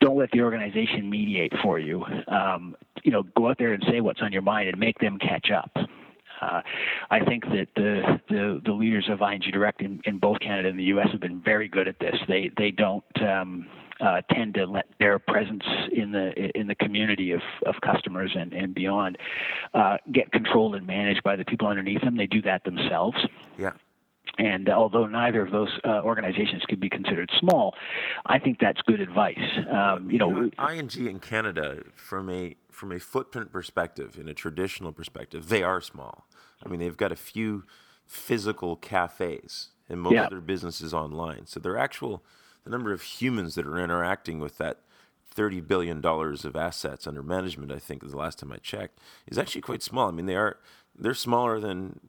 don't 0.00 0.18
let 0.18 0.30
the 0.30 0.40
organization 0.40 1.08
mediate 1.08 1.52
for 1.62 1.78
you. 1.78 2.04
Um, 2.28 2.76
you 3.02 3.12
know, 3.12 3.22
go 3.36 3.48
out 3.48 3.58
there 3.58 3.72
and 3.72 3.84
say 3.90 4.00
what's 4.00 4.22
on 4.22 4.32
your 4.32 4.42
mind 4.42 4.68
and 4.68 4.78
make 4.78 4.98
them 4.98 5.18
catch 5.18 5.50
up. 5.50 5.70
Uh, 6.40 6.60
I 7.10 7.24
think 7.24 7.44
that 7.44 7.68
the, 7.76 8.20
the, 8.28 8.60
the 8.64 8.72
leaders 8.72 9.08
of 9.08 9.20
ING 9.20 9.42
Direct 9.52 9.80
in, 9.82 10.00
in 10.04 10.18
both 10.18 10.40
Canada 10.40 10.68
and 10.68 10.78
the 10.78 10.84
U.S. 10.84 11.08
have 11.12 11.20
been 11.20 11.40
very 11.40 11.68
good 11.68 11.88
at 11.88 11.98
this. 12.00 12.16
They 12.28 12.50
they 12.56 12.70
don't 12.70 13.04
um, 13.22 13.66
uh, 14.00 14.20
tend 14.32 14.54
to 14.54 14.66
let 14.66 14.86
their 14.98 15.18
presence 15.18 15.64
in 15.92 16.12
the 16.12 16.32
in 16.58 16.66
the 16.66 16.74
community 16.74 17.32
of, 17.32 17.42
of 17.66 17.74
customers 17.80 18.32
and, 18.34 18.52
and 18.52 18.74
beyond 18.74 19.18
uh, 19.74 19.96
get 20.12 20.30
controlled 20.32 20.74
and 20.74 20.86
managed 20.86 21.22
by 21.22 21.36
the 21.36 21.44
people 21.44 21.68
underneath 21.68 22.02
them. 22.02 22.16
They 22.16 22.26
do 22.26 22.42
that 22.42 22.64
themselves. 22.64 23.16
Yeah. 23.58 23.72
And 24.38 24.68
although 24.68 25.06
neither 25.06 25.42
of 25.42 25.52
those 25.52 25.68
uh, 25.84 26.00
organizations 26.02 26.62
could 26.68 26.80
be 26.80 26.88
considered 26.88 27.30
small, 27.38 27.74
I 28.26 28.38
think 28.38 28.58
that's 28.58 28.80
good 28.82 29.00
advice. 29.00 29.38
Um, 29.70 30.10
you 30.10 30.18
know, 30.18 30.50
ING 30.58 30.90
in 31.06 31.20
Canada, 31.20 31.84
from 31.94 32.30
a 32.30 32.56
from 32.70 32.90
a 32.90 32.98
footprint 32.98 33.52
perspective, 33.52 34.18
in 34.18 34.28
a 34.28 34.34
traditional 34.34 34.92
perspective, 34.92 35.48
they 35.48 35.62
are 35.62 35.80
small. 35.80 36.26
I 36.64 36.68
mean, 36.68 36.80
they've 36.80 36.96
got 36.96 37.12
a 37.12 37.16
few 37.16 37.64
physical 38.06 38.74
cafes, 38.76 39.68
and 39.88 40.00
most 40.00 40.14
yeah. 40.14 40.24
of 40.24 40.30
their 40.30 40.40
business 40.40 40.80
is 40.80 40.92
online. 40.92 41.46
So 41.46 41.60
their 41.60 41.78
actual 41.78 42.24
the 42.64 42.70
number 42.70 42.92
of 42.92 43.02
humans 43.02 43.54
that 43.54 43.66
are 43.66 43.78
interacting 43.78 44.40
with 44.40 44.58
that 44.58 44.78
thirty 45.30 45.60
billion 45.60 46.00
dollars 46.00 46.44
of 46.44 46.56
assets 46.56 47.06
under 47.06 47.22
management, 47.22 47.72
I 47.72 47.78
think, 47.78 48.08
the 48.08 48.16
last 48.16 48.38
time 48.38 48.52
I 48.52 48.58
checked, 48.58 48.98
is 49.26 49.38
actually 49.38 49.62
quite 49.62 49.82
small. 49.82 50.08
I 50.08 50.12
mean, 50.12 50.26
they 50.26 50.36
are 50.36 50.58
they're 50.96 51.14
smaller 51.14 51.60
than 51.60 52.00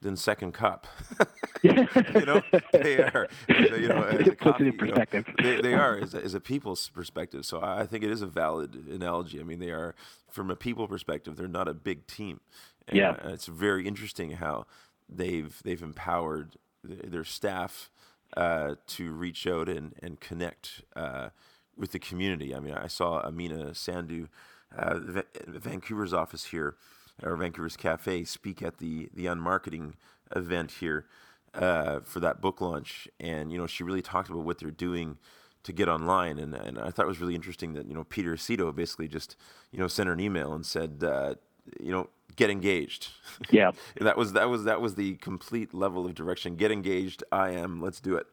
than 0.00 0.16
Second 0.16 0.52
Cup. 0.52 0.86
you 1.62 1.72
know, 1.72 2.42
they 2.72 2.98
are. 2.98 3.28
You 3.48 3.88
know, 3.88 4.02
as 4.10 4.26
a 4.26 4.34
coffee, 4.34 4.64
you 4.64 4.72
know, 4.72 5.04
they, 5.42 5.60
they 5.60 5.74
are 5.74 5.98
as 5.98 6.14
a, 6.14 6.24
as 6.24 6.34
a 6.34 6.40
people's 6.40 6.88
perspective. 6.88 7.44
So 7.44 7.60
I 7.62 7.86
think 7.86 8.02
it 8.02 8.10
is 8.10 8.22
a 8.22 8.26
valid 8.26 8.74
analogy. 8.90 9.40
I 9.40 9.42
mean, 9.42 9.58
they 9.58 9.70
are 9.70 9.94
from 10.30 10.50
a 10.50 10.56
people 10.56 10.88
perspective. 10.88 11.36
They're 11.36 11.48
not 11.48 11.68
a 11.68 11.74
big 11.74 12.06
team. 12.06 12.40
And 12.88 12.96
yeah, 12.96 13.16
it's 13.24 13.46
very 13.46 13.86
interesting 13.86 14.32
how 14.32 14.66
they've 15.08 15.60
they've 15.64 15.82
empowered 15.82 16.56
their 16.82 17.24
staff 17.24 17.89
uh, 18.36 18.74
to 18.88 19.12
reach 19.12 19.46
out 19.46 19.68
and 19.68 19.94
and 20.02 20.20
connect 20.20 20.82
uh, 20.96 21.30
with 21.76 21.92
the 21.92 21.98
community. 21.98 22.54
I 22.54 22.60
mean, 22.60 22.74
I 22.74 22.86
saw 22.86 23.20
Amina 23.20 23.74
Sandu, 23.74 24.28
uh, 24.76 25.00
Vancouver's 25.46 26.12
office 26.12 26.46
here 26.46 26.76
or 27.22 27.36
Vancouver's 27.36 27.76
Cafe 27.76 28.24
speak 28.24 28.62
at 28.62 28.78
the 28.78 29.08
the 29.14 29.26
unmarketing 29.26 29.94
event 30.34 30.72
here 30.72 31.06
uh, 31.54 32.00
for 32.00 32.20
that 32.20 32.40
book 32.40 32.60
launch, 32.60 33.08
and 33.18 33.52
you 33.52 33.58
know 33.58 33.66
she 33.66 33.84
really 33.84 34.02
talked 34.02 34.28
about 34.28 34.44
what 34.44 34.58
they're 34.58 34.70
doing 34.70 35.18
to 35.62 35.72
get 35.72 35.88
online, 35.88 36.38
and 36.38 36.54
and 36.54 36.78
I 36.78 36.90
thought 36.90 37.04
it 37.04 37.08
was 37.08 37.20
really 37.20 37.34
interesting 37.34 37.74
that 37.74 37.86
you 37.86 37.94
know 37.94 38.04
Peter 38.04 38.34
Aceto 38.34 38.74
basically 38.74 39.08
just 39.08 39.36
you 39.70 39.78
know 39.78 39.88
sent 39.88 40.06
her 40.06 40.12
an 40.12 40.20
email 40.20 40.52
and 40.52 40.64
said 40.64 41.02
uh, 41.04 41.34
you 41.78 41.92
know 41.92 42.08
get 42.36 42.50
engaged. 42.50 43.08
Yeah, 43.50 43.70
that 43.98 44.18
was 44.18 44.34
that 44.34 44.50
was 44.50 44.64
that 44.64 44.82
was 44.82 44.96
the 44.96 45.14
complete 45.14 45.72
level 45.72 46.04
of 46.04 46.14
direction. 46.14 46.56
Get 46.56 46.70
engaged. 46.70 47.24
I 47.32 47.52
am. 47.52 47.80
Let's 47.80 47.98
do 47.98 48.16
it. 48.16 48.26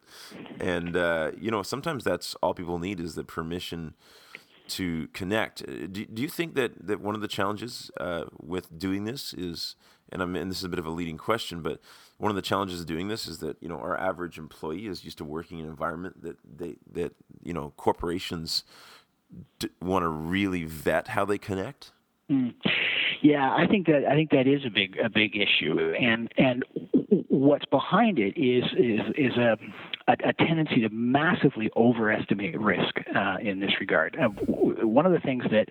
And 0.59 0.97
uh, 0.97 1.31
you 1.39 1.49
know 1.49 1.63
sometimes 1.63 2.03
that's 2.03 2.35
all 2.43 2.53
people 2.53 2.77
need 2.77 2.99
is 2.99 3.15
the 3.15 3.23
permission 3.23 3.93
to 4.69 5.07
connect. 5.13 5.61
Uh, 5.61 5.87
do, 5.89 6.05
do 6.05 6.21
you 6.21 6.27
think 6.27 6.55
that, 6.55 6.87
that 6.87 6.99
one 7.01 7.15
of 7.15 7.21
the 7.21 7.27
challenges 7.27 7.89
uh, 7.99 8.25
with 8.39 8.77
doing 8.77 9.05
this 9.05 9.33
is, 9.33 9.75
and, 10.11 10.21
I'm, 10.21 10.35
and 10.35 10.51
this 10.51 10.57
is 10.57 10.63
a 10.63 10.69
bit 10.69 10.79
of 10.79 10.85
a 10.85 10.91
leading 10.91 11.17
question, 11.17 11.61
but 11.61 11.79
one 12.17 12.29
of 12.29 12.35
the 12.35 12.41
challenges 12.41 12.81
of 12.81 12.85
doing 12.85 13.07
this 13.07 13.27
is 13.27 13.39
that 13.39 13.57
you 13.61 13.69
know 13.69 13.77
our 13.77 13.97
average 13.97 14.37
employee 14.37 14.87
is 14.87 15.03
used 15.03 15.17
to 15.19 15.25
working 15.25 15.59
in 15.59 15.65
an 15.65 15.71
environment 15.71 16.21
that 16.23 16.37
they 16.43 16.75
that 16.91 17.13
you 17.43 17.53
know 17.53 17.73
corporations 17.77 18.63
d- 19.59 19.69
want 19.81 20.03
to 20.03 20.09
really 20.09 20.63
vet 20.65 21.09
how 21.09 21.25
they 21.25 21.37
connect. 21.37 21.91
Mm. 22.31 22.53
Yeah, 23.21 23.49
I 23.53 23.67
think 23.67 23.87
that 23.87 24.05
I 24.09 24.15
think 24.15 24.31
that 24.31 24.47
is 24.47 24.65
a 24.65 24.69
big 24.69 24.97
a 25.03 25.09
big 25.09 25.35
issue, 25.35 25.93
and 25.99 26.31
and 26.37 26.63
what's 27.29 27.65
behind 27.65 28.19
it 28.19 28.37
is 28.37 28.63
is 28.77 28.99
is 29.15 29.37
a 29.37 29.57
a, 30.07 30.15
a 30.25 30.33
tendency 30.33 30.81
to 30.81 30.89
massively 30.89 31.69
overestimate 31.75 32.59
risk 32.59 32.99
uh, 33.15 33.37
in 33.41 33.59
this 33.59 33.71
regard. 33.79 34.17
Uh, 34.19 34.29
one 34.85 35.05
of 35.05 35.11
the 35.11 35.19
things 35.19 35.43
that 35.51 35.67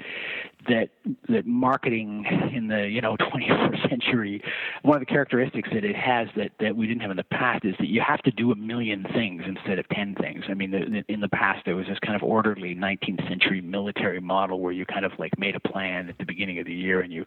that 0.69 0.89
that 1.29 1.47
marketing 1.47 2.25
in 2.53 2.69
the 2.69 2.89
you 2.89 3.01
know 3.01 3.17
21st 3.21 3.89
century, 3.89 4.43
one 4.83 4.97
of 4.97 5.01
the 5.01 5.07
characteristics 5.07 5.69
that 5.73 5.85
it 5.85 5.97
has 5.97 6.29
that 6.37 6.51
that 6.61 6.77
we 6.77 6.87
didn't 6.87 7.01
have 7.01 7.11
in 7.11 7.17
the 7.17 7.25
past 7.25 7.65
is 7.65 7.75
that 7.79 7.89
you 7.89 8.01
have 8.01 8.23
to 8.23 8.31
do 8.31 8.53
a 8.53 8.57
million 8.57 9.05
things 9.15 9.43
instead 9.47 9.79
of 9.79 9.89
10 9.91 10.15
things. 10.17 10.45
I 10.49 10.55
mean, 10.55 10.71
the, 10.71 11.05
in 11.09 11.21
the 11.21 11.29
past 11.29 11.65
there 11.65 11.77
was 11.77 11.87
this 11.87 11.99
kind 12.01 12.17
of 12.17 12.23
orderly 12.23 12.75
19th 12.75 13.27
century 13.29 13.61
military 13.61 14.21
model 14.21 14.61
where 14.61 14.73
you 14.73 14.85
kind 14.85 15.05
of 15.05 15.13
like 15.19 15.39
made 15.39 15.57
a 15.57 15.61
plan 15.61 16.09
at 16.09 16.19
the 16.19 16.25
beginning 16.25 16.59
of 16.59 16.67
the 16.67 16.75
year 16.75 17.01
and 17.01 17.13
you 17.13 17.25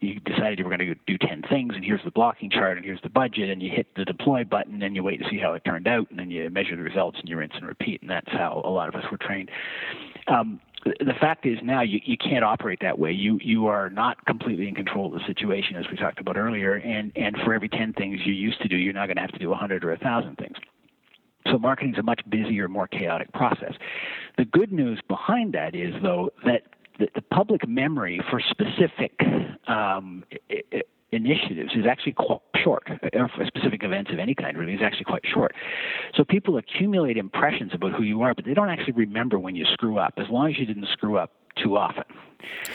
you 0.00 0.18
decided 0.20 0.58
you 0.58 0.64
were 0.64 0.76
going 0.76 0.80
to 0.80 0.94
do 1.06 1.18
10 1.18 1.42
things 1.48 1.74
and 1.74 1.84
here's 1.84 2.02
the 2.04 2.10
blocking 2.10 2.50
chart 2.50 2.76
and 2.76 2.84
here's 2.84 3.00
the 3.02 3.08
budget 3.08 3.50
and 3.50 3.62
you 3.62 3.70
hit 3.70 3.86
the 3.94 4.04
deploy 4.04 4.44
button 4.44 4.82
and 4.82 4.96
you 4.96 5.02
wait 5.02 5.18
to 5.22 5.28
see 5.30 5.38
how 5.38 5.52
it 5.52 5.64
turned 5.64 5.86
out 5.86 6.10
and 6.10 6.18
then 6.18 6.31
you 6.32 6.50
measure 6.50 6.76
the 6.76 6.82
results 6.82 7.18
and 7.20 7.28
you 7.28 7.36
rinse 7.36 7.52
and 7.54 7.66
repeat 7.66 8.00
and 8.02 8.10
that's 8.10 8.30
how 8.30 8.62
a 8.64 8.70
lot 8.70 8.88
of 8.88 8.94
us 8.94 9.04
were 9.10 9.18
trained. 9.18 9.50
Um, 10.28 10.60
the 10.84 11.14
fact 11.20 11.46
is 11.46 11.58
now 11.62 11.82
you, 11.82 12.00
you 12.04 12.16
can't 12.16 12.44
operate 12.44 12.80
that 12.82 12.98
way. 12.98 13.12
You 13.12 13.38
you 13.42 13.66
are 13.66 13.88
not 13.88 14.24
completely 14.26 14.66
in 14.66 14.74
control 14.74 15.06
of 15.06 15.12
the 15.12 15.26
situation 15.26 15.76
as 15.76 15.84
we 15.90 15.96
talked 15.96 16.18
about 16.18 16.36
earlier. 16.36 16.74
And 16.74 17.12
and 17.14 17.36
for 17.44 17.54
every 17.54 17.68
ten 17.68 17.92
things 17.92 18.20
you 18.24 18.32
used 18.32 18.60
to 18.62 18.68
do, 18.68 18.76
you're 18.76 18.92
not 18.92 19.06
going 19.06 19.16
to 19.16 19.22
have 19.22 19.32
to 19.32 19.38
do 19.38 19.52
a 19.52 19.56
hundred 19.56 19.84
or 19.84 19.92
a 19.92 19.98
thousand 19.98 20.36
things. 20.36 20.56
So 21.50 21.58
marketing 21.58 21.94
is 21.94 21.98
a 21.98 22.02
much 22.02 22.20
busier, 22.28 22.68
more 22.68 22.86
chaotic 22.88 23.32
process. 23.32 23.74
The 24.38 24.44
good 24.44 24.72
news 24.72 25.00
behind 25.08 25.54
that 25.54 25.74
is 25.74 25.94
though 26.02 26.30
that 26.44 26.62
the, 26.98 27.08
the 27.14 27.22
public 27.22 27.66
memory 27.68 28.20
for 28.30 28.40
specific 28.40 29.12
um, 29.68 30.24
initiatives 31.12 31.72
is 31.76 31.84
actually 31.86 32.12
quite 32.12 32.40
short, 32.62 32.88
or 33.12 33.30
specific 33.46 33.84
events 33.84 34.10
of 34.12 34.18
any 34.18 34.34
kind 34.34 34.56
really 34.56 34.74
is 34.74 34.80
actually 34.82 35.04
quite 35.04 35.22
short. 35.32 35.54
So 36.16 36.24
people 36.24 36.56
accumulate 36.56 37.16
impressions 37.16 37.72
about 37.74 37.92
who 37.92 38.02
you 38.02 38.22
are, 38.22 38.34
but 38.34 38.44
they 38.44 38.54
don't 38.54 38.70
actually 38.70 38.94
remember 38.94 39.38
when 39.38 39.54
you 39.54 39.66
screw 39.72 39.98
up, 39.98 40.14
as 40.16 40.26
long 40.30 40.50
as 40.50 40.58
you 40.58 40.66
didn't 40.66 40.88
screw 40.92 41.18
up 41.18 41.32
too 41.62 41.76
often. 41.76 42.04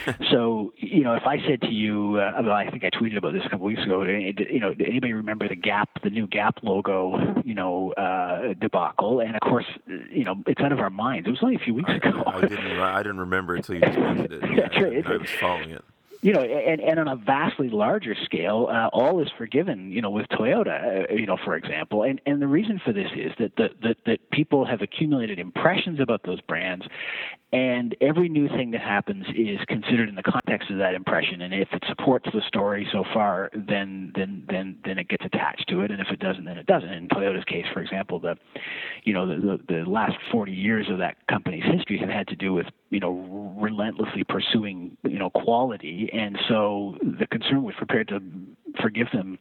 so, 0.30 0.72
you 0.76 1.02
know, 1.04 1.14
if 1.14 1.24
I 1.26 1.36
said 1.46 1.60
to 1.62 1.68
you, 1.70 2.16
uh, 2.16 2.50
I 2.50 2.70
think 2.70 2.84
I 2.84 2.90
tweeted 2.90 3.18
about 3.18 3.34
this 3.34 3.42
a 3.44 3.50
couple 3.50 3.66
weeks 3.66 3.82
ago. 3.82 4.02
You 4.02 4.60
know, 4.60 4.74
anybody 4.80 5.12
remember 5.12 5.46
the 5.46 5.56
Gap, 5.56 5.90
the 6.02 6.08
new 6.08 6.26
Gap 6.26 6.60
logo, 6.62 7.42
you 7.44 7.54
know, 7.54 7.92
uh, 7.92 8.54
debacle? 8.54 9.20
And 9.20 9.34
of 9.34 9.40
course, 9.40 9.66
you 10.10 10.24
know, 10.24 10.36
it's 10.46 10.60
out 10.62 10.72
of 10.72 10.78
our 10.78 10.88
minds. 10.88 11.26
It 11.28 11.32
was 11.32 11.40
only 11.42 11.56
a 11.56 11.58
few 11.58 11.74
weeks 11.74 11.90
ago. 11.90 12.22
I, 12.26 12.38
I 12.38 12.40
didn't. 12.42 12.80
I 12.80 13.02
didn't 13.02 13.20
remember 13.20 13.56
until 13.56 13.74
you 13.74 13.80
just 13.82 13.98
mentioned 13.98 14.32
it. 14.32 14.42
Yeah, 14.48 14.68
That's 14.68 14.76
right. 14.80 15.06
I, 15.06 15.12
I 15.12 15.16
was 15.18 15.30
following 15.30 15.70
it 15.70 15.84
you 16.20 16.32
know, 16.32 16.40
and, 16.40 16.80
and 16.80 16.98
on 16.98 17.06
a 17.06 17.14
vastly 17.14 17.68
larger 17.68 18.16
scale, 18.24 18.68
uh, 18.70 18.88
all 18.92 19.20
is 19.20 19.28
forgiven, 19.38 19.92
you 19.92 20.02
know, 20.02 20.10
with 20.10 20.26
Toyota, 20.28 21.10
uh, 21.10 21.14
you 21.14 21.26
know, 21.26 21.36
for 21.44 21.54
example. 21.54 22.02
And 22.02 22.20
and 22.26 22.42
the 22.42 22.48
reason 22.48 22.80
for 22.84 22.92
this 22.92 23.08
is 23.14 23.32
that 23.38 23.54
the, 23.56 23.68
that 23.82 23.96
that 24.06 24.30
people 24.30 24.64
have 24.66 24.82
accumulated 24.82 25.38
impressions 25.38 26.00
about 26.00 26.22
those 26.24 26.40
brands, 26.40 26.84
and 27.52 27.96
every 28.00 28.28
new 28.28 28.48
thing 28.48 28.72
that 28.72 28.80
happens 28.80 29.26
is 29.28 29.58
considered 29.68 30.08
in 30.08 30.16
the 30.16 30.22
context 30.22 30.70
of 30.70 30.78
that 30.78 30.94
impression. 30.94 31.40
And 31.40 31.54
if 31.54 31.68
it 31.72 31.82
supports 31.88 32.28
the 32.34 32.42
story 32.48 32.86
so 32.92 33.04
far, 33.14 33.50
then 33.54 34.12
then 34.16 34.44
then 34.50 34.76
then 34.84 34.98
it 34.98 35.08
gets 35.08 35.24
attached 35.24 35.68
to 35.68 35.82
it. 35.82 35.92
And 35.92 36.00
if 36.00 36.08
it 36.10 36.18
doesn't, 36.18 36.44
then 36.44 36.58
it 36.58 36.66
doesn't. 36.66 36.90
In 36.90 37.08
Toyota's 37.08 37.44
case, 37.44 37.64
for 37.72 37.80
example, 37.80 38.18
the 38.18 38.36
you 39.04 39.14
know 39.14 39.26
the 39.26 39.36
the, 39.68 39.74
the 39.84 39.90
last 39.90 40.16
40 40.32 40.50
years 40.50 40.86
of 40.90 40.98
that 40.98 41.26
company's 41.28 41.64
history 41.64 41.98
have 41.98 42.08
had 42.08 42.26
to 42.28 42.36
do 42.36 42.52
with 42.52 42.66
you 42.90 43.00
know 43.00 43.54
relentlessly 43.58 44.24
pursuing 44.24 44.96
you 45.04 45.18
know 45.18 45.30
quality 45.30 46.07
and 46.12 46.38
so 46.48 46.96
the 47.02 47.26
consumer 47.26 47.60
was 47.60 47.74
prepared 47.76 48.08
to 48.08 48.20
forgive 48.80 49.08
them 49.12 49.38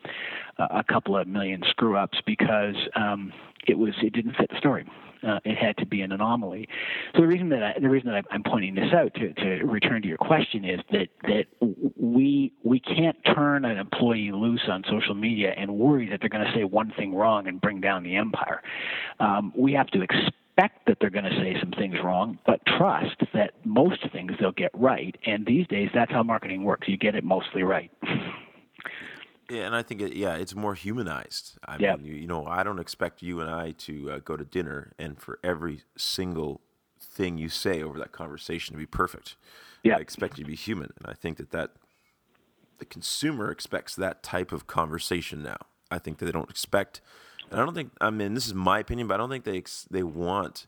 uh, 0.60 0.68
a 0.72 0.84
couple 0.84 1.18
of 1.18 1.28
million 1.28 1.64
screw 1.70 1.98
ups 1.98 2.18
because 2.26 2.76
um, 2.96 3.32
it 3.68 3.78
was 3.78 3.94
it 4.02 4.14
didn't 4.14 4.36
fit 4.36 4.50
the 4.50 4.58
story. 4.58 4.86
Uh, 5.28 5.40
it 5.46 5.58
had 5.58 5.76
to 5.78 5.86
be 5.86 6.02
an 6.02 6.12
anomaly. 6.12 6.68
So 7.16 7.22
the 7.22 7.28
reason 7.28 7.50
that 7.50 7.64
I, 7.64 7.80
the 7.80 7.90
reason 7.90 8.12
that 8.12 8.24
I'm 8.30 8.44
pointing 8.44 8.76
this 8.76 8.94
out 8.94 9.14
to, 9.16 9.34
to 9.34 9.66
return 9.66 10.02
to 10.04 10.08
your 10.08 10.18
question 10.18 10.64
is 10.64 10.80
that 10.92 11.08
that 11.24 11.46
we 11.98 12.54
we 12.64 12.80
can't 12.80 13.18
turn 13.36 13.66
an 13.66 13.78
employee 13.78 14.32
loose 14.32 14.64
on 14.70 14.84
social 14.90 15.16
media 15.16 15.54
and 15.58 15.76
worry 15.76 16.08
that 16.10 16.20
they're 16.20 16.30
going 16.30 16.46
to 16.46 16.54
say 16.54 16.64
one 16.64 16.94
thing 16.98 17.16
wrong 17.16 17.48
and 17.48 17.60
bring 17.60 17.82
down 17.82 18.04
the 18.04 18.16
empire. 18.16 18.62
Um, 19.20 19.52
we 19.56 19.74
have 19.74 19.88
to 19.88 20.02
expect 20.02 20.36
expect 20.58 20.86
that 20.88 20.98
they're 21.00 21.10
going 21.10 21.26
to 21.26 21.32
say 21.32 21.56
some 21.60 21.72
things 21.72 21.96
wrong, 22.04 22.38
but 22.46 22.60
trust 22.78 23.16
that 23.34 23.52
most 23.64 24.00
things 24.12 24.32
they'll 24.40 24.52
get 24.52 24.72
right. 24.74 25.16
And 25.26 25.46
these 25.46 25.68
days, 25.68 25.90
that's 25.94 26.12
how 26.12 26.24
marketing 26.24 26.64
works. 26.64 26.88
You 26.88 26.98
get 26.98 27.16
it 27.16 27.24
mostly 27.24 27.64
right. 27.64 27.92
Yeah, 29.50 29.62
and 29.62 29.76
I 29.76 29.82
think 29.82 30.02
it, 30.02 30.14
yeah, 30.14 30.36
it's 30.36 30.56
more 30.56 30.76
humanized. 30.76 31.58
I 31.66 31.78
yep. 31.78 32.00
mean, 32.00 32.06
you, 32.06 32.16
you, 32.16 32.28
know, 32.28 32.46
I 32.46 32.64
don't 32.64 32.80
expect 32.80 33.22
you 33.22 33.40
and 33.40 33.50
I 33.50 33.72
to 33.72 34.12
uh, 34.12 34.20
go 34.20 34.36
to 34.36 34.44
dinner 34.44 34.92
and 35.00 35.18
for 35.18 35.40
every 35.42 35.84
single 35.96 36.60
thing 37.00 37.38
you 37.38 37.48
say 37.48 37.82
over 37.82 37.98
that 38.00 38.12
conversation 38.12 38.74
to 38.74 38.78
be 38.78 38.86
perfect. 38.86 39.38
Yeah. 39.84 39.96
I 39.96 40.00
expect 40.00 40.38
you 40.38 40.44
to 40.44 40.50
be 40.50 40.56
human, 40.56 40.92
and 40.98 41.08
I 41.08 41.14
think 41.14 41.38
that 41.38 41.52
that 41.52 41.72
the 42.80 42.86
consumer 42.86 43.50
expects 43.50 43.96
that 43.96 44.22
type 44.22 44.52
of 44.52 44.68
conversation 44.68 45.44
now. 45.44 45.58
I 45.90 45.98
think 45.98 46.18
that 46.18 46.26
they 46.26 46.32
don't 46.34 46.50
expect 46.50 47.00
and 47.52 47.62
I 47.62 47.66
don't 47.66 47.74
think 47.74 47.92
I 48.02 48.10
mean 48.10 48.34
this 48.34 48.48
is 48.48 48.54
my 48.54 48.80
opinion, 48.80 49.08
but 49.08 49.16
I 49.16 49.18
don't 49.18 49.30
think 49.30 49.44
they 49.44 49.64
they 49.90 50.04
want 50.04 50.68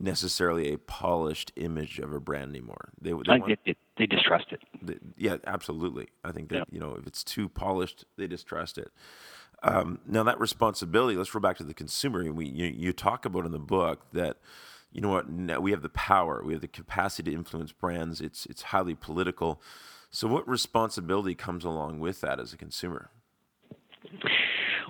necessarily 0.00 0.72
a 0.72 0.78
polished 0.78 1.52
image 1.56 1.98
of 1.98 2.12
a 2.12 2.20
brand 2.20 2.50
anymore. 2.50 2.90
They 3.00 3.10
they, 3.10 3.14
want, 3.14 3.58
it, 3.64 3.76
they 3.96 4.06
distrust 4.06 4.46
it. 4.52 4.60
They, 4.80 4.96
yeah, 5.16 5.36
absolutely. 5.46 6.08
I 6.24 6.32
think 6.32 6.48
that 6.50 6.56
yeah. 6.56 6.64
you 6.70 6.80
know 6.80 6.96
if 6.98 7.06
it's 7.06 7.24
too 7.24 7.48
polished, 7.48 8.04
they 8.16 8.26
distrust 8.26 8.78
it. 8.78 8.90
Um, 9.62 10.00
now 10.06 10.22
that 10.22 10.38
responsibility. 10.38 11.16
Let's 11.16 11.30
go 11.30 11.40
back 11.40 11.56
to 11.58 11.64
the 11.64 11.74
consumer. 11.74 12.30
We 12.32 12.46
you, 12.46 12.66
you 12.66 12.92
talk 12.92 13.24
about 13.24 13.44
in 13.44 13.52
the 13.52 13.58
book 13.58 14.06
that 14.12 14.36
you 14.92 15.00
know 15.00 15.08
what 15.08 15.62
we 15.62 15.70
have 15.72 15.82
the 15.82 15.88
power, 15.88 16.42
we 16.44 16.52
have 16.52 16.62
the 16.62 16.68
capacity 16.68 17.30
to 17.30 17.36
influence 17.36 17.72
brands. 17.72 18.20
It's 18.20 18.46
it's 18.46 18.62
highly 18.62 18.94
political. 18.94 19.60
So 20.10 20.26
what 20.26 20.48
responsibility 20.48 21.34
comes 21.34 21.64
along 21.64 22.00
with 22.00 22.20
that 22.22 22.40
as 22.40 22.52
a 22.52 22.56
consumer? 22.56 23.10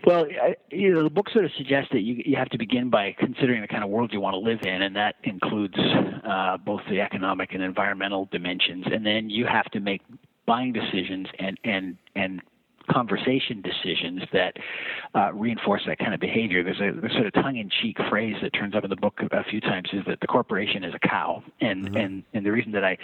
Well, 0.07 0.27
you 0.71 0.95
know, 0.95 1.03
the 1.03 1.11
book 1.11 1.31
sort 1.31 1.45
of 1.45 1.51
suggests 1.57 1.91
that 1.93 2.01
you 2.01 2.23
you 2.25 2.37
have 2.37 2.49
to 2.51 2.59
begin 2.59 2.91
by 2.91 3.15
considering 3.19 3.61
the 3.61 3.69
kind 3.69 3.85
of 3.85 3.91
world 3.91 4.13
you 4.13 4.21
want 4.21 4.35
to 4.35 4.39
live 4.39 4.63
in, 4.63 4.83
and 4.83 4.97
that 4.97 5.17
includes 5.25 5.77
uh, 5.79 6.57
both 6.59 6.83
the 6.89 7.01
economic 7.01 7.53
and 7.53 7.63
environmental 7.63 8.29
dimensions. 8.31 8.87
And 8.91 9.05
then 9.05 9.31
you 9.31 9.47
have 9.47 9.67
to 9.73 9.81
make 9.81 10.03
buying 10.47 10.73
decisions 10.73 11.27
and 11.39 11.59
and 11.65 11.97
and 12.15 12.43
conversation 12.91 13.63
decisions 13.63 14.23
that 14.33 14.57
uh, 15.15 15.33
reinforce 15.33 15.83
that 15.87 15.99
kind 15.99 16.15
of 16.15 16.21
behavior. 16.21 16.65
There's 16.65 16.81
a 16.81 16.99
there's 16.99 17.13
sort 17.13 17.27
of 17.27 17.35
tongue-in-cheek 17.35 17.99
phrase 18.09 18.37
that 18.43 18.51
turns 18.51 18.75
up 18.75 18.85
in 18.85 18.91
the 18.91 18.97
book 18.97 19.21
a 19.31 19.45
few 19.45 19.61
times 19.61 19.91
is 19.93 20.05
that 20.07 20.21
the 20.21 20.27
corporation 20.27 20.85
is 20.85 20.95
a 20.95 21.09
cow, 21.09 21.43
and 21.61 21.85
mm-hmm. 21.85 21.97
and 21.97 22.23
and 22.35 22.47
the 22.47 22.53
reason 22.53 22.73
that 22.73 22.85
I 22.85 22.97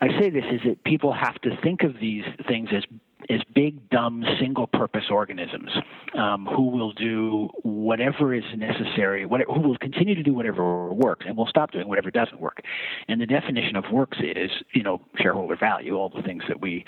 I 0.00 0.08
say 0.20 0.30
this 0.30 0.44
is 0.50 0.60
that 0.64 0.82
people 0.84 1.12
have 1.12 1.40
to 1.42 1.56
think 1.62 1.82
of 1.82 1.94
these 2.00 2.24
things 2.46 2.68
as 2.72 2.84
is 3.28 3.40
big, 3.54 3.88
dumb, 3.90 4.24
single 4.40 4.66
purpose 4.66 5.04
organisms 5.10 5.70
um, 6.16 6.46
who 6.46 6.70
will 6.70 6.92
do 6.92 7.48
whatever 7.62 8.34
is 8.34 8.44
necessary, 8.56 9.26
whatever, 9.26 9.52
who 9.52 9.60
will 9.60 9.78
continue 9.78 10.14
to 10.14 10.22
do 10.22 10.34
whatever 10.34 10.92
works 10.92 11.26
and 11.26 11.36
will 11.36 11.46
stop 11.46 11.72
doing 11.72 11.88
whatever 11.88 12.10
doesn't 12.10 12.40
work. 12.40 12.60
And 13.08 13.20
the 13.20 13.26
definition 13.26 13.76
of 13.76 13.84
works 13.92 14.18
is, 14.20 14.50
you 14.74 14.82
know, 14.82 15.00
shareholder 15.16 15.56
value, 15.56 15.94
all 15.96 16.08
the 16.08 16.22
things 16.22 16.42
that 16.48 16.60
we 16.60 16.84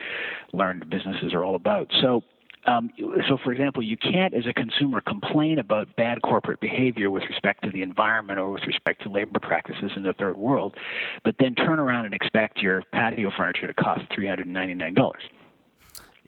learned 0.52 0.88
businesses 0.90 1.32
are 1.32 1.44
all 1.44 1.54
about. 1.54 1.90
So, 2.00 2.22
um, 2.66 2.90
so, 3.28 3.38
for 3.42 3.52
example, 3.52 3.82
you 3.82 3.96
can't, 3.96 4.34
as 4.34 4.44
a 4.46 4.52
consumer, 4.52 5.00
complain 5.00 5.58
about 5.58 5.94
bad 5.96 6.20
corporate 6.22 6.60
behavior 6.60 7.10
with 7.10 7.22
respect 7.28 7.64
to 7.64 7.70
the 7.70 7.82
environment 7.82 8.38
or 8.38 8.50
with 8.50 8.64
respect 8.66 9.02
to 9.04 9.08
labor 9.08 9.40
practices 9.40 9.92
in 9.96 10.02
the 10.02 10.12
third 10.12 10.36
world, 10.36 10.76
but 11.24 11.36
then 11.38 11.54
turn 11.54 11.78
around 11.78 12.04
and 12.04 12.14
expect 12.14 12.58
your 12.58 12.82
patio 12.92 13.30
furniture 13.36 13.66
to 13.66 13.74
cost 13.74 14.02
$399. 14.10 15.14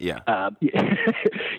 Yeah. 0.01 0.19
Uh, 0.25 0.49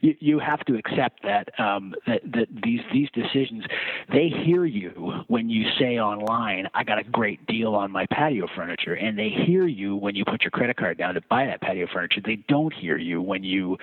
you, 0.01 0.17
you 0.19 0.39
have 0.41 0.61
to 0.65 0.75
accept 0.77 1.23
that, 1.23 1.49
um, 1.61 1.95
that 2.09 2.23
that 2.33 2.49
these 2.65 2.81
these 2.93 3.09
decisions, 3.15 3.65
they 4.13 4.29
hear 4.29 4.65
you 4.65 5.23
when 5.29 5.49
you 5.49 5.71
say 5.79 6.01
online, 6.01 6.67
"I 6.75 6.83
got 6.83 6.99
a 6.99 7.05
great 7.05 7.47
deal 7.47 7.77
on 7.77 7.93
my 7.93 8.07
patio 8.07 8.49
furniture," 8.57 8.95
and 8.95 9.17
they 9.17 9.29
hear 9.29 9.67
you 9.69 9.95
when 9.95 10.17
you 10.17 10.25
put 10.25 10.43
your 10.43 10.51
credit 10.51 10.77
card 10.77 10.99
down 10.99 11.15
to 11.15 11.21
buy 11.31 11.47
that 11.47 11.61
patio 11.61 11.87
furniture. 11.93 12.21
They 12.25 12.37
don't 12.49 12.75
hear 12.75 12.99
you 12.99 13.23
when 13.23 13.45
you 13.45 13.79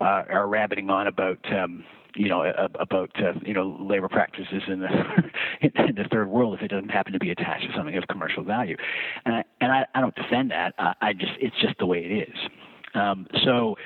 uh, 0.00 0.24
are 0.28 0.48
rabbiting 0.48 0.90
on 0.90 1.06
about. 1.06 1.38
Um, 1.52 1.84
you 2.16 2.28
know 2.28 2.42
about 2.74 3.10
uh, 3.22 3.34
you 3.46 3.54
know 3.54 3.76
labor 3.78 4.08
practices 4.08 4.64
in 4.66 4.80
the 4.80 4.88
in 5.62 5.94
the 5.94 6.08
third 6.10 6.28
world 6.28 6.54
if 6.54 6.60
it 6.60 6.66
doesn't 6.66 6.88
happen 6.88 7.12
to 7.12 7.20
be 7.20 7.30
attached 7.30 7.64
to 7.68 7.72
something 7.76 7.96
of 7.96 8.02
commercial 8.08 8.42
value, 8.42 8.76
and 9.24 9.36
I, 9.36 9.44
and 9.60 9.70
I, 9.70 9.86
I 9.94 10.00
don't 10.00 10.14
defend 10.16 10.50
that. 10.50 10.74
I, 10.76 10.94
I 11.00 11.12
just 11.12 11.34
it's 11.38 11.54
just 11.62 11.78
the 11.78 11.86
way 11.86 11.98
it 11.98 12.28
is. 12.28 12.36
Um, 12.94 13.26
so, 13.44 13.76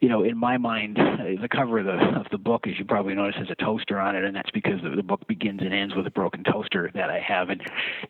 you 0.00 0.08
know, 0.08 0.22
in 0.22 0.36
my 0.36 0.56
mind, 0.56 0.96
the 0.96 1.48
cover 1.48 1.80
of 1.80 1.86
the 1.86 2.20
of 2.20 2.26
the 2.30 2.38
book, 2.38 2.66
as 2.66 2.78
you 2.78 2.84
probably 2.84 3.14
notice, 3.14 3.36
has 3.36 3.48
a 3.50 3.64
toaster 3.64 3.98
on 3.98 4.14
it, 4.14 4.24
and 4.24 4.34
that's 4.34 4.50
because 4.50 4.80
the, 4.82 4.90
the 4.90 5.02
book 5.02 5.26
begins 5.26 5.60
and 5.60 5.74
ends 5.74 5.94
with 5.94 6.06
a 6.06 6.10
broken 6.10 6.44
toaster 6.44 6.90
that 6.94 7.10
I 7.10 7.18
have. 7.18 7.50
And 7.50 7.60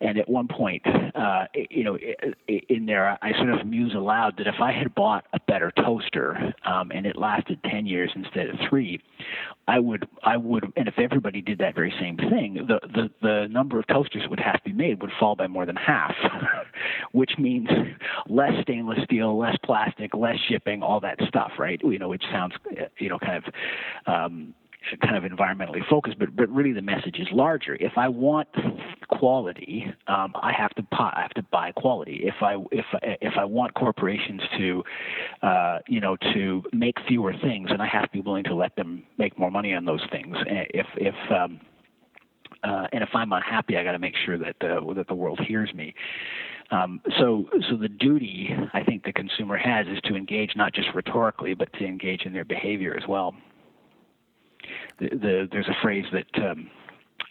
and 0.01 0.19
at 0.19 0.29
one 0.29 0.49
point, 0.49 0.83
uh, 1.15 1.47
you 1.71 1.85
know, 1.85 1.99
in 2.69 2.87
there, 2.87 3.19
I 3.23 3.33
sort 3.39 3.51
of 3.51 3.67
muse 3.67 3.95
aloud 3.95 4.37
that 4.39 4.47
if 4.47 4.61
I 4.61 4.73
had 4.73 4.95
bought 4.95 5.25
a 5.33 5.41
better 5.47 5.73
toaster 5.77 6.55
um, 6.67 6.91
and 6.93 7.07
it 7.07 7.17
lasted 7.17 7.59
ten 7.65 7.87
years 7.87 8.11
instead 8.15 8.49
of 8.49 8.57
three, 8.69 9.01
I 9.69 9.79
would 9.79 10.09
I 10.25 10.37
would, 10.37 10.65
and 10.77 10.89
if 10.89 10.99
everybody 10.99 11.41
did 11.41 11.59
that 11.59 11.75
very 11.75 11.95
same 12.01 12.17
thing, 12.17 12.67
the 12.67 12.81
the 12.83 13.11
the 13.23 13.47
number 13.49 13.79
of 13.79 13.87
toasters 13.87 14.23
would 14.29 14.41
have 14.41 14.63
to 14.63 14.71
be 14.71 14.73
made 14.73 15.01
would 15.01 15.13
fall 15.21 15.37
by 15.37 15.47
more 15.47 15.67
than 15.67 15.77
half, 15.77 16.15
which 17.13 17.33
means 17.39 17.69
less 18.29 18.53
stainless 18.63 18.99
steel, 19.05 19.39
less 19.39 19.57
plastic, 19.65 20.15
less 20.15 20.37
shipping, 20.49 20.83
all 20.83 21.01
that 21.01 21.19
stuff, 21.29 21.53
right? 21.59 21.81
You 21.83 21.99
know, 21.99 22.09
which 22.09 22.25
sounds, 22.33 22.55
you 22.99 23.09
know, 23.09 23.19
kind 23.19 23.45
of. 23.45 23.55
Um, 24.13 24.55
kind 25.01 25.17
of 25.17 25.31
environmentally 25.31 25.87
focused, 25.89 26.19
but 26.19 26.35
but 26.35 26.49
really 26.49 26.73
the 26.73 26.83
message 26.83 27.19
is 27.19 27.29
larger. 27.33 27.77
If 27.77 27.93
I 27.97 28.09
want 28.09 28.49
quality, 29.09 29.87
um, 30.07 30.33
I 30.35 30.53
have 30.53 30.71
to 30.77 30.83
buy, 30.83 31.13
I 31.17 31.23
have 31.23 31.35
to 31.35 31.43
buy 31.43 31.73
quality. 31.73 32.21
If 32.25 32.37
I 32.43 32.57
if 32.71 32.85
if 33.03 33.35
I 33.39 33.45
want 33.45 33.75
corporations 33.75 34.43
to, 34.59 34.85
uh, 35.43 35.79
you 35.89 36.01
know, 36.01 36.17
to 36.35 36.63
make 36.73 36.97
fewer 37.07 37.35
things, 37.43 37.71
and 37.71 37.83
I 37.83 37.87
have 37.87 38.05
to 38.05 38.11
be 38.11 38.21
willing 38.21 38.45
to 38.45 38.55
let 38.55 38.77
them 38.77 39.05
make 39.19 39.39
more 39.39 39.51
money 39.51 39.75
on 39.75 39.85
those 39.85 40.03
things. 40.11 40.37
If 40.47 40.87
if 40.97 41.15
um, 41.31 41.61
uh, 42.63 42.87
and 42.93 43.03
if 43.03 43.11
I'm 43.15 43.33
unhappy, 43.33 43.77
I 43.77 43.85
got 43.85 43.93
to 43.93 43.99
make 43.99 44.15
sure 44.25 44.39
that 44.39 44.57
the 44.61 44.81
that 44.97 45.09
the 45.09 45.15
world 45.15 45.41
hears 45.47 45.73
me. 45.75 45.95
Um, 46.71 47.03
so, 47.19 47.51
so 47.69 47.77
the 47.77 47.89
duty 47.89 48.49
I 48.73 48.83
think 48.83 49.05
the 49.05 49.13
consumer 49.13 49.59
has 49.59 49.87
is 49.89 50.01
to 50.05 50.17
engage 50.17 50.53
not 50.57 50.73
just 50.73 50.89
rhetorically, 50.95 51.53
but 51.53 51.71
to 51.75 51.85
engage 51.85 52.23
in 52.23 52.33
their 52.33 52.47
behavior 52.47 52.97
as 52.97 53.07
well. 53.07 53.35
The, 54.99 55.09
the, 55.09 55.49
there's 55.51 55.69
a 55.69 55.77
phrase 55.83 56.05
that 56.13 56.45
um, 56.45 56.71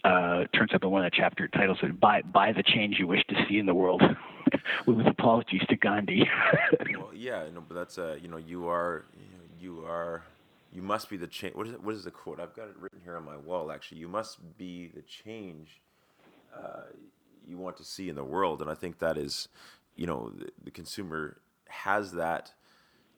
uh, 0.04 0.44
turns 0.54 0.72
up 0.74 0.82
in 0.82 0.90
one 0.90 1.04
of 1.04 1.10
the 1.10 1.16
chapter 1.16 1.48
titles 1.48 1.78
that 1.82 1.98
buy, 2.00 2.22
buy 2.22 2.52
the 2.52 2.62
change 2.62 2.96
you 2.98 3.06
wish 3.06 3.22
to 3.28 3.34
see 3.48 3.58
in 3.58 3.66
the 3.66 3.74
world. 3.74 4.02
with 4.86 5.06
apologies 5.06 5.62
to 5.68 5.76
Gandhi. 5.76 6.28
well, 6.98 7.10
yeah, 7.14 7.44
no, 7.54 7.60
but 7.60 7.74
that's 7.74 7.98
uh, 7.98 8.16
you 8.20 8.28
know, 8.28 8.36
you 8.36 8.68
are, 8.68 9.04
you 9.60 9.84
are, 9.86 10.22
you 10.72 10.82
must 10.82 11.08
be 11.08 11.16
the 11.16 11.26
change. 11.26 11.54
What 11.54 11.66
is? 11.66 11.74
What 11.80 11.94
is 11.94 12.04
the 12.04 12.10
quote? 12.10 12.40
I've 12.40 12.54
got 12.54 12.68
it 12.68 12.76
written 12.78 13.00
here 13.02 13.16
on 13.16 13.24
my 13.24 13.36
wall. 13.36 13.70
Actually, 13.70 13.98
you 13.98 14.08
must 14.08 14.58
be 14.58 14.88
the 14.94 15.02
change. 15.02 15.80
Uh, 16.54 16.82
you 17.46 17.56
want 17.56 17.76
to 17.78 17.84
see 17.84 18.08
in 18.08 18.16
the 18.16 18.24
world. 18.24 18.60
And 18.60 18.70
I 18.70 18.74
think 18.74 18.98
that 18.98 19.16
is, 19.16 19.48
you 19.96 20.06
know, 20.06 20.30
the, 20.36 20.50
the 20.64 20.70
consumer 20.70 21.38
has 21.68 22.12
that 22.12 22.52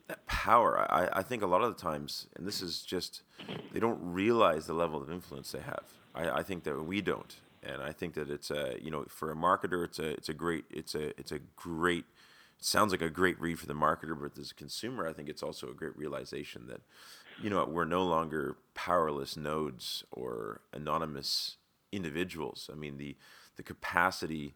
that 0.08 0.26
power. 0.26 0.86
I, 0.90 1.08
I 1.20 1.22
think 1.22 1.42
a 1.42 1.46
lot 1.46 1.62
of 1.62 1.74
the 1.74 1.80
times, 1.80 2.26
and 2.36 2.46
this 2.46 2.60
is 2.60 2.82
just, 2.82 3.22
they 3.72 3.80
don't 3.80 4.00
realize 4.00 4.66
the 4.66 4.74
level 4.74 5.02
of 5.02 5.10
influence 5.10 5.52
they 5.52 5.60
have. 5.60 5.84
I, 6.14 6.40
I 6.40 6.42
think 6.42 6.64
that 6.64 6.82
we 6.82 7.00
don't, 7.00 7.34
and 7.62 7.82
I 7.82 7.92
think 7.92 8.14
that 8.14 8.30
it's 8.30 8.50
a, 8.50 8.76
you 8.82 8.90
know, 8.90 9.04
for 9.08 9.30
a 9.30 9.34
marketer, 9.34 9.84
it's 9.84 9.98
a, 9.98 10.08
it's 10.10 10.28
a 10.28 10.34
great, 10.34 10.64
it's 10.70 10.94
a, 10.94 11.18
it's 11.18 11.32
a 11.32 11.38
great. 11.56 12.04
Sounds 12.58 12.92
like 12.92 13.02
a 13.02 13.10
great 13.10 13.40
read 13.40 13.58
for 13.58 13.66
the 13.66 13.74
marketer, 13.74 14.18
but 14.18 14.38
as 14.38 14.50
a 14.50 14.54
consumer, 14.54 15.08
I 15.08 15.12
think 15.12 15.28
it's 15.28 15.42
also 15.42 15.68
a 15.70 15.74
great 15.74 15.96
realization 15.96 16.66
that, 16.68 16.80
you 17.42 17.50
know, 17.50 17.64
we're 17.64 17.84
no 17.84 18.04
longer 18.04 18.56
powerless 18.74 19.36
nodes 19.36 20.04
or 20.12 20.60
anonymous 20.72 21.56
individuals. 21.92 22.70
I 22.72 22.76
mean, 22.76 22.96
the 22.96 23.16
the 23.56 23.62
capacity. 23.62 24.54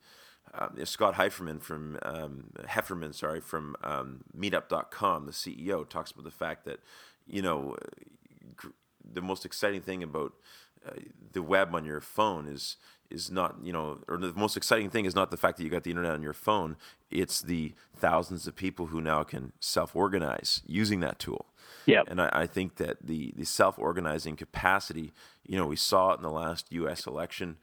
Uh, 0.54 0.84
Scott 0.84 1.14
Heiferman 1.14 1.60
from 1.60 1.98
um, 2.02 2.44
Hefferman, 2.64 3.14
sorry, 3.14 3.40
from 3.40 3.76
um, 3.82 4.24
Meetup.com, 4.36 5.26
the 5.26 5.32
CEO, 5.32 5.88
talks 5.88 6.10
about 6.10 6.24
the 6.24 6.30
fact 6.30 6.64
that 6.64 6.80
you 7.26 7.42
know 7.42 7.76
gr- 8.56 8.68
the 9.04 9.22
most 9.22 9.44
exciting 9.44 9.80
thing 9.80 10.02
about 10.02 10.32
uh, 10.86 10.92
the 11.32 11.42
web 11.42 11.74
on 11.74 11.84
your 11.84 12.00
phone 12.00 12.46
is 12.46 12.76
is 13.10 13.30
not 13.30 13.56
you 13.62 13.72
know 13.72 13.98
or 14.06 14.18
the 14.18 14.32
most 14.34 14.56
exciting 14.56 14.90
thing 14.90 15.04
is 15.04 15.14
not 15.14 15.30
the 15.30 15.36
fact 15.36 15.56
that 15.56 15.64
you 15.64 15.70
got 15.70 15.82
the 15.82 15.90
internet 15.90 16.12
on 16.12 16.22
your 16.22 16.32
phone 16.32 16.76
it's 17.10 17.40
the 17.40 17.72
thousands 17.96 18.46
of 18.46 18.54
people 18.54 18.86
who 18.86 19.00
now 19.00 19.22
can 19.22 19.52
self-organize 19.60 20.62
using 20.66 21.00
that 21.00 21.18
tool. 21.18 21.46
Yeah. 21.86 22.02
And 22.06 22.20
I, 22.20 22.28
I, 22.32 22.46
think 22.46 22.76
that 22.76 23.06
the 23.06 23.32
the 23.34 23.44
self-organizing 23.44 24.36
capacity 24.36 25.12
you 25.46 25.56
know 25.56 25.66
we 25.66 25.76
saw 25.76 26.12
it 26.12 26.16
in 26.16 26.22
the 26.22 26.30
last 26.30 26.72
us 26.72 27.06
election 27.06 27.56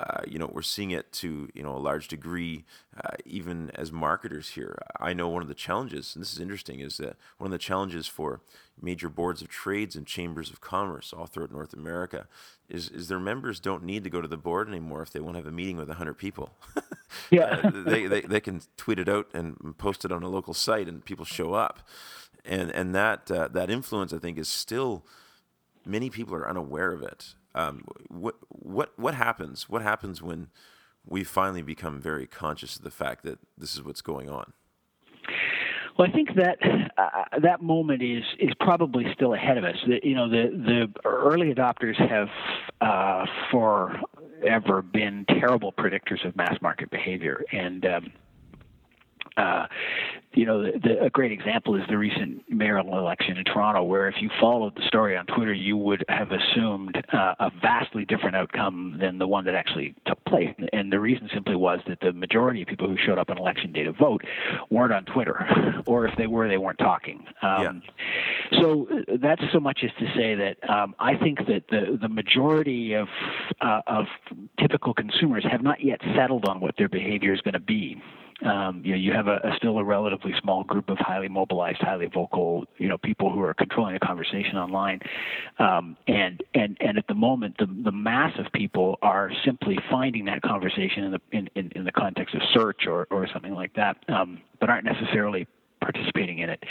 uh, 0.00 0.22
you 0.26 0.38
know, 0.38 0.50
we're 0.50 0.62
seeing 0.62 0.92
it 0.92 1.12
to 1.12 1.48
you 1.52 1.62
know 1.62 1.76
a 1.76 1.78
large 1.78 2.08
degree, 2.08 2.64
uh, 2.96 3.16
even 3.26 3.70
as 3.74 3.92
marketers 3.92 4.50
here. 4.50 4.78
I 4.98 5.12
know 5.12 5.28
one 5.28 5.42
of 5.42 5.48
the 5.48 5.54
challenges, 5.54 6.14
and 6.14 6.22
this 6.22 6.32
is 6.32 6.40
interesting, 6.40 6.80
is 6.80 6.96
that 6.96 7.16
one 7.36 7.48
of 7.48 7.52
the 7.52 7.58
challenges 7.58 8.06
for 8.06 8.40
major 8.80 9.10
boards 9.10 9.42
of 9.42 9.48
trades 9.48 9.96
and 9.96 10.06
chambers 10.06 10.50
of 10.50 10.62
commerce 10.62 11.12
all 11.12 11.26
throughout 11.26 11.52
North 11.52 11.74
America 11.74 12.28
is 12.68 12.88
is 12.88 13.08
their 13.08 13.20
members 13.20 13.60
don't 13.60 13.84
need 13.84 14.02
to 14.04 14.10
go 14.10 14.22
to 14.22 14.28
the 14.28 14.38
board 14.38 14.68
anymore 14.68 15.02
if 15.02 15.10
they 15.10 15.20
want 15.20 15.34
to 15.34 15.38
have 15.38 15.46
a 15.46 15.52
meeting 15.52 15.76
with 15.76 15.90
hundred 15.90 16.14
people. 16.14 16.54
yeah, 17.30 17.60
uh, 17.62 17.70
they, 17.70 18.06
they 18.06 18.22
they 18.22 18.40
can 18.40 18.62
tweet 18.78 18.98
it 18.98 19.08
out 19.08 19.28
and 19.34 19.76
post 19.76 20.06
it 20.06 20.12
on 20.12 20.22
a 20.22 20.28
local 20.28 20.54
site, 20.54 20.88
and 20.88 21.04
people 21.04 21.26
show 21.26 21.52
up, 21.52 21.86
and 22.46 22.70
and 22.70 22.94
that 22.94 23.30
uh, 23.30 23.48
that 23.48 23.68
influence 23.68 24.14
I 24.14 24.18
think 24.18 24.38
is 24.38 24.48
still 24.48 25.04
many 25.84 26.08
people 26.08 26.34
are 26.34 26.48
unaware 26.48 26.92
of 26.92 27.02
it 27.02 27.34
um, 27.54 27.84
what 28.08 28.36
what 28.48 28.98
what 28.98 29.14
happens? 29.14 29.68
What 29.68 29.82
happens 29.82 30.22
when 30.22 30.48
we 31.06 31.24
finally 31.24 31.62
become 31.62 32.00
very 32.00 32.26
conscious 32.26 32.76
of 32.76 32.82
the 32.82 32.90
fact 32.90 33.24
that 33.24 33.38
this 33.56 33.74
is 33.74 33.82
what's 33.82 34.02
going 34.02 34.28
on? 34.28 34.52
Well, 35.98 36.08
I 36.08 36.12
think 36.12 36.30
that 36.36 36.58
uh, 36.96 37.38
that 37.42 37.62
moment 37.62 38.02
is 38.02 38.24
is 38.38 38.52
probably 38.60 39.04
still 39.14 39.34
ahead 39.34 39.58
of 39.58 39.64
us. 39.64 39.76
The, 39.86 40.00
you 40.02 40.14
know, 40.14 40.28
the 40.28 40.48
the 40.50 41.08
early 41.08 41.52
adopters 41.52 41.96
have 42.08 42.28
uh, 42.80 43.26
forever 43.50 44.82
been 44.82 45.24
terrible 45.28 45.72
predictors 45.72 46.26
of 46.26 46.36
mass 46.36 46.56
market 46.62 46.90
behavior, 46.90 47.44
and 47.52 47.84
um, 47.84 48.12
uh, 49.36 49.66
you 50.32 50.46
know, 50.46 50.62
the, 50.62 50.78
the, 50.78 51.04
a 51.04 51.10
great 51.10 51.32
example 51.32 51.74
is 51.74 51.82
the 51.88 51.98
recent 51.98 52.42
mayoral 52.48 52.98
election 52.98 53.36
in 53.36 53.44
Toronto, 53.44 53.82
where 53.82 54.06
if 54.08 54.14
you 54.20 54.30
followed 54.40 54.76
the 54.76 54.86
story 54.86 55.16
on 55.16 55.26
Twitter, 55.26 55.52
you 55.52 55.76
would 55.76 56.04
have 56.08 56.28
assumed 56.30 56.96
uh, 57.12 57.34
a 57.40 57.50
vastly 57.60 58.04
different 58.04 58.36
outcome 58.36 58.96
than 59.00 59.18
the 59.18 59.26
one 59.26 59.44
that 59.44 59.56
actually 59.56 59.94
took 60.06 60.24
place. 60.24 60.54
And 60.72 60.92
the 60.92 61.00
reason 61.00 61.28
simply 61.34 61.56
was 61.56 61.80
that 61.88 61.98
the 62.00 62.12
majority 62.12 62.62
of 62.62 62.68
people 62.68 62.88
who 62.88 62.96
showed 62.96 63.18
up 63.18 63.28
on 63.30 63.38
election 63.38 63.72
day 63.72 63.82
to 63.82 63.92
vote 63.92 64.22
weren't 64.70 64.92
on 64.92 65.04
Twitter, 65.06 65.44
or 65.86 66.06
if 66.06 66.16
they 66.16 66.28
were, 66.28 66.48
they 66.48 66.58
weren't 66.58 66.78
talking. 66.78 67.24
Um, 67.42 67.82
yeah. 68.52 68.60
So 68.60 68.86
uh, 68.90 69.16
that's 69.20 69.42
so 69.52 69.58
much 69.58 69.80
as 69.82 69.90
to 69.98 70.06
say 70.14 70.36
that 70.36 70.70
um, 70.70 70.94
I 71.00 71.16
think 71.16 71.38
that 71.48 71.64
the 71.70 71.98
the 72.00 72.08
majority 72.08 72.94
of 72.94 73.08
uh, 73.60 73.80
of 73.88 74.06
typical 74.60 74.94
consumers 74.94 75.44
have 75.50 75.62
not 75.62 75.82
yet 75.82 76.00
settled 76.14 76.44
on 76.46 76.60
what 76.60 76.76
their 76.78 76.88
behavior 76.88 77.32
is 77.32 77.40
going 77.40 77.54
to 77.54 77.60
be 77.60 78.00
um, 78.44 78.82
you 78.84 78.92
know, 78.92 78.98
you 78.98 79.12
have 79.12 79.26
a, 79.26 79.36
a, 79.44 79.52
still 79.56 79.78
a 79.78 79.84
relatively 79.84 80.32
small 80.40 80.64
group 80.64 80.88
of 80.88 80.98
highly 80.98 81.28
mobilized, 81.28 81.78
highly 81.80 82.06
vocal, 82.06 82.64
you 82.78 82.88
know, 82.88 82.98
people 82.98 83.30
who 83.30 83.40
are 83.42 83.54
controlling 83.54 83.94
the 83.94 84.00
conversation 84.00 84.56
online, 84.56 85.00
um, 85.58 85.96
and 86.06 86.42
and 86.54 86.76
and 86.80 86.98
at 86.98 87.06
the 87.06 87.14
moment, 87.14 87.56
the 87.58 87.66
the 87.66 87.92
mass 87.92 88.32
of 88.38 88.50
people 88.52 88.98
are 89.02 89.30
simply 89.44 89.78
finding 89.90 90.24
that 90.24 90.42
conversation 90.42 91.04
in 91.04 91.10
the 91.12 91.20
in, 91.32 91.50
in, 91.54 91.70
in 91.76 91.84
the 91.84 91.92
context 91.92 92.34
of 92.34 92.40
search 92.54 92.86
or 92.86 93.06
or 93.10 93.28
something 93.32 93.54
like 93.54 93.74
that, 93.74 93.96
um, 94.08 94.40
but 94.58 94.70
aren't 94.70 94.84
necessarily 94.84 95.46
participating 95.80 96.40
in 96.40 96.50
it. 96.50 96.62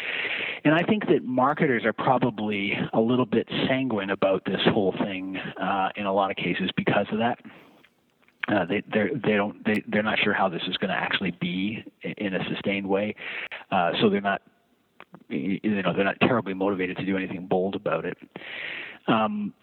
And 0.64 0.74
I 0.74 0.84
think 0.84 1.08
that 1.08 1.24
marketers 1.24 1.84
are 1.84 1.94
probably 1.94 2.74
a 2.94 3.00
little 3.00 3.26
bit 3.26 3.48
sanguine 3.68 4.12
about 4.12 4.46
this 4.46 4.62
whole 4.66 4.94
thing 5.04 5.38
uh, 5.38 5.90
in 5.96 6.06
a 6.06 6.14
lot 6.14 6.32
of 6.32 6.38
cases 6.38 6.70
because 6.76 7.08
of 7.12 7.20
that. 7.20 7.40
Uh, 8.48 8.66
they 8.66 8.82
they're, 8.92 9.12
they 9.14 9.34
don't 9.34 9.64
they 9.66 9.84
they're 9.88 10.04
not 10.04 10.18
sure 10.24 10.34
how 10.34 10.50
this 10.50 10.62
is 10.68 10.78
going 10.78 10.90
to 10.90 10.96
actually 10.96 11.32
be 11.40 11.84
in 12.18 12.34
a 12.34 12.44
sustained 12.50 12.88
way, 12.88 13.14
uh, 13.72 13.92
so 14.02 14.10
they're 14.10 14.22
not 14.22 14.42
you 15.28 15.60
know 15.64 15.94
they're 15.94 16.06
not 16.06 16.20
terribly 16.22 16.54
motivated 16.54 16.98
to 16.98 17.06
do 17.06 17.18
anything 17.18 17.46
bold 17.46 17.76
about 17.76 18.06
it. 18.06 18.18
Um, 19.08 19.54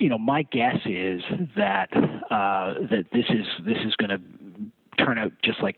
you 0.00 0.08
know, 0.08 0.18
my 0.18 0.42
guess 0.42 0.76
is 0.84 1.22
that 1.56 1.88
uh, 1.94 2.74
that 2.90 3.06
this 3.12 3.24
is 3.30 3.46
this 3.64 3.78
is 3.86 3.94
going 3.96 4.10
to 4.10 4.20
turn 4.98 5.18
out 5.18 5.32
just 5.42 5.62
like 5.62 5.76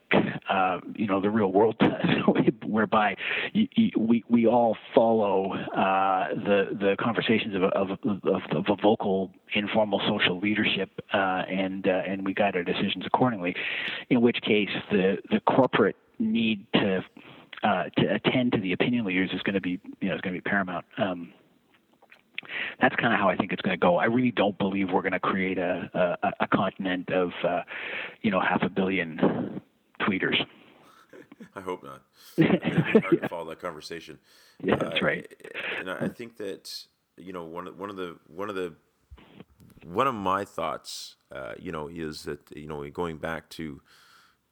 uh, 0.48 0.80
you 0.94 1.06
know 1.06 1.20
the 1.20 1.30
real 1.30 1.52
world 1.52 1.76
does, 1.78 1.90
whereby 2.66 3.16
you, 3.52 3.68
you, 3.76 3.90
we 3.98 4.24
we 4.28 4.46
all 4.46 4.76
follow 4.94 5.52
uh, 5.54 6.28
the 6.34 6.76
the 6.78 6.96
conversations 6.98 7.54
of 7.54 7.62
a, 7.62 7.66
of, 7.66 7.90
of, 8.04 8.42
of 8.50 8.64
a 8.68 8.76
vocal 8.82 9.30
informal 9.54 10.00
social 10.08 10.38
leadership, 10.38 10.90
uh, 11.12 11.42
and 11.48 11.86
uh, 11.86 12.02
and 12.06 12.24
we 12.24 12.34
guide 12.34 12.56
our 12.56 12.64
decisions 12.64 13.04
accordingly. 13.06 13.54
In 14.08 14.20
which 14.20 14.40
case, 14.42 14.70
the 14.90 15.18
the 15.30 15.40
corporate 15.40 15.96
need 16.18 16.66
to 16.74 17.04
uh, 17.62 17.84
to 17.96 18.14
attend 18.14 18.52
to 18.52 18.60
the 18.60 18.72
opinion 18.72 19.04
leaders 19.04 19.30
is 19.32 19.42
going 19.42 19.54
to 19.54 19.60
be 19.60 19.80
you 20.00 20.08
know 20.08 20.14
is 20.14 20.20
going 20.20 20.34
to 20.34 20.40
be 20.40 20.48
paramount. 20.48 20.84
Um, 20.98 21.32
that's 22.80 22.96
kind 22.96 23.12
of 23.12 23.20
how 23.20 23.28
I 23.28 23.36
think 23.36 23.52
it's 23.52 23.62
going 23.62 23.78
to 23.78 23.80
go. 23.80 23.96
I 23.96 24.06
really 24.06 24.30
don't 24.30 24.56
believe 24.58 24.90
we're 24.90 25.02
going 25.02 25.12
to 25.12 25.20
create 25.20 25.58
a, 25.58 26.18
a, 26.22 26.32
a 26.40 26.48
continent 26.48 27.10
of, 27.10 27.30
uh, 27.46 27.62
you 28.22 28.30
know, 28.30 28.40
half 28.40 28.62
a 28.62 28.68
billion 28.68 29.60
tweeters. 30.00 30.36
I 31.54 31.60
hope 31.60 31.82
not. 31.82 32.02
It's 32.38 33.04
hard 33.04 33.22
to 33.22 33.28
follow 33.28 33.48
that 33.50 33.60
conversation. 33.60 34.18
Yeah, 34.62 34.76
that's 34.76 35.00
uh, 35.00 35.04
right. 35.04 35.26
And 35.78 35.90
I 35.90 36.08
think 36.08 36.36
that 36.36 36.84
you 37.16 37.32
know 37.32 37.44
one 37.44 37.66
of 37.66 37.78
one 37.78 37.90
of 37.90 37.96
the 37.96 38.16
one 38.26 38.48
of 38.48 38.56
the 38.56 38.74
one 39.84 40.06
of 40.06 40.14
my 40.14 40.44
thoughts, 40.44 41.16
uh, 41.32 41.54
you 41.58 41.72
know, 41.72 41.88
is 41.88 42.24
that 42.24 42.40
you 42.54 42.66
know 42.66 42.88
going 42.90 43.18
back 43.18 43.48
to 43.50 43.80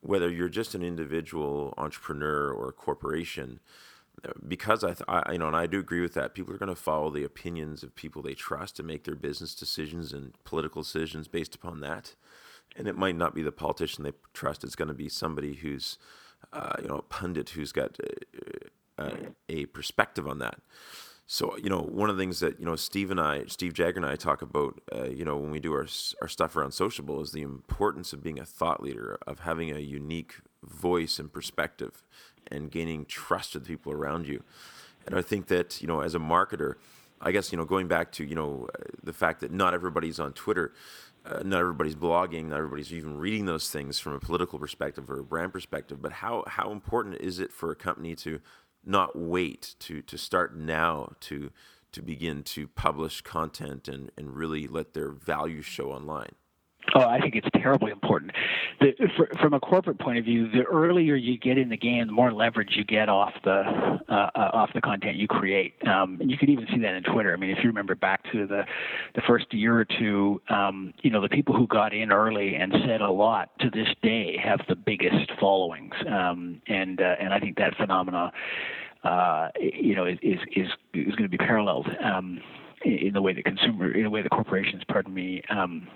whether 0.01 0.31
you're 0.31 0.48
just 0.48 0.74
an 0.74 0.83
individual 0.83 1.74
entrepreneur 1.77 2.51
or 2.53 2.68
a 2.68 2.72
corporation, 2.72 3.61
because 4.47 4.85
I, 4.85 4.89
th- 4.89 5.05
I, 5.09 5.33
you 5.33 5.39
know, 5.39 5.49
and 5.49 5.57
I 5.57 5.67
do 5.67 5.79
agree 5.79 6.01
with 6.01 6.15
that. 6.15 6.35
People 6.35 6.55
are 6.55 6.59
going 6.59 6.69
to 6.69 6.75
follow 6.75 7.11
the 7.11 7.25
opinions 7.25 7.83
of 7.83 7.95
people 7.95 8.23
they 8.23 8.35
trust 8.35 8.79
and 8.79 8.87
make 8.87 9.05
their 9.05 9.15
business 9.15 9.55
decisions 9.55 10.13
and 10.13 10.33
political 10.45 10.83
decisions 10.83 11.29
based 11.29 11.55
upon 11.55 11.81
that. 11.81 12.15
And 12.77 12.87
it 12.87 12.97
might 12.97 13.17
not 13.17 13.35
be 13.35 13.43
the 13.43 13.53
politician 13.53 14.05
they 14.05 14.13
trust. 14.35 14.65
It's 14.65 14.77
going 14.77 14.89
to 14.89 14.95
be 14.95 15.09
somebody 15.09 15.55
who's, 15.55 15.99
uh, 16.53 16.75
you 16.83 16.89
know, 16.89 16.97
a 16.97 17.03
pundit 17.03 17.51
who's 17.51 17.73
got 17.73 17.99
uh, 18.99 19.03
uh, 19.03 19.17
a 19.49 19.67
perspective 19.67 20.27
on 20.27 20.39
that. 20.39 20.61
So 21.31 21.59
you 21.59 21.69
know, 21.69 21.81
one 21.83 22.09
of 22.09 22.17
the 22.17 22.23
things 22.23 22.41
that 22.41 22.59
you 22.59 22.65
know 22.65 22.75
Steve 22.75 23.11
and 23.11 23.21
I, 23.21 23.45
Steve 23.49 23.75
Jagger 23.75 23.99
and 23.99 24.07
I 24.07 24.17
talk 24.17 24.41
about, 24.41 24.81
uh, 24.91 25.05
you 25.05 25.27
know, 25.27 25.37
when 25.37 25.51
we 25.51 25.61
do 25.61 25.75
our 25.75 25.87
our 26.23 26.29
stuff 26.29 26.57
around 26.57 26.73
Sociable, 26.73 27.21
is 27.21 27.33
the 27.33 27.43
importance 27.43 28.15
of 28.15 28.23
being 28.23 28.39
a 28.39 28.47
thought 28.47 28.83
leader, 28.83 29.19
of 29.27 29.41
having 29.41 29.71
a 29.71 29.79
unique 29.79 30.37
voice 30.65 31.19
and 31.19 31.31
perspective, 31.31 32.03
and 32.51 32.71
gaining 32.71 33.05
trust 33.05 33.55
of 33.55 33.65
the 33.65 33.69
people 33.69 33.93
around 33.93 34.27
you. 34.27 34.43
And 35.07 35.17
I 35.17 35.23
think 35.23 35.47
that 35.49 35.81
you 35.81 35.89
know, 35.89 36.01
as 36.01 36.15
a 36.15 36.19
marketer, 36.19 36.75
I 37.21 37.33
guess 37.33 37.53
you 37.53 37.59
know, 37.59 37.65
going 37.65 37.89
back 37.89 38.13
to 38.13 38.25
you 38.25 38.35
know 38.35 38.69
the 39.03 39.13
fact 39.13 39.41
that 39.41 39.53
not 39.53 39.75
everybody's 39.75 40.21
on 40.21 40.33
Twitter. 40.33 40.73
Uh, 41.27 41.43
not 41.45 41.61
everybody's 41.61 41.97
blogging, 41.97 42.47
not 42.47 42.57
everybody's 42.57 42.93
even 42.93 43.19
reading 43.19 43.45
those 43.45 43.69
things 43.69 43.99
from 43.99 44.15
a 44.15 44.21
political 44.21 44.59
perspective 44.59 45.11
or 45.11 45.19
a 45.19 45.25
brand 45.25 45.53
perspective. 45.53 46.01
But 46.01 46.13
how 46.13 46.45
how 46.47 46.71
important 46.71 47.17
is 47.21 47.39
it 47.39 47.53
for 47.53 47.71
a 47.71 47.77
company 47.77 48.15
to 48.17 48.41
not 48.87 49.19
wait 49.19 49.75
to 49.81 50.01
to 50.01 50.17
start 50.17 50.57
now 50.57 51.13
to 51.21 51.51
to 51.93 52.03
begin 52.03 52.43
to 52.45 52.69
publish 52.69 53.21
content 53.21 53.89
and, 53.89 54.11
and 54.17 54.37
really 54.37 54.67
let 54.69 54.95
their 54.95 55.11
value 55.11 55.61
show 55.61 55.91
online? 55.91 56.35
Oh, 56.94 57.01
I 57.01 57.20
think 57.20 57.35
it's 57.35 57.48
terribly 57.55 57.90
important. 57.90 58.33
The, 58.81 58.92
for, 59.16 59.29
from 59.40 59.53
a 59.53 59.61
corporate 59.61 59.98
point 59.98 60.18
of 60.18 60.24
view, 60.24 60.48
the 60.48 60.62
earlier 60.62 61.16
you 61.16 61.38
get 61.38 61.59
in 61.59 61.68
the 61.68 61.77
game, 61.77 62.07
the 62.07 62.12
more 62.12 62.33
leverage 62.33 62.70
you 62.77 62.85
get 62.85 63.09
off 63.09 63.33
the 63.44 63.98
uh, 64.09 64.31
uh, 64.35 64.51
off 64.55 64.70
the 64.74 64.81
content 64.81 65.16
you 65.16 65.29
create. 65.29 65.74
Um, 65.87 66.18
and 66.20 66.31
you 66.31 66.38
can 66.38 66.48
even 66.48 66.66
see 66.72 66.79
that 66.81 66.94
in 66.94 67.03
Twitter. 67.03 67.33
I 67.33 67.37
mean, 67.37 67.51
if 67.51 67.59
you 67.62 67.68
remember 67.68 67.94
back 67.94 68.22
to 68.33 68.46
the 68.46 68.64
the 69.14 69.22
first 69.27 69.53
year 69.53 69.79
or 69.79 69.85
two, 69.85 70.40
um, 70.48 70.94
you 71.03 71.11
know, 71.11 71.20
the 71.20 71.29
people 71.29 71.55
who 71.55 71.66
got 71.66 71.92
in 71.92 72.11
early 72.11 72.55
and 72.55 72.72
said 72.87 73.01
a 73.01 73.11
lot 73.11 73.51
to 73.61 73.70
this 73.70 73.88
day 74.03 74.37
have 74.42 74.61
the 74.68 74.77
biggest 74.77 75.31
followings. 75.38 75.94
Um, 76.07 76.62
and 76.68 77.01
uh, 77.01 77.16
and 77.20 77.35
I 77.35 77.40
think 77.40 77.59
that 77.59 77.77
phenomena, 77.77 78.33
uh, 79.05 79.48
you 79.61 79.94
know, 79.94 80.07
is 80.07 80.18
is 80.22 80.38
is, 80.57 80.68
is 80.94 81.14
going 81.16 81.24
to 81.24 81.29
be 81.29 81.38
paralleled. 81.38 81.88
Um, 82.03 82.40
in 82.85 83.12
the 83.12 83.20
way 83.20 83.33
that 83.33 83.44
consumer, 83.44 83.90
in 83.90 84.05
the 84.05 84.11
way 84.11 84.22
the 84.22 84.29
corporations, 84.29 84.85
pardon 84.87 85.12
me, 85.12 85.42
um, 85.51 85.88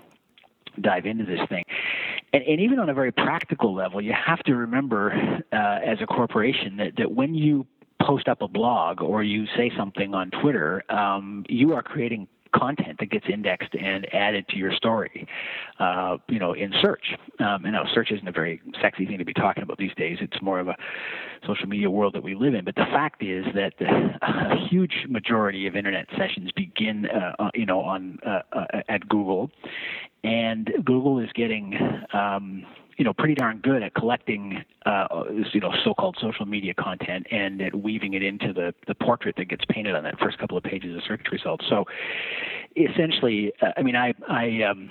dive 0.81 1.05
into 1.05 1.25
this 1.25 1.39
thing. 1.49 1.63
And, 2.31 2.43
and, 2.43 2.59
even 2.59 2.79
on 2.79 2.89
a 2.89 2.93
very 2.93 3.11
practical 3.11 3.73
level, 3.73 4.01
you 4.01 4.13
have 4.13 4.39
to 4.43 4.55
remember 4.55 5.13
uh, 5.51 5.55
as 5.55 5.99
a 6.01 6.05
corporation 6.05 6.77
that, 6.77 6.95
that 6.97 7.11
when 7.11 7.35
you 7.35 7.65
post 8.01 8.27
up 8.27 8.41
a 8.41 8.47
blog 8.47 9.01
or 9.01 9.23
you 9.23 9.45
say 9.55 9.71
something 9.77 10.13
on 10.13 10.31
Twitter, 10.31 10.83
um, 10.91 11.45
you 11.47 11.73
are 11.73 11.81
creating 11.81 12.27
content 12.53 12.97
that 12.99 13.09
gets 13.09 13.25
indexed 13.31 13.75
and 13.79 14.07
added 14.13 14.47
to 14.49 14.57
your 14.57 14.73
story, 14.73 15.27
uh, 15.79 16.17
you 16.27 16.39
know, 16.39 16.53
in 16.53 16.73
search. 16.81 17.05
Um, 17.39 17.65
and 17.65 17.73
now 17.73 17.83
search 17.93 18.11
isn't 18.11 18.27
a 18.27 18.31
very 18.31 18.61
sexy 18.81 19.05
thing 19.05 19.17
to 19.17 19.25
be 19.25 19.33
talking 19.33 19.63
about 19.63 19.77
these 19.77 19.93
days. 19.95 20.17
It's 20.21 20.41
more 20.41 20.59
of 20.59 20.67
a 20.67 20.75
social 21.45 21.67
media 21.67 21.89
world 21.89 22.13
that 22.13 22.23
we 22.23 22.35
live 22.35 22.53
in. 22.53 22.63
But 22.65 22.75
the 22.75 22.85
fact 22.91 23.23
is 23.23 23.45
that 23.55 23.73
a 23.81 24.67
huge 24.69 25.05
majority 25.07 25.67
of 25.67 25.75
internet 25.75 26.07
sessions 26.17 26.51
begin, 26.55 27.07
uh, 27.07 27.33
uh, 27.39 27.49
you 27.53 27.65
know, 27.65 27.81
on 27.81 28.19
uh, 28.25 28.41
uh, 28.51 28.81
at 28.89 29.07
Google, 29.09 29.51
and 30.23 30.71
Google 30.85 31.19
is 31.19 31.29
getting 31.33 31.77
um, 32.13 32.65
you 32.97 33.05
know 33.05 33.13
pretty 33.13 33.35
darn 33.35 33.59
good 33.59 33.83
at 33.83 33.93
collecting 33.93 34.63
uh, 34.85 35.07
you 35.53 35.59
know 35.59 35.71
so-called 35.83 36.17
social 36.21 36.45
media 36.45 36.73
content 36.73 37.25
and 37.31 37.61
at 37.61 37.75
weaving 37.75 38.13
it 38.13 38.23
into 38.23 38.53
the 38.53 38.73
the 38.87 38.95
portrait 38.95 39.35
that 39.37 39.45
gets 39.45 39.63
painted 39.69 39.95
on 39.95 40.03
that 40.03 40.19
first 40.19 40.37
couple 40.37 40.57
of 40.57 40.63
pages 40.63 40.95
of 40.95 41.03
search 41.07 41.21
results. 41.31 41.65
So 41.69 41.85
essentially, 42.75 43.53
uh, 43.61 43.71
I 43.77 43.81
mean, 43.81 43.95
I 43.95 44.13
I 44.27 44.63
um, 44.63 44.89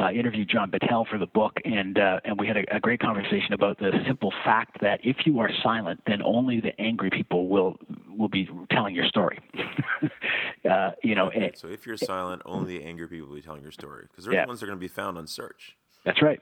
uh, 0.00 0.10
interviewed 0.10 0.48
John 0.48 0.70
Battelle 0.70 1.06
for 1.08 1.18
the 1.18 1.26
book, 1.26 1.58
and 1.64 1.98
uh, 1.98 2.20
and 2.24 2.38
we 2.38 2.46
had 2.46 2.56
a, 2.56 2.76
a, 2.76 2.80
great 2.80 3.00
conversation 3.00 3.52
about 3.52 3.78
the 3.78 3.90
simple 4.06 4.32
fact 4.44 4.80
that 4.80 5.00
if 5.02 5.26
you 5.26 5.40
are 5.40 5.50
silent, 5.62 6.00
then 6.06 6.22
only 6.22 6.60
the 6.60 6.78
angry 6.80 7.10
people 7.10 7.48
will 7.48 7.76
will 8.08 8.28
be 8.28 8.48
telling 8.70 8.94
your 8.94 9.06
story. 9.06 9.38
uh, 10.70 10.90
you 11.02 11.14
know. 11.14 11.26
Okay. 11.28 11.52
so 11.54 11.68
if 11.68 11.86
you're 11.86 11.96
silent, 11.96 12.42
only 12.44 12.78
the 12.78 12.84
angry 12.84 13.08
people 13.08 13.28
will 13.28 13.36
be 13.36 13.42
telling 13.42 13.62
your 13.62 13.72
story 13.72 14.06
because 14.08 14.24
they're 14.24 14.34
yeah. 14.34 14.44
the 14.44 14.48
ones 14.48 14.60
that 14.60 14.66
are 14.66 14.68
going 14.68 14.78
to 14.78 14.80
be 14.80 14.88
found 14.88 15.18
on 15.18 15.26
search. 15.26 15.76
That's 16.04 16.22
right. 16.22 16.40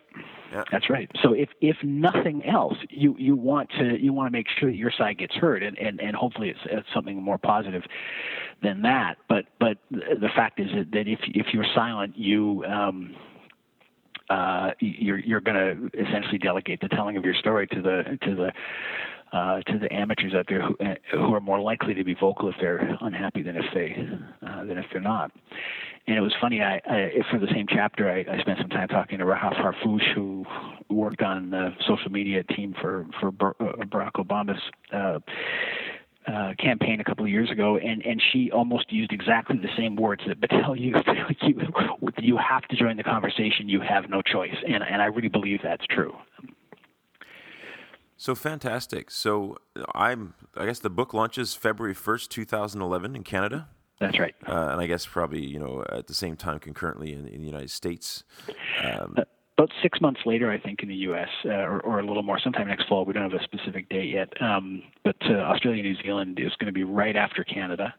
Yeah. 0.53 0.63
That's 0.71 0.89
right. 0.89 1.11
So 1.23 1.33
if 1.33 1.49
if 1.61 1.77
nothing 1.83 2.45
else, 2.45 2.77
you 2.89 3.17
you 3.19 3.35
want 3.35 3.69
to 3.79 4.01
you 4.01 4.13
want 4.13 4.29
to 4.29 4.31
make 4.31 4.47
sure 4.59 4.71
that 4.71 4.77
your 4.77 4.93
side 4.97 5.19
gets 5.19 5.35
heard, 5.35 5.63
and 5.63 5.77
and, 5.79 6.01
and 6.01 6.15
hopefully 6.15 6.51
it's, 6.51 6.61
it's 6.67 6.87
something 6.95 7.21
more 7.21 7.39
positive 7.39 7.83
than 8.63 8.83
that. 8.83 9.17
But 9.29 9.47
but 9.59 9.79
the 9.91 10.31
fact 10.37 10.61
is 10.61 10.69
that 10.93 11.09
if 11.09 11.19
if 11.27 11.47
you're 11.53 11.67
silent, 11.75 12.17
you 12.17 12.65
um, 12.65 13.17
uh, 14.31 14.71
you're 14.81 15.19
you're 15.19 15.41
going 15.41 15.57
to 15.57 16.01
essentially 16.01 16.39
delegate 16.39 16.81
the 16.81 16.89
telling 16.89 17.17
of 17.17 17.25
your 17.25 17.35
story 17.35 17.67
to 17.69 17.83
the 17.83 18.19
to 18.23 18.35
the 18.35 18.53
uh, 19.37 19.61
to 19.63 19.79
the 19.79 19.93
amateurs 19.93 20.33
out 20.35 20.47
there 20.49 20.63
who, 20.63 20.77
uh, 20.85 20.95
who 21.13 21.35
are 21.35 21.41
more 21.41 21.61
likely 21.61 21.93
to 21.95 22.05
be 22.05 22.15
vocal 22.15 22.49
if 22.49 22.55
they're 22.61 22.97
unhappy 23.03 23.43
than 23.43 23.57
if 23.57 23.65
they 23.75 23.97
uh, 24.47 24.65
than 24.65 24.79
if 24.79 24.87
they're 24.93 25.01
not. 25.01 25.31
And 26.07 26.17
it 26.17 26.21
was 26.21 26.33
funny. 26.41 26.63
I, 26.63 26.81
I 26.87 27.11
for 27.31 27.39
the 27.39 27.49
same 27.53 27.67
chapter, 27.69 28.11
I, 28.11 28.25
I 28.33 28.41
spent 28.41 28.59
some 28.61 28.71
time 28.71 28.89
talking 28.89 29.19
to 29.19 29.25
Rahaf 29.25 29.55
Harfoush, 29.61 30.15
who 30.15 30.47
worked 30.89 31.21
on 31.23 31.51
the 31.51 31.71
social 31.87 32.11
media 32.11 32.45
team 32.45 32.75
for 32.81 33.07
for 33.21 33.29
uh, 33.29 33.85
Barack 33.85 34.13
Obama's. 34.13 34.63
Uh, 34.93 35.19
uh, 36.27 36.55
campaign 36.59 37.01
a 37.01 37.05
couple 37.05 37.25
of 37.25 37.31
years 37.31 37.53
ago, 37.53 37.77
and, 37.77 38.05
and 38.05 38.21
she 38.33 38.51
almost 38.51 38.93
used 38.93 39.13
exactly 39.13 39.57
the 39.59 39.69
same 39.77 39.95
words 39.95 40.21
that 40.27 40.41
Battelle 40.41 40.77
used. 40.77 41.07
you, 41.43 41.61
you 42.19 42.37
have 42.37 42.63
to 42.63 42.75
join 42.75 42.97
the 42.97 43.05
conversation. 43.05 43.69
You 43.69 43.81
have 43.81 44.11
no 44.11 44.23
choice, 44.23 44.57
and 44.67 44.83
and 44.83 45.01
I 45.01 45.05
really 45.05 45.29
believe 45.29 45.61
that's 45.63 45.87
true. 45.89 46.13
So 48.17 48.35
fantastic. 48.35 49.11
So 49.11 49.59
I'm. 49.95 50.35
I 50.57 50.67
guess 50.67 50.79
the 50.79 50.91
book 50.91 51.13
launches 51.13 51.55
February 51.55 51.95
first, 51.95 52.31
two 52.31 52.45
thousand 52.45 52.81
eleven, 52.81 53.15
in 53.15 53.23
Canada. 53.23 53.69
That's 54.01 54.19
right. 54.19 54.35
Uh, 54.47 54.69
and 54.73 54.81
I 54.81 54.87
guess 54.87 55.07
probably 55.07 55.45
you 55.45 55.59
know 55.59 55.85
at 55.91 56.07
the 56.07 56.15
same 56.15 56.37
time 56.37 56.59
concurrently 56.59 57.13
in, 57.13 57.27
in 57.27 57.41
the 57.41 57.47
United 57.47 57.71
States. 57.71 58.25
Um, 58.83 59.15
uh, 59.17 59.23
about 59.59 59.71
six 59.83 60.01
months 60.03 60.21
later, 60.27 60.51
I 60.51 60.59
think, 60.59 60.83
in 60.83 60.89
the 60.89 60.95
U.S. 60.97 61.29
Uh, 61.45 61.49
or, 61.49 61.81
or, 61.81 62.01
a 62.01 62.07
little 62.07 62.23
more, 62.23 62.39
sometime 62.39 62.69
next 62.69 62.89
fall. 62.89 63.07
We 63.07 63.15
don't 63.15 63.31
have 63.31 63.41
a 63.41 63.43
specific 63.43 63.89
date 63.89 64.11
yet. 64.11 64.31
Um, 64.43 64.83
but 65.03 65.17
uh, 65.23 65.33
Australia, 65.33 65.83
New 65.83 65.97
Zealand 66.03 66.39
is 66.39 66.53
going 66.59 66.67
to 66.67 66.73
be 66.73 66.85
right 66.85 67.17
after 67.17 67.43
Canada, 67.43 67.95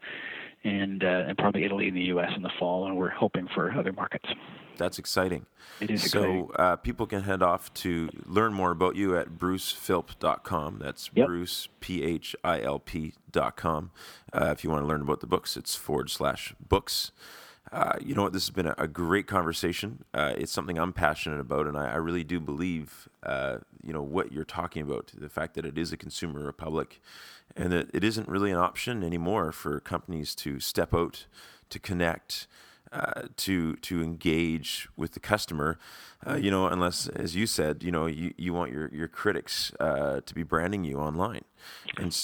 and 0.64 1.04
uh, 1.04 1.24
and 1.28 1.38
probably 1.38 1.64
Italy 1.64 1.88
and 1.88 1.96
the 1.96 2.04
U.S. 2.04 2.30
in 2.36 2.42
the 2.42 2.50
fall, 2.58 2.86
and 2.86 2.96
we're 2.96 3.08
hoping 3.08 3.48
for 3.54 3.72
other 3.72 3.92
markets. 3.92 4.26
That's 4.76 4.98
exciting. 4.98 5.46
It 5.80 5.90
is 5.90 6.10
so 6.10 6.52
uh, 6.56 6.76
people 6.76 7.06
can 7.06 7.22
head 7.22 7.42
off 7.42 7.72
to 7.74 8.08
learn 8.24 8.54
more 8.54 8.70
about 8.70 8.96
you 8.96 9.16
at 9.16 9.30
brucephilp.com. 9.30 10.78
That's 10.78 11.10
yep. 11.14 11.26
Bruce 11.26 11.68
P 11.80 12.02
H 12.02 12.36
I 12.44 12.62
L 12.62 12.78
P.com. 12.78 13.90
Uh, 14.32 14.50
if 14.52 14.64
you 14.64 14.70
want 14.70 14.82
to 14.82 14.86
learn 14.86 15.02
about 15.02 15.20
the 15.20 15.26
books, 15.26 15.56
it's 15.56 15.74
forward 15.74 16.10
slash 16.10 16.54
books. 16.66 17.12
Uh, 17.70 17.96
you 18.00 18.14
know 18.14 18.22
what? 18.22 18.32
This 18.32 18.44
has 18.44 18.54
been 18.54 18.66
a, 18.66 18.74
a 18.78 18.88
great 18.88 19.26
conversation. 19.26 20.04
Uh, 20.14 20.32
it's 20.36 20.52
something 20.52 20.78
I'm 20.78 20.92
passionate 20.92 21.40
about, 21.40 21.66
and 21.66 21.76
I, 21.76 21.92
I 21.92 21.96
really 21.96 22.24
do 22.24 22.40
believe, 22.40 23.08
uh, 23.22 23.58
you 23.82 23.92
know, 23.92 24.02
what 24.02 24.32
you're 24.32 24.44
talking 24.44 24.82
about. 24.82 25.12
The 25.14 25.28
fact 25.28 25.54
that 25.54 25.66
it 25.66 25.76
is 25.76 25.92
a 25.92 25.96
consumer 25.96 26.40
republic, 26.40 27.00
and 27.58 27.72
that 27.72 27.90
it 27.92 28.04
isn't 28.04 28.28
really 28.28 28.50
an 28.50 28.56
option 28.56 29.02
anymore 29.02 29.52
for 29.52 29.80
companies 29.80 30.34
to 30.36 30.60
step 30.60 30.94
out, 30.94 31.26
to 31.70 31.78
connect, 31.78 32.46
uh, 32.92 33.22
to 33.36 33.74
to 33.76 34.02
engage 34.02 34.88
with 34.96 35.12
the 35.12 35.20
customer. 35.20 35.78
Uh, 36.26 36.36
you 36.36 36.50
know, 36.50 36.66
unless, 36.66 37.06
as 37.08 37.36
you 37.36 37.46
said, 37.46 37.82
you 37.82 37.92
know, 37.92 38.06
you, 38.06 38.32
you 38.38 38.54
want 38.54 38.72
your 38.72 38.88
your 38.94 39.08
critics 39.08 39.72
uh, 39.78 40.20
to 40.24 40.34
be 40.34 40.42
branding 40.42 40.84
you 40.84 40.98
online. 40.98 41.44
And 41.98 42.14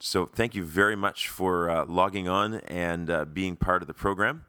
so, 0.00 0.26
thank 0.26 0.54
you 0.54 0.64
very 0.64 0.96
much 0.96 1.28
for 1.28 1.84
logging 1.86 2.28
on 2.28 2.54
and 2.66 3.32
being 3.32 3.56
part 3.56 3.82
of 3.82 3.86
the 3.86 3.94
program 3.94 4.44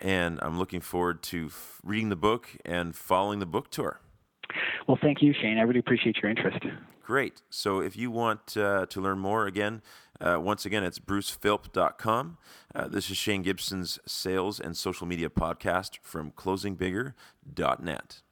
and 0.00 0.38
I'm 0.42 0.58
looking 0.58 0.80
forward 0.80 1.22
to 1.24 1.46
f- 1.46 1.80
reading 1.82 2.08
the 2.08 2.16
book 2.16 2.48
and 2.64 2.94
following 2.94 3.38
the 3.38 3.46
book 3.46 3.70
tour. 3.70 4.00
Well, 4.86 4.98
thank 5.00 5.22
you, 5.22 5.32
Shane. 5.32 5.58
I 5.58 5.62
really 5.62 5.80
appreciate 5.80 6.16
your 6.22 6.30
interest. 6.30 6.64
Great. 7.10 7.42
So, 7.50 7.80
if 7.80 7.96
you 7.96 8.08
want 8.08 8.56
uh, 8.56 8.86
to 8.86 9.00
learn 9.00 9.18
more, 9.18 9.44
again, 9.44 9.82
uh, 10.20 10.38
once 10.40 10.64
again, 10.64 10.84
it's 10.84 11.00
brucephilp.com. 11.00 12.38
Uh, 12.72 12.86
this 12.86 13.10
is 13.10 13.16
Shane 13.16 13.42
Gibson's 13.42 13.98
sales 14.06 14.60
and 14.60 14.76
social 14.76 15.08
media 15.08 15.28
podcast 15.28 15.98
from 16.02 16.30
closingbigger.net. 16.30 18.22